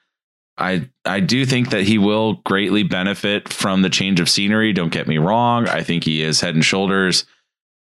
I 0.61 0.88
I 1.04 1.20
do 1.20 1.44
think 1.44 1.70
that 1.70 1.84
he 1.84 1.98
will 1.98 2.34
greatly 2.44 2.82
benefit 2.82 3.48
from 3.48 3.82
the 3.82 3.90
change 3.90 4.20
of 4.20 4.28
scenery. 4.28 4.72
Don't 4.72 4.92
get 4.92 5.08
me 5.08 5.18
wrong. 5.18 5.68
I 5.68 5.82
think 5.82 6.04
he 6.04 6.22
is 6.22 6.40
head 6.40 6.54
and 6.54 6.64
shoulders 6.64 7.24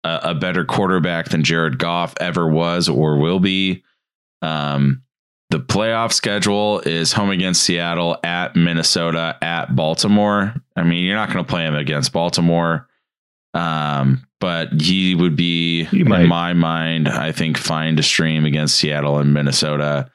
a, 0.04 0.20
a 0.24 0.34
better 0.34 0.64
quarterback 0.64 1.28
than 1.30 1.42
Jared 1.42 1.78
Goff 1.78 2.14
ever 2.20 2.48
was 2.48 2.88
or 2.88 3.18
will 3.18 3.40
be. 3.40 3.82
Um, 4.42 5.02
the 5.50 5.58
playoff 5.58 6.12
schedule 6.12 6.78
is 6.80 7.12
home 7.12 7.30
against 7.30 7.64
Seattle, 7.64 8.16
at 8.22 8.54
Minnesota, 8.54 9.36
at 9.42 9.74
Baltimore. 9.74 10.54
I 10.76 10.84
mean, 10.84 11.04
you're 11.04 11.16
not 11.16 11.32
going 11.32 11.44
to 11.44 11.50
play 11.50 11.66
him 11.66 11.74
against 11.74 12.12
Baltimore. 12.12 12.88
Um, 13.52 14.24
but 14.38 14.80
he 14.80 15.16
would 15.16 15.34
be, 15.34 15.84
He 15.84 16.00
in 16.00 16.28
my 16.28 16.52
mind, 16.52 17.08
I 17.08 17.32
think, 17.32 17.58
fine 17.58 17.96
to 17.96 18.02
stream 18.02 18.44
against 18.44 18.76
Seattle 18.76 19.18
and 19.18 19.34
Minnesota, 19.34 20.11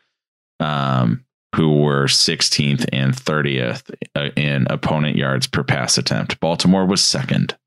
um, 0.61 1.25
who 1.55 1.77
were 1.77 2.05
16th 2.05 2.85
and 2.91 3.13
30th 3.15 3.93
uh, 4.15 4.29
in 4.35 4.67
opponent 4.69 5.15
yards 5.15 5.47
per 5.47 5.63
pass 5.63 5.97
attempt. 5.97 6.39
Baltimore 6.39 6.85
was 6.85 7.03
second. 7.03 7.57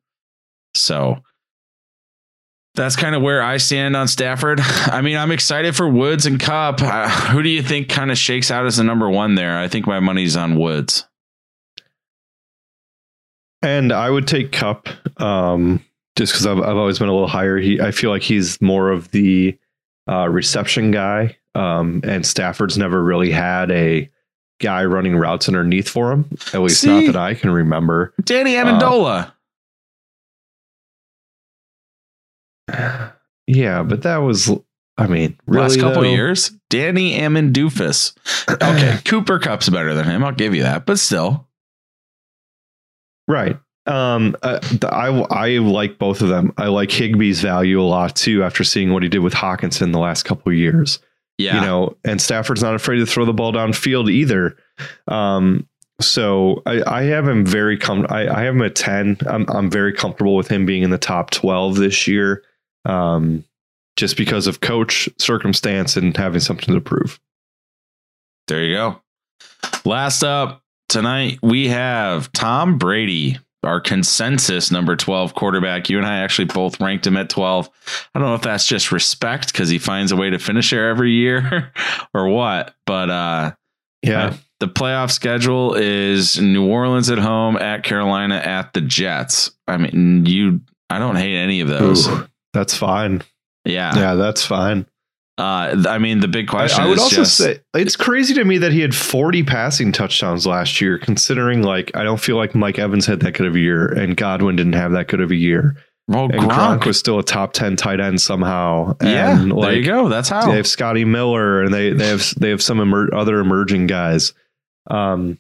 So 0.75 1.23
that's 2.75 2.97
kind 2.97 3.15
of 3.15 3.23
where 3.23 3.43
I 3.43 3.57
stand 3.57 3.97
on 3.97 4.09
Stafford. 4.09 4.61
I 4.63 5.01
mean, 5.01 5.17
I'm 5.17 5.33
excited 5.33 5.75
for 5.75 5.89
Woods 5.89 6.27
and 6.27 6.39
Kupp. 6.39 6.81
Uh, 6.81 7.09
who 7.09 7.43
do 7.43 7.49
you 7.49 7.63
think 7.63 7.89
kind 7.89 8.11
of 8.11 8.19
shakes 8.19 8.51
out 8.51 8.67
as 8.67 8.77
the 8.77 8.85
number 8.85 9.09
one 9.09 9.35
there? 9.35 9.59
I 9.59 9.69
think 9.69 9.87
my 9.87 10.01
money's 10.01 10.37
on 10.37 10.59
Woods. 10.59 11.07
And 13.63 13.93
I 13.93 14.09
would 14.09 14.29
take 14.29 14.53
Kupp 14.53 14.89
um, 15.21 15.85
just 16.17 16.33
because 16.33 16.47
I've, 16.47 16.61
I've 16.61 16.77
always 16.77 16.99
been 16.99 17.09
a 17.09 17.13
little 17.13 17.27
higher. 17.27 17.59
He, 17.59 17.81
I 17.81 17.91
feel 17.91 18.11
like 18.11 18.23
he's 18.23 18.61
more 18.61 18.91
of 18.91 19.11
the 19.11 19.59
uh, 20.09 20.29
reception 20.29 20.91
guy, 20.91 21.37
um, 21.59 22.01
and 22.05 22.25
Stafford's 22.25 22.79
never 22.79 23.03
really 23.03 23.31
had 23.31 23.71
a 23.71 24.09
guy 24.61 24.85
running 24.85 25.17
routes 25.17 25.49
underneath 25.49 25.89
for 25.89 26.13
him. 26.13 26.29
At 26.53 26.61
least 26.61 26.81
See? 26.81 26.89
not 27.07 27.13
that 27.13 27.17
I 27.17 27.35
can 27.35 27.51
remember. 27.51 28.13
Danny 28.25 28.55
Amendola. 28.55 29.33
Yeah, 33.51 33.83
but 33.83 34.03
that 34.03 34.19
was, 34.19 34.51
I 34.99 35.07
mean, 35.07 35.39
really 35.47 35.63
Last 35.63 35.81
couple 35.81 36.03
though? 36.03 36.09
years, 36.11 36.51
Danny 36.69 37.19
Amendoofus. 37.19 38.15
Okay, 38.63 38.99
Cooper 39.07 39.39
Kupp's 39.39 39.71
better 39.71 39.95
than 39.95 40.05
him. 40.05 40.23
I'll 40.23 40.33
give 40.33 40.55
you 40.55 40.63
that, 40.65 40.85
but 40.85 40.99
still, 40.99 41.47
Right. 43.27 43.59
Um, 43.87 44.37
uh, 44.43 44.59
I 44.83 45.09
I 45.31 45.49
like 45.59 45.99
both 45.99 46.21
of 46.21 46.29
them. 46.29 46.53
I 46.59 46.69
like 46.69 46.91
Higbee's 46.91 47.41
value 47.41 47.81
a 47.81 47.85
lot 47.85 48.17
too. 48.17 48.43
After 48.45 48.65
seeing 48.65 48.93
what 48.93 49.03
he 49.03 49.09
did 49.09 49.21
with 49.21 49.33
Hockenson 49.35 49.93
the 49.93 49.99
last 49.99 50.25
couple 50.25 50.51
of 50.53 50.59
years, 50.59 50.99
yeah. 51.39 51.55
you 51.55 51.61
know, 51.61 51.97
and 52.05 52.21
Stafford's 52.21 52.63
not 52.63 52.75
afraid 52.75 52.99
to 52.99 53.07
throw 53.07 53.25
the 53.25 53.33
ball 53.33 53.53
downfield 53.53 54.11
either. 54.11 54.57
Um, 55.07 55.69
so 56.01 56.63
I, 56.67 56.83
I 56.87 57.03
have 57.05 57.27
him 57.27 57.45
very 57.45 57.79
com- 57.79 58.07
I, 58.09 58.29
I 58.29 58.43
have 58.43 58.55
him 58.55 58.63
at 58.63 58.75
ten. 58.75 59.17
I'm 59.27 59.47
I'm 59.49 59.71
very 59.71 59.93
comfortable 59.93 60.37
with 60.37 60.49
him 60.49 60.67
being 60.67 60.83
in 60.83 60.91
the 60.91 60.99
top 60.99 61.31
twelve 61.31 61.77
this 61.77 62.07
year, 62.07 62.43
um, 62.85 63.45
just 63.97 64.17
because 64.17 64.47
of 64.47 64.61
coach 64.61 65.09
circumstance 65.19 65.97
and 65.97 66.17
having 66.17 66.41
something 66.41 66.75
to 66.75 66.81
prove. 66.81 67.19
There 68.47 68.65
you 68.65 68.75
go. 68.75 69.03
Last 69.85 70.23
up 70.23 70.63
tonight, 70.89 71.39
we 71.43 71.69
have 71.69 72.33
Tom 72.33 72.79
Brady, 72.79 73.39
our 73.69 73.81
consensus 73.81 74.71
number 74.71 74.97
12 74.97 75.35
quarterback. 75.35 75.91
You 75.91 75.99
and 75.99 76.07
I 76.07 76.21
actually 76.21 76.47
both 76.47 76.81
ranked 76.81 77.07
him 77.07 77.17
at 77.17 77.29
12. 77.29 77.69
I 78.15 78.19
don't 78.19 78.29
know 78.29 78.35
if 78.35 78.43
that's 78.43 78.67
just 78.67 78.91
respect 78.91 79.53
because 79.53 79.69
he 79.69 79.79
finds 79.79 80.11
a 80.11 80.17
way 80.17 80.31
to 80.31 80.39
finish 80.39 80.71
there 80.71 80.89
every 80.89 81.13
year 81.13 81.73
or 82.15 82.29
what, 82.29 82.75
but 82.87 83.11
uh, 83.11 83.53
Yeah, 84.03 84.27
uh, 84.27 84.37
the 84.61 84.69
playoff 84.69 85.11
schedule 85.11 85.75
is 85.75 86.41
New 86.41 86.67
Orleans 86.67 87.11
at 87.11 87.19
home, 87.19 87.57
at 87.57 87.85
Carolina, 87.85 88.37
at 88.37 88.73
the 88.73 88.81
Jets. 88.81 89.53
I 89.69 89.77
mean, 89.77 90.27
you, 90.27 90.63
I 90.91 90.99
don't 90.99 91.17
hate 91.17 91.37
any 91.37 91.61
of 91.61 91.69
those. 91.69 92.09
Ooh, 92.09 92.27
that's 92.53 92.77
fine. 92.77 93.23
Yeah. 93.65 93.95
Yeah, 93.95 94.15
that's 94.15 94.45
fine. 94.45 94.87
Uh, 95.39 95.85
I 95.89 95.99
mean, 95.99 96.19
the 96.19 96.27
big 96.29 96.49
question 96.49 96.83
I, 96.83 96.87
I 96.87 96.89
would 96.91 96.99
also 96.99 97.17
just, 97.17 97.37
say 97.37 97.61
it's 97.75 97.95
crazy 97.95 98.35
to 98.35 98.45
me 98.45 98.59
that 98.59 98.73
he 98.73 98.81
had 98.81 98.93
40 98.95 99.45
passing 99.45 99.93
touchdowns 99.93 100.47
last 100.47 100.81
year, 100.81 100.99
considering 100.99 101.63
like 101.63 101.97
I 101.97 102.03
don't 102.03 102.21
feel 102.21 102.37
like 102.37 102.57
Mike 102.57 102.79
Evans 102.79 103.07
had 103.07 103.21
that 103.21 103.33
good 103.35 103.47
of 103.47 103.55
a 103.55 103.59
year 103.61 103.87
and 103.87 104.17
Godwin 104.17 104.57
didn't 104.57 104.73
have 104.73 104.91
that 104.93 105.07
good 105.07 105.21
of 105.21 105.31
a 105.31 105.37
year. 105.37 105.77
well, 106.09 106.25
And 106.25 106.41
Gronk. 106.41 106.81
Gronk 106.81 106.87
was 106.87 106.99
still 106.99 107.21
a 107.21 107.23
top 107.23 107.53
10 107.53 107.77
tight 107.77 108.01
end 108.01 108.21
somehow. 108.21 108.97
yeah, 109.01 109.41
And 109.41 109.53
there 109.63 109.75
you 109.75 109.85
go. 109.85 110.09
That's 110.09 110.29
how. 110.29 110.45
they 110.51 110.57
have 110.57 110.67
Scotty 110.67 111.05
Miller 111.05 111.63
and 111.63 111.73
they 111.73 111.93
they 111.93 112.09
have 112.09 112.35
they 112.37 112.51
have 112.51 112.61
some 112.63 112.81
emer- 112.81 113.15
other 113.15 113.39
emerging 113.39 113.87
guys. 113.87 114.33
Um 114.91 115.39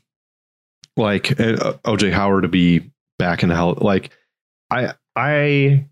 like 0.96 1.32
uh, 1.40 1.74
OJ 1.84 2.12
Howard 2.12 2.42
to 2.42 2.48
be 2.48 2.90
back 3.18 3.42
in 3.42 3.48
the 3.48 3.56
hell 3.56 3.76
like 3.80 4.10
I 4.70 4.92
I 5.16 5.86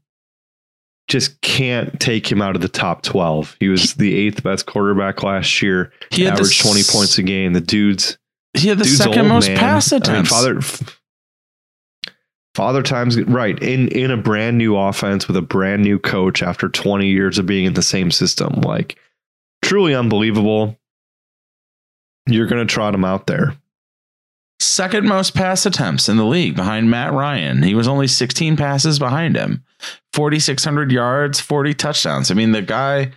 just 1.09 1.40
can't 1.40 1.98
take 2.00 2.30
him 2.30 2.42
out 2.42 2.57
of 2.57 2.62
the 2.62 2.68
top 2.68 3.02
12. 3.02 3.57
He 3.61 3.68
was 3.68 3.94
the 3.94 4.14
eighth 4.14 4.42
best 4.42 4.66
quarterback 4.66 5.22
last 5.22 5.62
year 5.62 5.92
He 6.11 6.22
had 6.22 6.32
the 6.34 6.40
averaged 6.40 6.61
20 6.62 6.80
s- 6.80 6.90
points 6.92 7.18
a 7.18 7.22
game. 7.22 7.52
The 7.52 7.61
dude's 7.61 8.18
He 8.54 8.68
had 8.68 8.78
the 8.78 8.84
dude's 8.84 8.96
second 8.98 9.28
most 9.28 9.48
man. 9.48 9.59
pass 9.59 9.92
I 9.92 9.96
mean, 9.96 10.02
attempts. 10.02 10.30
father 10.30 10.61
Father 12.54 12.82
times 12.82 13.20
right 13.22 13.59
in 13.62 13.88
in 13.88 14.11
a 14.11 14.16
brand 14.16 14.57
new 14.57 14.76
offense 14.76 15.28
with 15.28 15.36
a 15.36 15.42
brand 15.42 15.82
new 15.82 15.98
coach 15.98 16.42
after 16.42 16.68
20 16.70 17.07
years 17.07 17.36
of 17.38 17.44
being 17.46 17.66
in 17.66 17.74
the 17.74 17.82
same 17.82 18.11
system. 18.11 18.62
Like 18.62 18.98
truly 19.62 19.94
unbelievable. 19.94 20.78
You're 22.26 22.46
going 22.46 22.66
to 22.66 22.72
trot 22.72 22.94
him 22.94 23.04
out 23.04 23.26
there. 23.26 23.57
second 24.59 25.07
most 25.07 25.34
pass 25.34 25.66
attempts 25.66 26.09
in 26.09 26.16
the 26.16 26.24
league 26.24 26.57
behind 26.57 26.90
Matt 26.90 27.12
Ryan. 27.12 27.62
He 27.62 27.74
was 27.74 27.86
only 27.86 28.07
16 28.09 28.57
passes 28.57 28.98
behind 28.98 29.36
him, 29.36 29.62
4,600 30.17 30.91
yards, 30.91 31.41
40 31.41 31.75
touchdowns. 31.75 32.31
I 32.31 32.35
mean, 32.35 32.51
the 32.53 32.62
guy. 32.62 33.12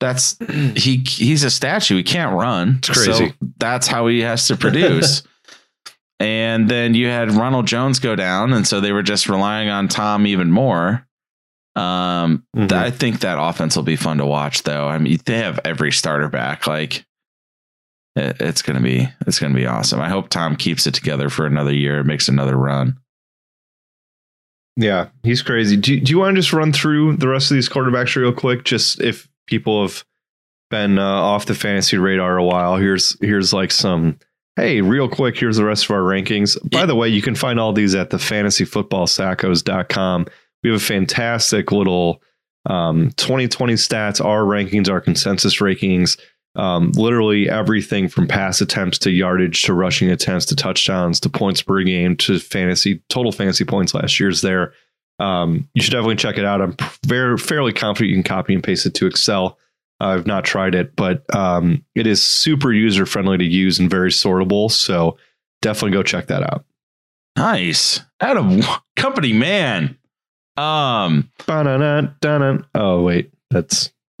That's 0.00 0.36
he. 0.76 0.96
He's 1.06 1.44
a 1.44 1.50
statue. 1.50 1.96
He 1.96 2.02
can't 2.02 2.34
run. 2.36 2.76
It's 2.78 2.88
crazy. 2.88 3.28
So 3.30 3.34
that's 3.58 3.86
how 3.86 4.06
he 4.08 4.20
has 4.20 4.46
to 4.48 4.56
produce. 4.56 5.22
and 6.20 6.68
then 6.68 6.94
you 6.94 7.06
had 7.06 7.30
Ronald 7.32 7.66
Jones 7.66 7.98
go 7.98 8.16
down, 8.16 8.52
and 8.52 8.66
so 8.66 8.80
they 8.80 8.92
were 8.92 9.02
just 9.02 9.28
relying 9.28 9.68
on 9.68 9.88
Tom 9.88 10.26
even 10.26 10.50
more. 10.50 11.06
Um, 11.76 12.44
Mhm. 12.56 12.72
I 12.72 12.90
think 12.90 13.20
that 13.20 13.38
offense 13.40 13.76
will 13.76 13.84
be 13.84 13.96
fun 13.96 14.18
to 14.18 14.26
watch, 14.26 14.64
though. 14.64 14.88
I 14.88 14.98
mean, 14.98 15.18
they 15.24 15.38
have 15.38 15.60
every 15.64 15.92
starter 15.92 16.28
back. 16.28 16.66
Like, 16.66 17.04
it- 18.16 18.38
it's 18.40 18.62
gonna 18.62 18.80
be 18.80 19.08
it's 19.26 19.38
gonna 19.38 19.54
be 19.54 19.66
awesome. 19.66 20.00
I 20.00 20.08
hope 20.08 20.30
Tom 20.30 20.56
keeps 20.56 20.86
it 20.86 20.94
together 20.94 21.28
for 21.28 21.46
another 21.46 21.72
year, 21.74 22.02
makes 22.02 22.28
another 22.28 22.56
run. 22.56 22.98
Yeah, 24.76 25.08
he's 25.22 25.42
crazy. 25.42 25.76
Do, 25.76 26.00
do 26.00 26.10
you 26.10 26.18
want 26.18 26.34
to 26.36 26.40
just 26.40 26.52
run 26.52 26.72
through 26.72 27.16
the 27.16 27.28
rest 27.28 27.50
of 27.50 27.56
these 27.56 27.68
quarterbacks 27.68 28.16
real 28.16 28.32
quick? 28.32 28.64
Just 28.64 29.00
if 29.00 29.28
people 29.46 29.82
have 29.82 30.04
been 30.70 30.98
uh, 30.98 31.04
off 31.04 31.46
the 31.46 31.54
fantasy 31.54 31.98
radar 31.98 32.36
a 32.36 32.44
while, 32.44 32.76
here's 32.76 33.16
here's 33.20 33.52
like 33.52 33.72
some. 33.72 34.18
Hey, 34.56 34.80
real 34.80 35.08
quick, 35.08 35.38
here's 35.38 35.56
the 35.56 35.64
rest 35.64 35.84
of 35.84 35.92
our 35.92 36.02
rankings. 36.02 36.58
By 36.70 36.84
the 36.84 36.96
way, 36.96 37.08
you 37.08 37.22
can 37.22 37.34
find 37.34 37.58
all 37.58 37.72
these 37.72 37.94
at 37.94 38.10
the 38.10 38.18
fantasyfootballsackos.com. 38.18 40.26
We 40.62 40.70
have 40.70 40.80
a 40.80 40.84
fantastic 40.84 41.72
little 41.72 42.20
um, 42.66 43.10
2020 43.16 43.72
stats, 43.74 44.22
our 44.22 44.42
rankings, 44.42 44.90
our 44.90 45.00
consensus 45.00 45.60
rankings, 45.60 46.20
um, 46.56 46.92
literally 46.92 47.48
everything 47.48 48.08
from 48.08 48.26
pass 48.26 48.60
attempts 48.60 48.98
to 48.98 49.10
yardage 49.10 49.62
to 49.62 49.72
rushing 49.72 50.10
attempts 50.10 50.46
to 50.46 50.56
touchdowns 50.56 51.20
to 51.20 51.28
points 51.28 51.62
per 51.62 51.82
game 51.82 52.16
to 52.16 52.38
fantasy 52.38 53.02
total 53.08 53.32
fantasy 53.32 53.64
points 53.64 53.94
last 53.94 54.18
year's 54.18 54.40
there. 54.42 54.72
Um, 55.20 55.68
you 55.74 55.82
should 55.82 55.92
definitely 55.92 56.16
check 56.16 56.38
it 56.38 56.44
out. 56.44 56.60
I'm 56.60 56.76
very 57.06 57.36
fairly 57.36 57.72
confident 57.72 58.10
you 58.10 58.16
can 58.16 58.22
copy 58.24 58.54
and 58.54 58.64
paste 58.64 58.86
it 58.86 58.94
to 58.94 59.06
Excel. 59.06 59.58
I've 60.00 60.26
not 60.26 60.44
tried 60.44 60.74
it, 60.74 60.96
but 60.96 61.24
um, 61.34 61.84
it 61.94 62.06
is 62.06 62.22
super 62.22 62.72
user 62.72 63.04
friendly 63.04 63.36
to 63.36 63.44
use 63.44 63.78
and 63.78 63.90
very 63.90 64.10
sortable. 64.10 64.70
So 64.70 65.18
definitely 65.60 65.92
go 65.92 66.02
check 66.02 66.28
that 66.28 66.42
out. 66.42 66.64
Nice, 67.36 68.00
out 68.20 68.38
of 68.38 68.80
company 68.96 69.32
man. 69.32 69.98
Um, 70.56 71.30
Ba-na-na, 71.46 72.08
da-na. 72.20 72.62
Oh 72.74 73.02
wait, 73.02 73.32
that's. 73.50 73.92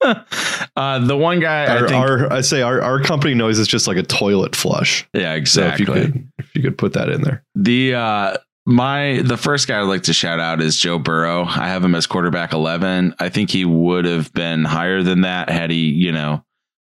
uh, 0.76 0.98
the 0.98 1.16
one 1.16 1.40
guy 1.40 1.64
I 1.64 1.80
think, 1.80 1.92
our 1.92 2.32
I 2.32 2.40
say 2.40 2.62
our, 2.62 2.80
our 2.80 3.00
company 3.00 3.34
noise 3.34 3.58
is 3.58 3.68
just 3.68 3.86
like 3.86 3.96
a 3.96 4.02
toilet 4.02 4.56
flush. 4.56 5.06
yeah, 5.12 5.42
So 5.44 5.62
if 5.62 5.80
you 5.80 5.86
exactly. 5.86 6.12
could 6.12 6.32
if 6.38 6.54
you 6.54 6.62
could 6.62 6.78
put 6.78 6.94
that 6.94 7.08
in 7.08 7.22
there. 7.22 7.44
The 7.54 7.94
uh 7.94 8.36
my 8.66 9.20
the 9.24 9.36
first 9.36 9.68
guy 9.68 9.80
I'd 9.80 9.82
like 9.84 10.04
to 10.04 10.12
shout 10.12 10.40
out 10.40 10.60
is 10.62 10.76
Joe 10.76 10.98
Burrow. 10.98 11.44
I 11.44 11.68
have 11.68 11.84
him 11.84 11.94
as 11.94 12.06
quarterback 12.06 12.52
11. 12.52 13.14
I 13.18 13.28
think 13.28 13.50
he 13.50 13.64
would 13.64 14.04
have 14.04 14.32
been 14.32 14.64
higher 14.64 15.02
than 15.02 15.22
that 15.22 15.50
had 15.50 15.70
he, 15.70 15.90
you 15.90 16.12
know, 16.12 16.44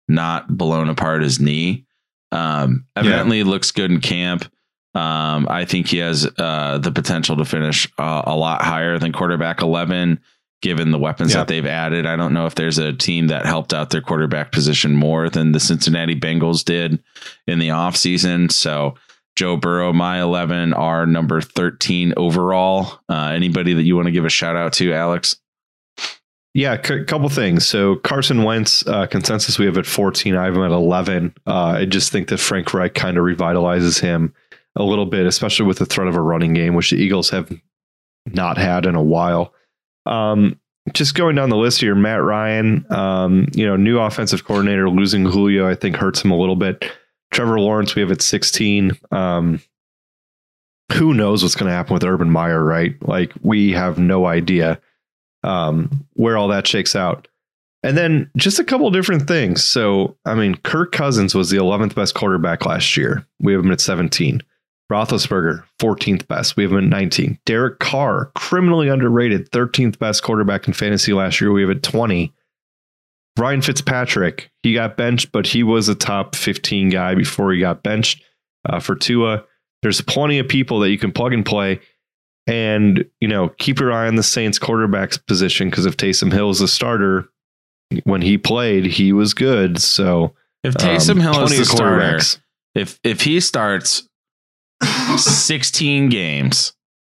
not 0.07 0.47
blown 0.55 0.89
apart 0.89 1.21
his 1.21 1.39
knee. 1.39 1.85
Um 2.31 2.85
evidently 2.95 3.43
looks 3.43 3.71
good 3.71 3.91
in 3.91 3.99
camp. 3.99 4.45
Um, 4.93 5.47
I 5.49 5.63
think 5.63 5.87
he 5.87 5.99
has 5.99 6.29
uh, 6.37 6.77
the 6.77 6.91
potential 6.91 7.37
to 7.37 7.45
finish 7.45 7.87
uh, 7.97 8.23
a 8.25 8.35
lot 8.35 8.61
higher 8.61 8.99
than 8.99 9.13
quarterback 9.13 9.61
11, 9.61 10.19
given 10.61 10.91
the 10.91 10.99
weapons 10.99 11.31
Yeah. 11.33 11.39
that 11.39 11.47
they've 11.47 11.65
added. 11.65 12.05
I 12.05 12.15
don't 12.15 12.33
know 12.33 12.45
if 12.45 12.55
there's 12.55 12.77
a 12.77 12.93
team 12.93 13.27
that 13.27 13.45
helped 13.45 13.73
out 13.73 13.89
their 13.89 14.01
quarterback 14.01 14.51
position 14.51 14.95
more 14.95 15.29
than 15.29 15.51
the 15.51 15.59
Cincinnati 15.59 16.15
Bengals 16.19 16.63
did 16.63 16.99
in 17.47 17.59
the 17.59 17.69
offseason. 17.69 18.51
So, 18.51 18.95
Joe 19.35 19.57
Burrow, 19.57 19.91
my 19.93 20.21
11, 20.21 20.73
are 20.73 21.05
number 21.05 21.41
13 21.41 22.13
overall. 22.17 22.99
Uh, 23.09 23.31
anybody 23.33 23.73
that 23.73 23.83
you 23.83 23.95
want 23.95 24.05
to 24.07 24.11
give 24.11 24.25
a 24.25 24.29
shout 24.29 24.55
out 24.55 24.73
to, 24.73 24.93
Alex? 24.93 25.37
Yeah, 26.53 26.73
a 26.73 27.03
couple 27.05 27.29
things. 27.29 27.65
So 27.65 27.95
Carson 27.95 28.43
Wentz 28.43 28.85
uh, 28.85 29.07
consensus 29.07 29.57
we 29.57 29.65
have 29.67 29.77
at 29.77 29.85
14. 29.85 30.35
I 30.35 30.43
have 30.45 30.55
him 30.57 30.63
at 30.63 30.71
11. 30.71 31.33
Uh, 31.47 31.51
I 31.77 31.85
just 31.85 32.11
think 32.11 32.27
that 32.27 32.39
Frank 32.39 32.73
Reich 32.73 32.93
kind 32.93 33.17
of 33.17 33.23
revitalizes 33.23 34.01
him 34.01 34.33
a 34.75 34.83
little 34.83 35.05
bit, 35.05 35.25
especially 35.25 35.65
with 35.65 35.77
the 35.79 35.85
threat 35.85 36.09
of 36.09 36.15
a 36.15 36.21
running 36.21 36.53
game, 36.53 36.73
which 36.73 36.91
the 36.91 36.97
Eagles 36.97 37.29
have 37.29 37.49
not 38.25 38.57
had 38.57 38.85
in 38.85 38.95
a 38.95 39.01
while. 39.01 39.53
Um, 40.05 40.59
just 40.93 41.15
going 41.15 41.35
down 41.35 41.49
the 41.49 41.57
list 41.57 41.79
here, 41.79 41.95
Matt 41.95 42.23
Ryan, 42.23 42.85
um, 42.91 43.47
you 43.53 43.65
know, 43.65 43.75
new 43.75 43.99
offensive 43.99 44.45
coordinator, 44.45 44.89
losing 44.89 45.25
Julio, 45.25 45.69
I 45.69 45.75
think 45.75 45.95
hurts 45.95 46.23
him 46.23 46.31
a 46.31 46.37
little 46.37 46.55
bit. 46.55 46.85
Trevor 47.31 47.59
Lawrence, 47.59 47.95
we 47.95 48.01
have 48.01 48.11
at 48.11 48.21
16. 48.21 48.91
Um, 49.11 49.61
who 50.93 51.13
knows 51.13 51.43
what's 51.43 51.55
going 51.55 51.69
to 51.69 51.75
happen 51.75 51.93
with 51.93 52.03
Urban 52.03 52.29
Meyer, 52.29 52.63
right? 52.63 52.95
Like, 53.07 53.31
we 53.41 53.71
have 53.71 53.97
no 53.97 54.25
idea 54.25 54.81
um, 55.43 56.05
where 56.13 56.37
all 56.37 56.49
that 56.49 56.67
shakes 56.67 56.95
out. 56.95 57.27
And 57.83 57.97
then 57.97 58.29
just 58.37 58.59
a 58.59 58.63
couple 58.63 58.91
different 58.91 59.27
things. 59.27 59.63
So, 59.63 60.17
I 60.25 60.35
mean, 60.35 60.55
Kirk 60.55 60.91
Cousins 60.91 61.33
was 61.33 61.49
the 61.49 61.57
11th 61.57 61.95
best 61.95 62.13
quarterback 62.13 62.65
last 62.65 62.95
year. 62.95 63.25
We 63.39 63.53
have 63.53 63.63
him 63.63 63.71
at 63.71 63.81
17. 63.81 64.41
Roethlisberger, 64.91 65.63
14th 65.79 66.27
best. 66.27 66.57
We 66.57 66.63
have 66.63 66.73
him 66.73 66.79
at 66.79 66.83
19. 66.83 67.39
Derek 67.45 67.79
Carr, 67.79 68.31
criminally 68.35 68.89
underrated, 68.89 69.49
13th 69.51 69.97
best 69.97 70.21
quarterback 70.21 70.67
in 70.67 70.73
fantasy 70.73 71.13
last 71.13 71.39
year. 71.39 71.51
We 71.51 71.61
have 71.61 71.71
at 71.71 71.81
20. 71.81 72.33
Ryan 73.39 73.61
Fitzpatrick, 73.61 74.51
he 74.61 74.73
got 74.73 74.97
benched, 74.97 75.31
but 75.31 75.47
he 75.47 75.63
was 75.63 75.87
a 75.87 75.95
top 75.95 76.35
15 76.35 76.89
guy 76.89 77.15
before 77.15 77.53
he 77.53 77.61
got 77.61 77.83
benched 77.83 78.21
uh, 78.67 78.81
for 78.81 78.95
Tua. 78.95 79.45
There's 79.81 80.01
plenty 80.01 80.37
of 80.39 80.49
people 80.49 80.81
that 80.81 80.89
you 80.89 80.97
can 80.97 81.13
plug 81.13 81.31
and 81.31 81.45
play. 81.45 81.79
And, 82.45 83.05
you 83.21 83.29
know, 83.29 83.49
keep 83.59 83.79
your 83.79 83.93
eye 83.93 84.07
on 84.07 84.15
the 84.15 84.23
Saints 84.23 84.59
quarterback's 84.59 85.17
position 85.17 85.69
because 85.69 85.85
if 85.85 85.95
Taysom 85.95 86.33
Hill 86.33 86.49
is 86.49 86.59
the 86.59 86.67
starter, 86.67 87.29
when 88.03 88.21
he 88.21 88.37
played, 88.37 88.85
he 88.85 89.13
was 89.13 89.33
good. 89.33 89.79
So 89.79 90.33
If 90.63 90.73
Taysom 90.73 91.11
um, 91.11 91.19
Hill 91.21 91.43
is 91.43 91.57
the 91.57 91.65
starter, 91.65 92.19
if 92.75 92.99
if 93.03 93.21
he 93.21 93.39
starts 93.39 94.07
16 95.17 96.09
games 96.09 96.73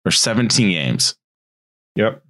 or 0.04 0.10
17 0.10 0.70
games, 0.70 1.14
Yep. 1.96 2.22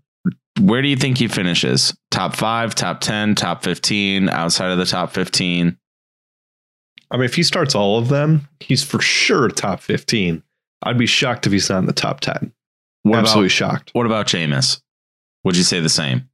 where 0.60 0.82
do 0.82 0.88
you 0.88 0.96
think 0.96 1.18
he 1.18 1.28
finishes? 1.28 1.96
Top 2.10 2.36
five, 2.36 2.74
top 2.74 3.00
10, 3.00 3.34
top 3.34 3.62
15, 3.62 4.28
outside 4.28 4.70
of 4.70 4.78
the 4.78 4.84
top 4.86 5.12
15? 5.12 5.78
I 7.10 7.16
mean, 7.16 7.24
if 7.24 7.34
he 7.34 7.42
starts 7.42 7.74
all 7.74 7.98
of 7.98 8.08
them, 8.08 8.48
he's 8.60 8.82
for 8.82 9.00
sure 9.00 9.48
top 9.48 9.80
15. 9.80 10.42
I'd 10.82 10.98
be 10.98 11.06
shocked 11.06 11.46
if 11.46 11.52
he's 11.52 11.68
not 11.70 11.78
in 11.78 11.86
the 11.86 11.92
top 11.92 12.20
10. 12.20 12.52
What 13.02 13.18
Absolutely 13.18 13.46
about, 13.46 13.52
shocked. 13.52 13.90
what 13.94 14.06
about 14.06 14.26
Jameis? 14.26 14.80
Would 15.44 15.56
you 15.56 15.62
say 15.62 15.80
the 15.80 15.88
same? 15.88 16.28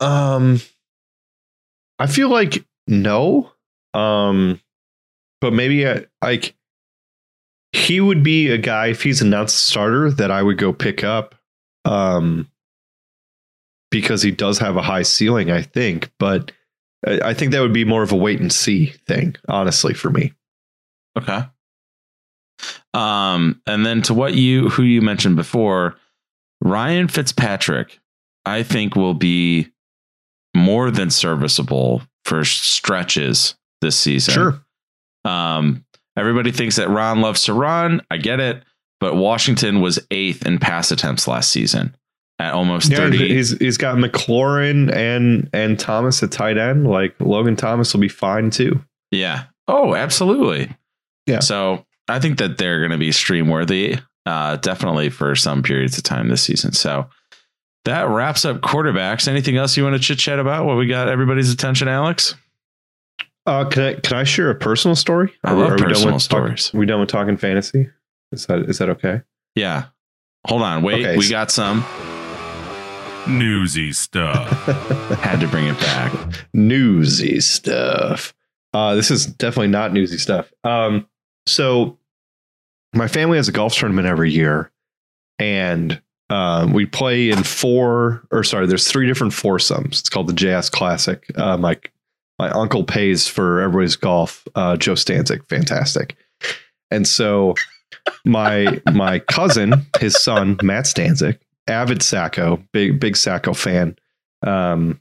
Um, 0.00 0.60
I 1.98 2.06
feel 2.06 2.28
like 2.28 2.64
no. 2.86 3.52
Um, 3.94 4.60
but 5.40 5.52
maybe 5.52 5.86
I, 5.86 6.06
like 6.22 6.54
he 7.72 8.00
would 8.00 8.22
be 8.22 8.50
a 8.50 8.58
guy 8.58 8.88
if 8.88 9.02
he's 9.02 9.22
announced 9.22 9.64
starter 9.64 10.10
that 10.10 10.30
I 10.30 10.42
would 10.42 10.58
go 10.58 10.72
pick 10.72 11.04
up. 11.04 11.34
Um, 11.84 12.50
because 13.90 14.22
he 14.22 14.30
does 14.30 14.58
have 14.58 14.76
a 14.76 14.82
high 14.82 15.02
ceiling, 15.02 15.50
I 15.50 15.62
think. 15.62 16.10
But 16.18 16.52
I 17.06 17.20
I 17.30 17.34
think 17.34 17.52
that 17.52 17.60
would 17.60 17.72
be 17.72 17.84
more 17.84 18.02
of 18.02 18.12
a 18.12 18.16
wait 18.16 18.40
and 18.40 18.52
see 18.52 18.86
thing, 19.06 19.36
honestly, 19.48 19.94
for 19.94 20.10
me. 20.10 20.32
Okay. 21.18 21.44
Um, 22.94 23.60
and 23.66 23.84
then 23.84 24.02
to 24.02 24.14
what 24.14 24.34
you 24.34 24.68
who 24.68 24.82
you 24.82 25.02
mentioned 25.02 25.36
before, 25.36 25.96
Ryan 26.60 27.08
Fitzpatrick, 27.08 27.98
I 28.44 28.62
think 28.62 28.96
will 28.96 29.14
be 29.14 29.68
more 30.54 30.90
than 30.90 31.10
serviceable 31.10 32.02
for 32.24 32.44
stretches 32.44 33.54
this 33.82 33.96
season. 33.96 34.34
Sure. 34.34 34.65
Um, 35.26 35.84
everybody 36.16 36.52
thinks 36.52 36.76
that 36.76 36.88
Ron 36.88 37.20
loves 37.20 37.44
to 37.44 37.52
run. 37.52 38.00
I 38.10 38.16
get 38.16 38.40
it, 38.40 38.62
but 39.00 39.16
Washington 39.16 39.80
was 39.80 39.98
eighth 40.10 40.46
in 40.46 40.58
pass 40.58 40.90
attempts 40.90 41.26
last 41.28 41.50
season 41.50 41.96
at 42.38 42.52
almost 42.54 42.90
Yeah, 42.90 42.98
thirty. 42.98 43.28
he's 43.34 43.56
he's 43.58 43.76
got 43.78 43.96
McLaurin 43.96 44.94
and 44.94 45.48
and 45.52 45.78
Thomas 45.78 46.22
at 46.22 46.30
tight 46.32 46.58
end. 46.58 46.86
Like 46.86 47.14
Logan 47.20 47.56
Thomas 47.56 47.92
will 47.92 48.00
be 48.00 48.08
fine 48.08 48.50
too. 48.50 48.80
Yeah. 49.10 49.44
Oh, 49.68 49.94
absolutely. 49.94 50.70
Yeah. 51.26 51.40
So 51.40 51.84
I 52.08 52.20
think 52.20 52.38
that 52.38 52.56
they're 52.58 52.78
going 52.78 52.92
to 52.92 52.98
be 52.98 53.10
stream 53.10 53.48
worthy, 53.48 53.96
uh, 54.26 54.56
definitely 54.56 55.10
for 55.10 55.34
some 55.34 55.62
periods 55.62 55.98
of 55.98 56.04
time 56.04 56.28
this 56.28 56.42
season. 56.42 56.72
So 56.72 57.08
that 57.84 58.08
wraps 58.08 58.44
up 58.44 58.60
quarterbacks. 58.60 59.26
Anything 59.26 59.56
else 59.56 59.76
you 59.76 59.82
want 59.82 59.94
to 59.96 60.00
chit 60.00 60.18
chat 60.18 60.38
about? 60.38 60.66
What 60.66 60.76
we 60.76 60.86
got 60.86 61.08
everybody's 61.08 61.52
attention, 61.52 61.88
Alex? 61.88 62.34
Uh, 63.46 63.64
can 63.68 63.82
I 63.82 63.94
can 63.94 64.16
I 64.18 64.24
share 64.24 64.50
a 64.50 64.54
personal 64.54 64.96
story? 64.96 65.32
I 65.44 65.50
Are 65.52 65.54
we- 65.56 65.62
love 65.62 65.70
are 65.70 65.74
we 65.74 65.80
done 65.80 65.88
personal 65.90 66.14
with 66.14 66.22
talk- 66.22 66.38
stories. 66.38 66.72
we 66.74 66.86
done 66.86 67.00
with 67.00 67.08
talking 67.08 67.36
fantasy? 67.36 67.88
Is 68.32 68.46
that 68.46 68.60
is 68.68 68.78
that 68.78 68.88
okay? 68.90 69.22
Yeah. 69.54 69.84
Hold 70.48 70.62
on. 70.62 70.82
Wait. 70.82 71.04
Okay, 71.04 71.16
we 71.16 71.24
so- 71.24 71.30
got 71.30 71.50
some. 71.50 71.84
Newsy 73.28 73.92
stuff. 73.92 74.48
Had 75.20 75.40
to 75.40 75.48
bring 75.48 75.66
it 75.66 75.78
back. 75.80 76.12
newsy 76.54 77.40
stuff. 77.40 78.32
Uh, 78.72 78.94
this 78.94 79.10
is 79.10 79.26
definitely 79.26 79.66
not 79.68 79.92
newsy 79.92 80.16
stuff. 80.18 80.52
Um, 80.62 81.08
so 81.46 81.98
my 82.94 83.08
family 83.08 83.36
has 83.38 83.48
a 83.48 83.52
golf 83.52 83.74
tournament 83.74 84.06
every 84.06 84.30
year, 84.30 84.70
and 85.40 86.00
um, 86.30 86.72
we 86.72 86.86
play 86.86 87.30
in 87.30 87.42
four 87.42 88.22
or 88.30 88.44
sorry, 88.44 88.66
there's 88.68 88.86
three 88.86 89.06
different 89.08 89.32
foursomes. 89.32 89.98
It's 90.00 90.08
called 90.08 90.28
the 90.28 90.32
JS 90.32 90.70
Classic. 90.70 91.24
Uh, 91.34 91.56
my 91.56 91.76
my 92.38 92.50
uncle 92.50 92.84
pays 92.84 93.26
for 93.26 93.60
everybody's 93.60 93.96
golf. 93.96 94.46
Uh, 94.54 94.76
Joe 94.76 94.94
Stanzik, 94.94 95.48
fantastic. 95.48 96.16
And 96.90 97.06
so 97.06 97.54
my 98.24 98.80
my 98.92 99.20
cousin, 99.20 99.86
his 100.00 100.22
son 100.22 100.58
Matt 100.62 100.84
Stanzik, 100.84 101.38
avid 101.66 101.98
Sacko, 102.00 102.62
big 102.72 103.00
big 103.00 103.14
Sacko 103.14 103.56
fan. 103.56 103.96
Um, 104.46 105.00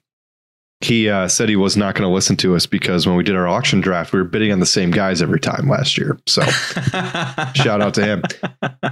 he 0.81 1.09
uh, 1.09 1.27
said 1.27 1.49
he 1.49 1.55
was 1.55 1.77
not 1.77 1.95
going 1.95 2.07
to 2.07 2.13
listen 2.13 2.35
to 2.37 2.55
us 2.55 2.65
because 2.65 3.07
when 3.07 3.15
we 3.15 3.23
did 3.23 3.35
our 3.35 3.47
auction 3.47 3.81
draft, 3.81 4.13
we 4.13 4.19
were 4.19 4.25
bidding 4.25 4.51
on 4.51 4.59
the 4.59 4.65
same 4.65 4.91
guys 4.91 5.21
every 5.21 5.39
time 5.39 5.67
last 5.67 5.97
year. 5.97 6.19
So 6.27 6.41
shout 7.53 7.81
out 7.81 7.93
to 7.95 8.05
him. 8.05 8.23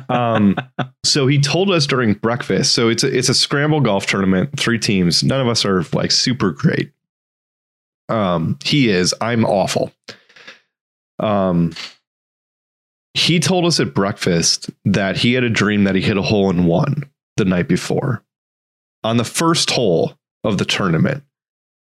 Um, 0.10 0.56
so 1.04 1.28
he 1.28 1.40
told 1.40 1.70
us 1.70 1.86
during 1.86 2.14
breakfast. 2.14 2.74
So 2.74 2.90
it's 2.90 3.04
a, 3.04 3.16
it's 3.16 3.30
a 3.30 3.34
scramble 3.34 3.82
golf 3.82 4.06
tournament, 4.06 4.58
three 4.58 4.80
teams. 4.80 5.24
None 5.24 5.42
of 5.42 5.48
us 5.48 5.66
are 5.66 5.84
like 5.94 6.12
super 6.12 6.52
great. 6.52 6.92
Um, 8.10 8.58
he 8.64 8.90
is. 8.90 9.14
I'm 9.22 9.46
awful. 9.46 9.92
Um, 11.20 11.74
he 13.14 13.40
told 13.40 13.66
us 13.66 13.80
at 13.80 13.94
breakfast 13.94 14.70
that 14.86 15.18
he 15.18 15.34
had 15.34 15.44
a 15.44 15.50
dream 15.50 15.84
that 15.84 15.96
he 15.96 16.02
hit 16.02 16.18
a 16.18 16.22
hole 16.22 16.50
in 16.50 16.66
one 16.66 17.10
the 17.38 17.46
night 17.46 17.68
before 17.68 18.24
on 19.04 19.18
the 19.18 19.24
first 19.24 19.70
hole 19.70 20.14
of 20.44 20.58
the 20.58 20.66
tournament. 20.66 21.24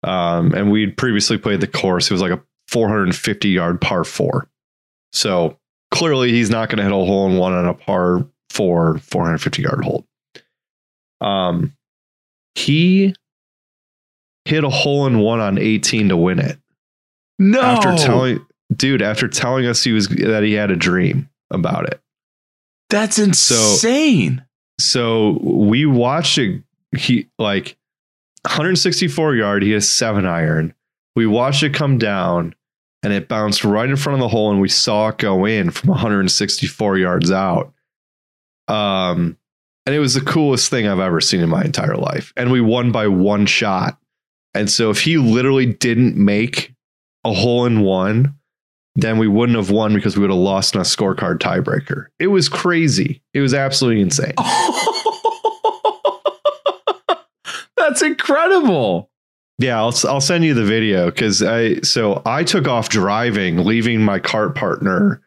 Um, 0.03 0.53
and 0.55 0.71
we'd 0.71 0.97
previously 0.97 1.39
played 1.39 1.61
the 1.61 1.67
course. 1.67 2.11
It 2.11 2.15
was 2.15 2.23
like 2.23 2.33
a 2.33 2.43
450 2.69 3.49
yard 3.49 3.81
par 3.81 4.05
four. 4.05 4.49
So 5.13 5.59
clearly 5.91 6.31
he's 6.31 6.51
not 6.51 6.69
going 6.69 6.79
to 6.79 6.85
hit 6.85 6.93
a 6.93 6.95
hole 6.95 7.29
in 7.29 7.39
one 7.39 7.53
on 7.53 7.67
a 7.67 7.75
par 7.75 8.27
four, 8.51 8.99
450 8.99 9.63
yard 9.63 9.85
hole. 9.85 10.07
Um, 11.21 11.73
he 12.55 13.15
hit 14.47 14.65
a 14.65 14.71
hole 14.71 15.07
in 15.07 15.19
one 15.19 15.41
on 15.41 15.59
18 15.59 16.09
to 16.11 16.17
win 16.17 16.39
it 16.39 16.59
no. 17.39 17.61
after 17.61 17.97
telling, 17.97 18.47
dude, 18.75 19.03
after 19.03 19.29
telling 19.29 19.67
us 19.67 19.83
he 19.83 19.93
was 19.93 20.09
that 20.09 20.43
he 20.43 20.53
had 20.53 20.71
a 20.71 20.77
dream 20.77 21.29
about 21.51 21.87
it. 21.87 22.01
That's 22.89 23.19
insane. 23.19 24.45
So 24.79 25.39
we 25.43 25.87
watched 25.87 26.39
it. 26.39 26.63
He 26.97 27.29
like 27.39 27.77
164 28.43 29.35
yard. 29.35 29.63
He 29.63 29.73
has 29.73 29.89
seven 29.89 30.27
iron. 30.27 30.75
We 31.15 31.27
watched 31.27 31.63
it 31.63 31.75
come 31.75 31.99
down, 31.99 32.55
and 33.03 33.13
it 33.13 33.27
bounced 33.29 33.65
right 33.65 33.89
in 33.89 33.97
front 33.97 34.15
of 34.15 34.21
the 34.21 34.29
hole, 34.29 34.51
and 34.51 34.61
we 34.61 34.69
saw 34.69 35.09
it 35.09 35.19
go 35.19 35.45
in 35.45 35.71
from 35.71 35.91
164 35.91 36.99
yards 36.99 37.33
out. 37.33 37.73
Um, 38.69 39.39
and 39.87 39.95
it 39.95 40.01
was 40.01 40.15
the 40.15 40.21
coolest 40.21 40.69
thing 40.69 40.87
I've 40.87 40.99
ever 40.99 41.21
seen 41.21 41.41
in 41.41 41.49
my 41.49 41.65
entire 41.65 41.97
life. 41.97 42.33
And 42.37 42.51
we 42.51 42.61
won 42.61 42.93
by 42.93 43.07
one 43.07 43.47
shot. 43.47 43.99
And 44.57 44.71
so 44.71 44.91
if 44.91 45.03
he 45.03 45.19
literally 45.19 45.67
didn't 45.67 46.17
make 46.17 46.75
a 47.25 47.33
hole 47.33 47.67
in 47.67 47.81
one 47.81 48.37
then 48.97 49.19
we 49.19 49.29
wouldn't 49.29 49.57
have 49.57 49.71
won 49.71 49.95
because 49.95 50.17
we 50.17 50.23
would 50.23 50.31
have 50.31 50.39
lost 50.39 50.75
in 50.75 50.81
a 50.81 50.85
scorecard 50.85 51.39
tiebreaker. 51.39 52.07
It 52.19 52.29
was 52.29 52.49
crazy. 52.49 53.23
It 53.35 53.41
was 53.41 53.53
absolutely 53.53 54.01
insane. 54.01 54.33
That's 57.77 58.01
incredible. 58.03 59.11
Yeah, 59.59 59.79
I'll 59.79 59.95
I'll 60.07 60.21
send 60.21 60.45
you 60.45 60.55
the 60.55 60.65
video 60.65 61.07
because 61.07 61.43
I 61.43 61.81
so 61.81 62.23
I 62.27 62.45
took 62.45 62.67
off 62.69 62.89
driving, 62.89 63.65
leaving 63.65 64.03
my 64.03 64.19
cart 64.19 64.55
partner. 64.55 65.23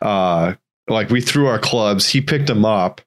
Uh, 0.00 0.54
like 0.88 1.10
we 1.10 1.20
threw 1.20 1.46
our 1.46 1.58
clubs. 1.58 2.08
He 2.08 2.20
picked 2.20 2.46
them 2.46 2.64
up. 2.64 3.00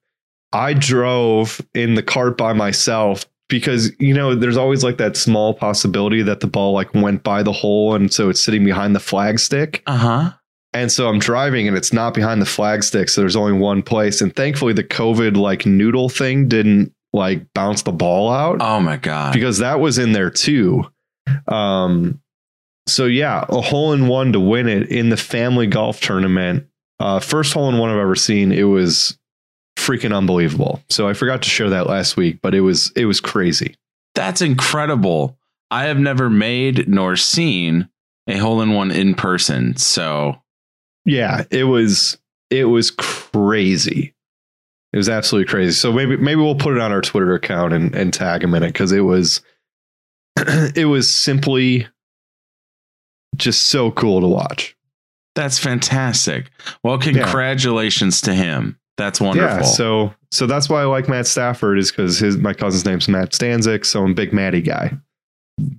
I 0.51 0.73
drove 0.73 1.61
in 1.73 1.95
the 1.95 2.03
cart 2.03 2.38
by 2.38 2.53
myself 2.53 3.25
because 3.49 3.91
you 3.99 4.13
know 4.13 4.35
there's 4.35 4.57
always 4.57 4.83
like 4.83 4.97
that 4.97 5.15
small 5.17 5.53
possibility 5.53 6.21
that 6.23 6.39
the 6.41 6.47
ball 6.47 6.73
like 6.73 6.93
went 6.93 7.23
by 7.23 7.43
the 7.43 7.51
hole 7.53 7.95
and 7.95 8.11
so 8.13 8.29
it's 8.29 8.43
sitting 8.43 8.63
behind 8.65 8.95
the 8.95 8.99
flag 8.99 9.39
stick. 9.39 9.83
Uh 9.85 9.97
huh. 9.97 10.31
And 10.73 10.91
so 10.91 11.07
I'm 11.07 11.17
driving 11.17 11.67
and 11.67 11.75
it's 11.77 11.93
not 11.93 12.13
behind 12.13 12.41
the 12.41 12.45
flag 12.45 12.83
stick, 12.83 13.09
so 13.09 13.21
there's 13.21 13.35
only 13.37 13.53
one 13.53 13.81
place. 13.81 14.21
And 14.21 14.35
thankfully 14.35 14.73
the 14.73 14.83
COVID 14.83 15.37
like 15.37 15.65
noodle 15.65 16.09
thing 16.09 16.47
didn't 16.47 16.93
like 17.13 17.41
bounce 17.53 17.83
the 17.83 17.91
ball 17.93 18.29
out 18.29 18.57
Oh 18.61 18.79
my 18.81 18.97
god. 18.97 19.33
because 19.33 19.59
that 19.59 19.79
was 19.79 19.97
in 19.97 20.11
there 20.11 20.29
too. 20.29 20.83
Um, 21.47 22.21
so 22.87 23.05
yeah, 23.05 23.45
a 23.49 23.61
hole 23.61 23.93
in 23.93 24.07
one 24.07 24.33
to 24.33 24.39
win 24.39 24.67
it 24.67 24.89
in 24.91 25.09
the 25.09 25.17
family 25.17 25.67
golf 25.67 25.99
tournament. 26.01 26.67
Uh, 26.99 27.19
first 27.19 27.53
hole 27.53 27.69
in 27.69 27.77
one 27.77 27.89
I've 27.89 27.97
ever 27.97 28.15
seen. 28.15 28.51
It 28.51 28.63
was 28.63 29.16
freaking 29.88 30.15
unbelievable. 30.15 30.81
So 30.89 31.07
I 31.07 31.13
forgot 31.13 31.41
to 31.43 31.49
share 31.49 31.69
that 31.69 31.88
last 31.88 32.17
week, 32.17 32.39
but 32.41 32.53
it 32.53 32.61
was 32.61 32.91
it 32.95 33.05
was 33.05 33.21
crazy. 33.21 33.75
That's 34.15 34.41
incredible. 34.41 35.38
I 35.71 35.85
have 35.85 35.99
never 35.99 36.29
made 36.29 36.88
nor 36.88 37.15
seen 37.15 37.89
a 38.27 38.38
hole 38.38 38.61
in 38.61 38.73
one 38.73 38.91
in 38.91 39.15
person. 39.15 39.77
So 39.77 40.41
Yeah, 41.05 41.43
it 41.51 41.63
was 41.63 42.17
it 42.49 42.65
was 42.65 42.91
crazy. 42.91 44.13
It 44.93 44.97
was 44.97 45.09
absolutely 45.09 45.49
crazy. 45.49 45.71
So 45.71 45.93
maybe 45.93 46.17
maybe 46.17 46.41
we'll 46.41 46.55
put 46.55 46.75
it 46.75 46.81
on 46.81 46.91
our 46.91 47.01
Twitter 47.01 47.33
account 47.33 47.73
and, 47.73 47.95
and 47.95 48.13
tag 48.13 48.43
him 48.43 48.53
in 48.55 48.63
it 48.63 48.73
because 48.73 48.91
it 48.91 49.01
was 49.01 49.41
it 50.75 50.88
was 50.88 51.13
simply 51.13 51.88
just 53.35 53.67
so 53.67 53.91
cool 53.91 54.19
to 54.19 54.27
watch. 54.27 54.75
that's 55.35 55.59
fantastic. 55.59 56.49
Well, 56.83 56.97
congratulations 56.97 58.19
to 58.21 58.33
him. 58.33 58.79
That's 58.97 59.21
wonderful. 59.21 59.57
Yeah, 59.57 59.61
so 59.63 60.13
so 60.31 60.47
that's 60.47 60.69
why 60.69 60.81
I 60.81 60.85
like 60.85 61.07
Matt 61.07 61.27
Stafford 61.27 61.77
is 61.79 61.91
because 61.91 62.17
his 62.19 62.37
my 62.37 62.53
cousin's 62.53 62.85
name's 62.85 63.07
Matt 63.07 63.31
Stanzik, 63.31 63.85
so 63.85 64.03
I'm 64.03 64.13
big 64.13 64.33
Matty 64.33 64.61
guy. 64.61 64.91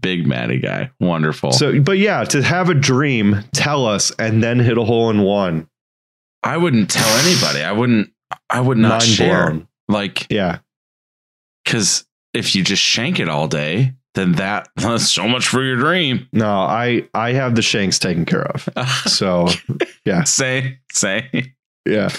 Big 0.00 0.26
Matty 0.26 0.58
guy. 0.58 0.90
Wonderful. 1.00 1.52
So, 1.52 1.80
but 1.80 1.98
yeah, 1.98 2.24
to 2.24 2.42
have 2.42 2.68
a 2.68 2.74
dream, 2.74 3.44
tell 3.52 3.86
us, 3.86 4.10
and 4.18 4.42
then 4.42 4.58
hit 4.58 4.76
a 4.78 4.84
hole 4.84 5.08
in 5.10 5.22
one. 5.22 5.68
I 6.42 6.56
wouldn't 6.56 6.90
tell 6.90 7.08
anybody. 7.26 7.62
I 7.62 7.72
wouldn't. 7.72 8.10
I 8.50 8.60
would 8.60 8.78
not 8.78 9.00
Mind 9.00 9.02
share. 9.04 9.50
blown. 9.50 9.68
Like, 9.88 10.30
Yeah, 10.30 10.58
because 11.64 12.04
if 12.34 12.54
you 12.54 12.62
just 12.62 12.82
shank 12.82 13.18
it 13.20 13.28
all 13.28 13.48
day, 13.48 13.94
then 14.14 14.32
that 14.32 14.68
that's 14.76 15.10
so 15.10 15.26
much 15.28 15.48
for 15.48 15.62
your 15.62 15.76
dream. 15.76 16.28
no, 16.32 16.48
I 16.50 17.08
I 17.14 17.32
have 17.32 17.54
the 17.54 17.62
shanks 17.62 17.98
taken 17.98 18.24
care 18.24 18.46
of. 18.46 18.68
So 19.06 19.48
yeah, 20.04 20.24
say, 20.24 20.78
say. 20.92 21.54
yeah. 21.86 22.10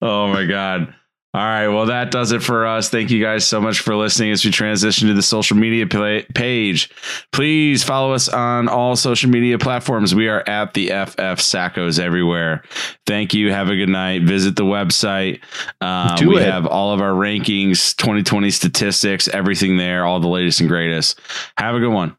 Oh 0.00 0.28
my 0.28 0.44
God. 0.44 0.94
All 1.34 1.44
right. 1.44 1.68
Well, 1.68 1.86
that 1.86 2.10
does 2.10 2.32
it 2.32 2.42
for 2.42 2.66
us. 2.66 2.88
Thank 2.88 3.10
you 3.10 3.22
guys 3.22 3.46
so 3.46 3.60
much 3.60 3.80
for 3.80 3.94
listening 3.94 4.32
as 4.32 4.42
we 4.42 4.50
transition 4.50 5.08
to 5.08 5.14
the 5.14 5.22
social 5.22 5.58
media 5.58 5.86
pla 5.86 6.20
page. 6.34 6.90
Please 7.32 7.84
follow 7.84 8.14
us 8.14 8.30
on 8.30 8.66
all 8.66 8.96
social 8.96 9.28
media 9.28 9.58
platforms. 9.58 10.14
We 10.14 10.28
are 10.28 10.40
at 10.48 10.72
the 10.72 10.86
FF 10.86 11.38
Sackos 11.38 12.00
everywhere. 12.00 12.64
Thank 13.06 13.34
you. 13.34 13.52
Have 13.52 13.68
a 13.68 13.76
good 13.76 13.90
night. 13.90 14.22
Visit 14.22 14.56
the 14.56 14.64
website. 14.64 15.40
Uh, 15.82 16.16
we 16.26 16.38
it. 16.38 16.42
have 16.42 16.66
all 16.66 16.94
of 16.94 17.02
our 17.02 17.12
rankings, 17.12 17.94
2020 17.96 18.50
statistics, 18.50 19.28
everything 19.28 19.76
there, 19.76 20.06
all 20.06 20.20
the 20.20 20.28
latest 20.28 20.60
and 20.60 20.68
greatest. 20.68 21.20
Have 21.58 21.74
a 21.74 21.78
good 21.78 21.92
one. 21.92 22.16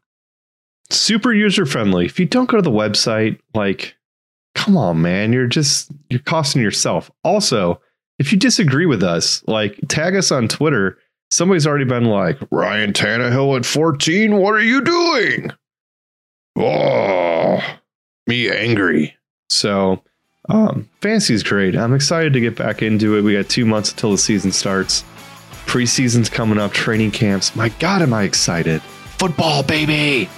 Super 0.90 1.32
user 1.32 1.66
friendly. 1.66 2.06
If 2.06 2.20
you 2.20 2.26
don't 2.26 2.48
go 2.48 2.58
to 2.58 2.62
the 2.62 2.70
website, 2.70 3.40
like, 3.54 3.96
come 4.54 4.76
on, 4.76 5.02
man, 5.02 5.32
you're 5.32 5.46
just 5.46 5.90
you're 6.08 6.20
costing 6.20 6.62
yourself. 6.62 7.10
Also, 7.24 7.80
if 8.18 8.32
you 8.32 8.38
disagree 8.38 8.86
with 8.86 9.02
us, 9.02 9.42
like, 9.46 9.78
tag 9.88 10.14
us 10.14 10.30
on 10.30 10.46
Twitter. 10.46 10.98
Somebody's 11.30 11.66
already 11.66 11.84
been 11.84 12.04
like, 12.04 12.38
Ryan 12.50 12.92
Tannehill 12.92 13.56
at 13.56 13.64
14. 13.64 14.36
What 14.36 14.54
are 14.54 14.62
you 14.62 14.82
doing? 14.82 15.52
Oh, 16.56 17.60
me 18.26 18.50
angry. 18.50 19.16
So, 19.48 20.02
um, 20.48 20.88
fantasy's 21.00 21.42
great. 21.42 21.76
I'm 21.76 21.94
excited 21.94 22.32
to 22.32 22.40
get 22.40 22.56
back 22.56 22.82
into 22.82 23.16
it. 23.16 23.22
We 23.22 23.34
got 23.34 23.48
two 23.48 23.64
months 23.64 23.92
until 23.92 24.10
the 24.10 24.18
season 24.18 24.52
starts. 24.52 25.02
Preseason's 25.66 26.28
coming 26.28 26.58
up, 26.58 26.72
training 26.72 27.12
camps. 27.12 27.54
My 27.54 27.68
God, 27.78 28.02
am 28.02 28.12
I 28.12 28.24
excited! 28.24 28.82
Football, 28.82 29.62
baby! 29.62 30.28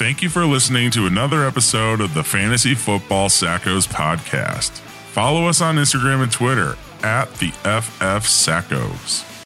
Thank 0.00 0.22
you 0.22 0.30
for 0.30 0.46
listening 0.46 0.90
to 0.92 1.04
another 1.04 1.46
episode 1.46 2.00
of 2.00 2.14
the 2.14 2.24
Fantasy 2.24 2.74
Football 2.74 3.28
Sackos 3.28 3.86
podcast. 3.86 4.70
Follow 4.70 5.46
us 5.46 5.60
on 5.60 5.76
Instagram 5.76 6.22
and 6.22 6.32
Twitter 6.32 6.78
at 7.02 7.30
the 7.34 7.50
FF 7.50 8.24
Sackos. 8.26 9.29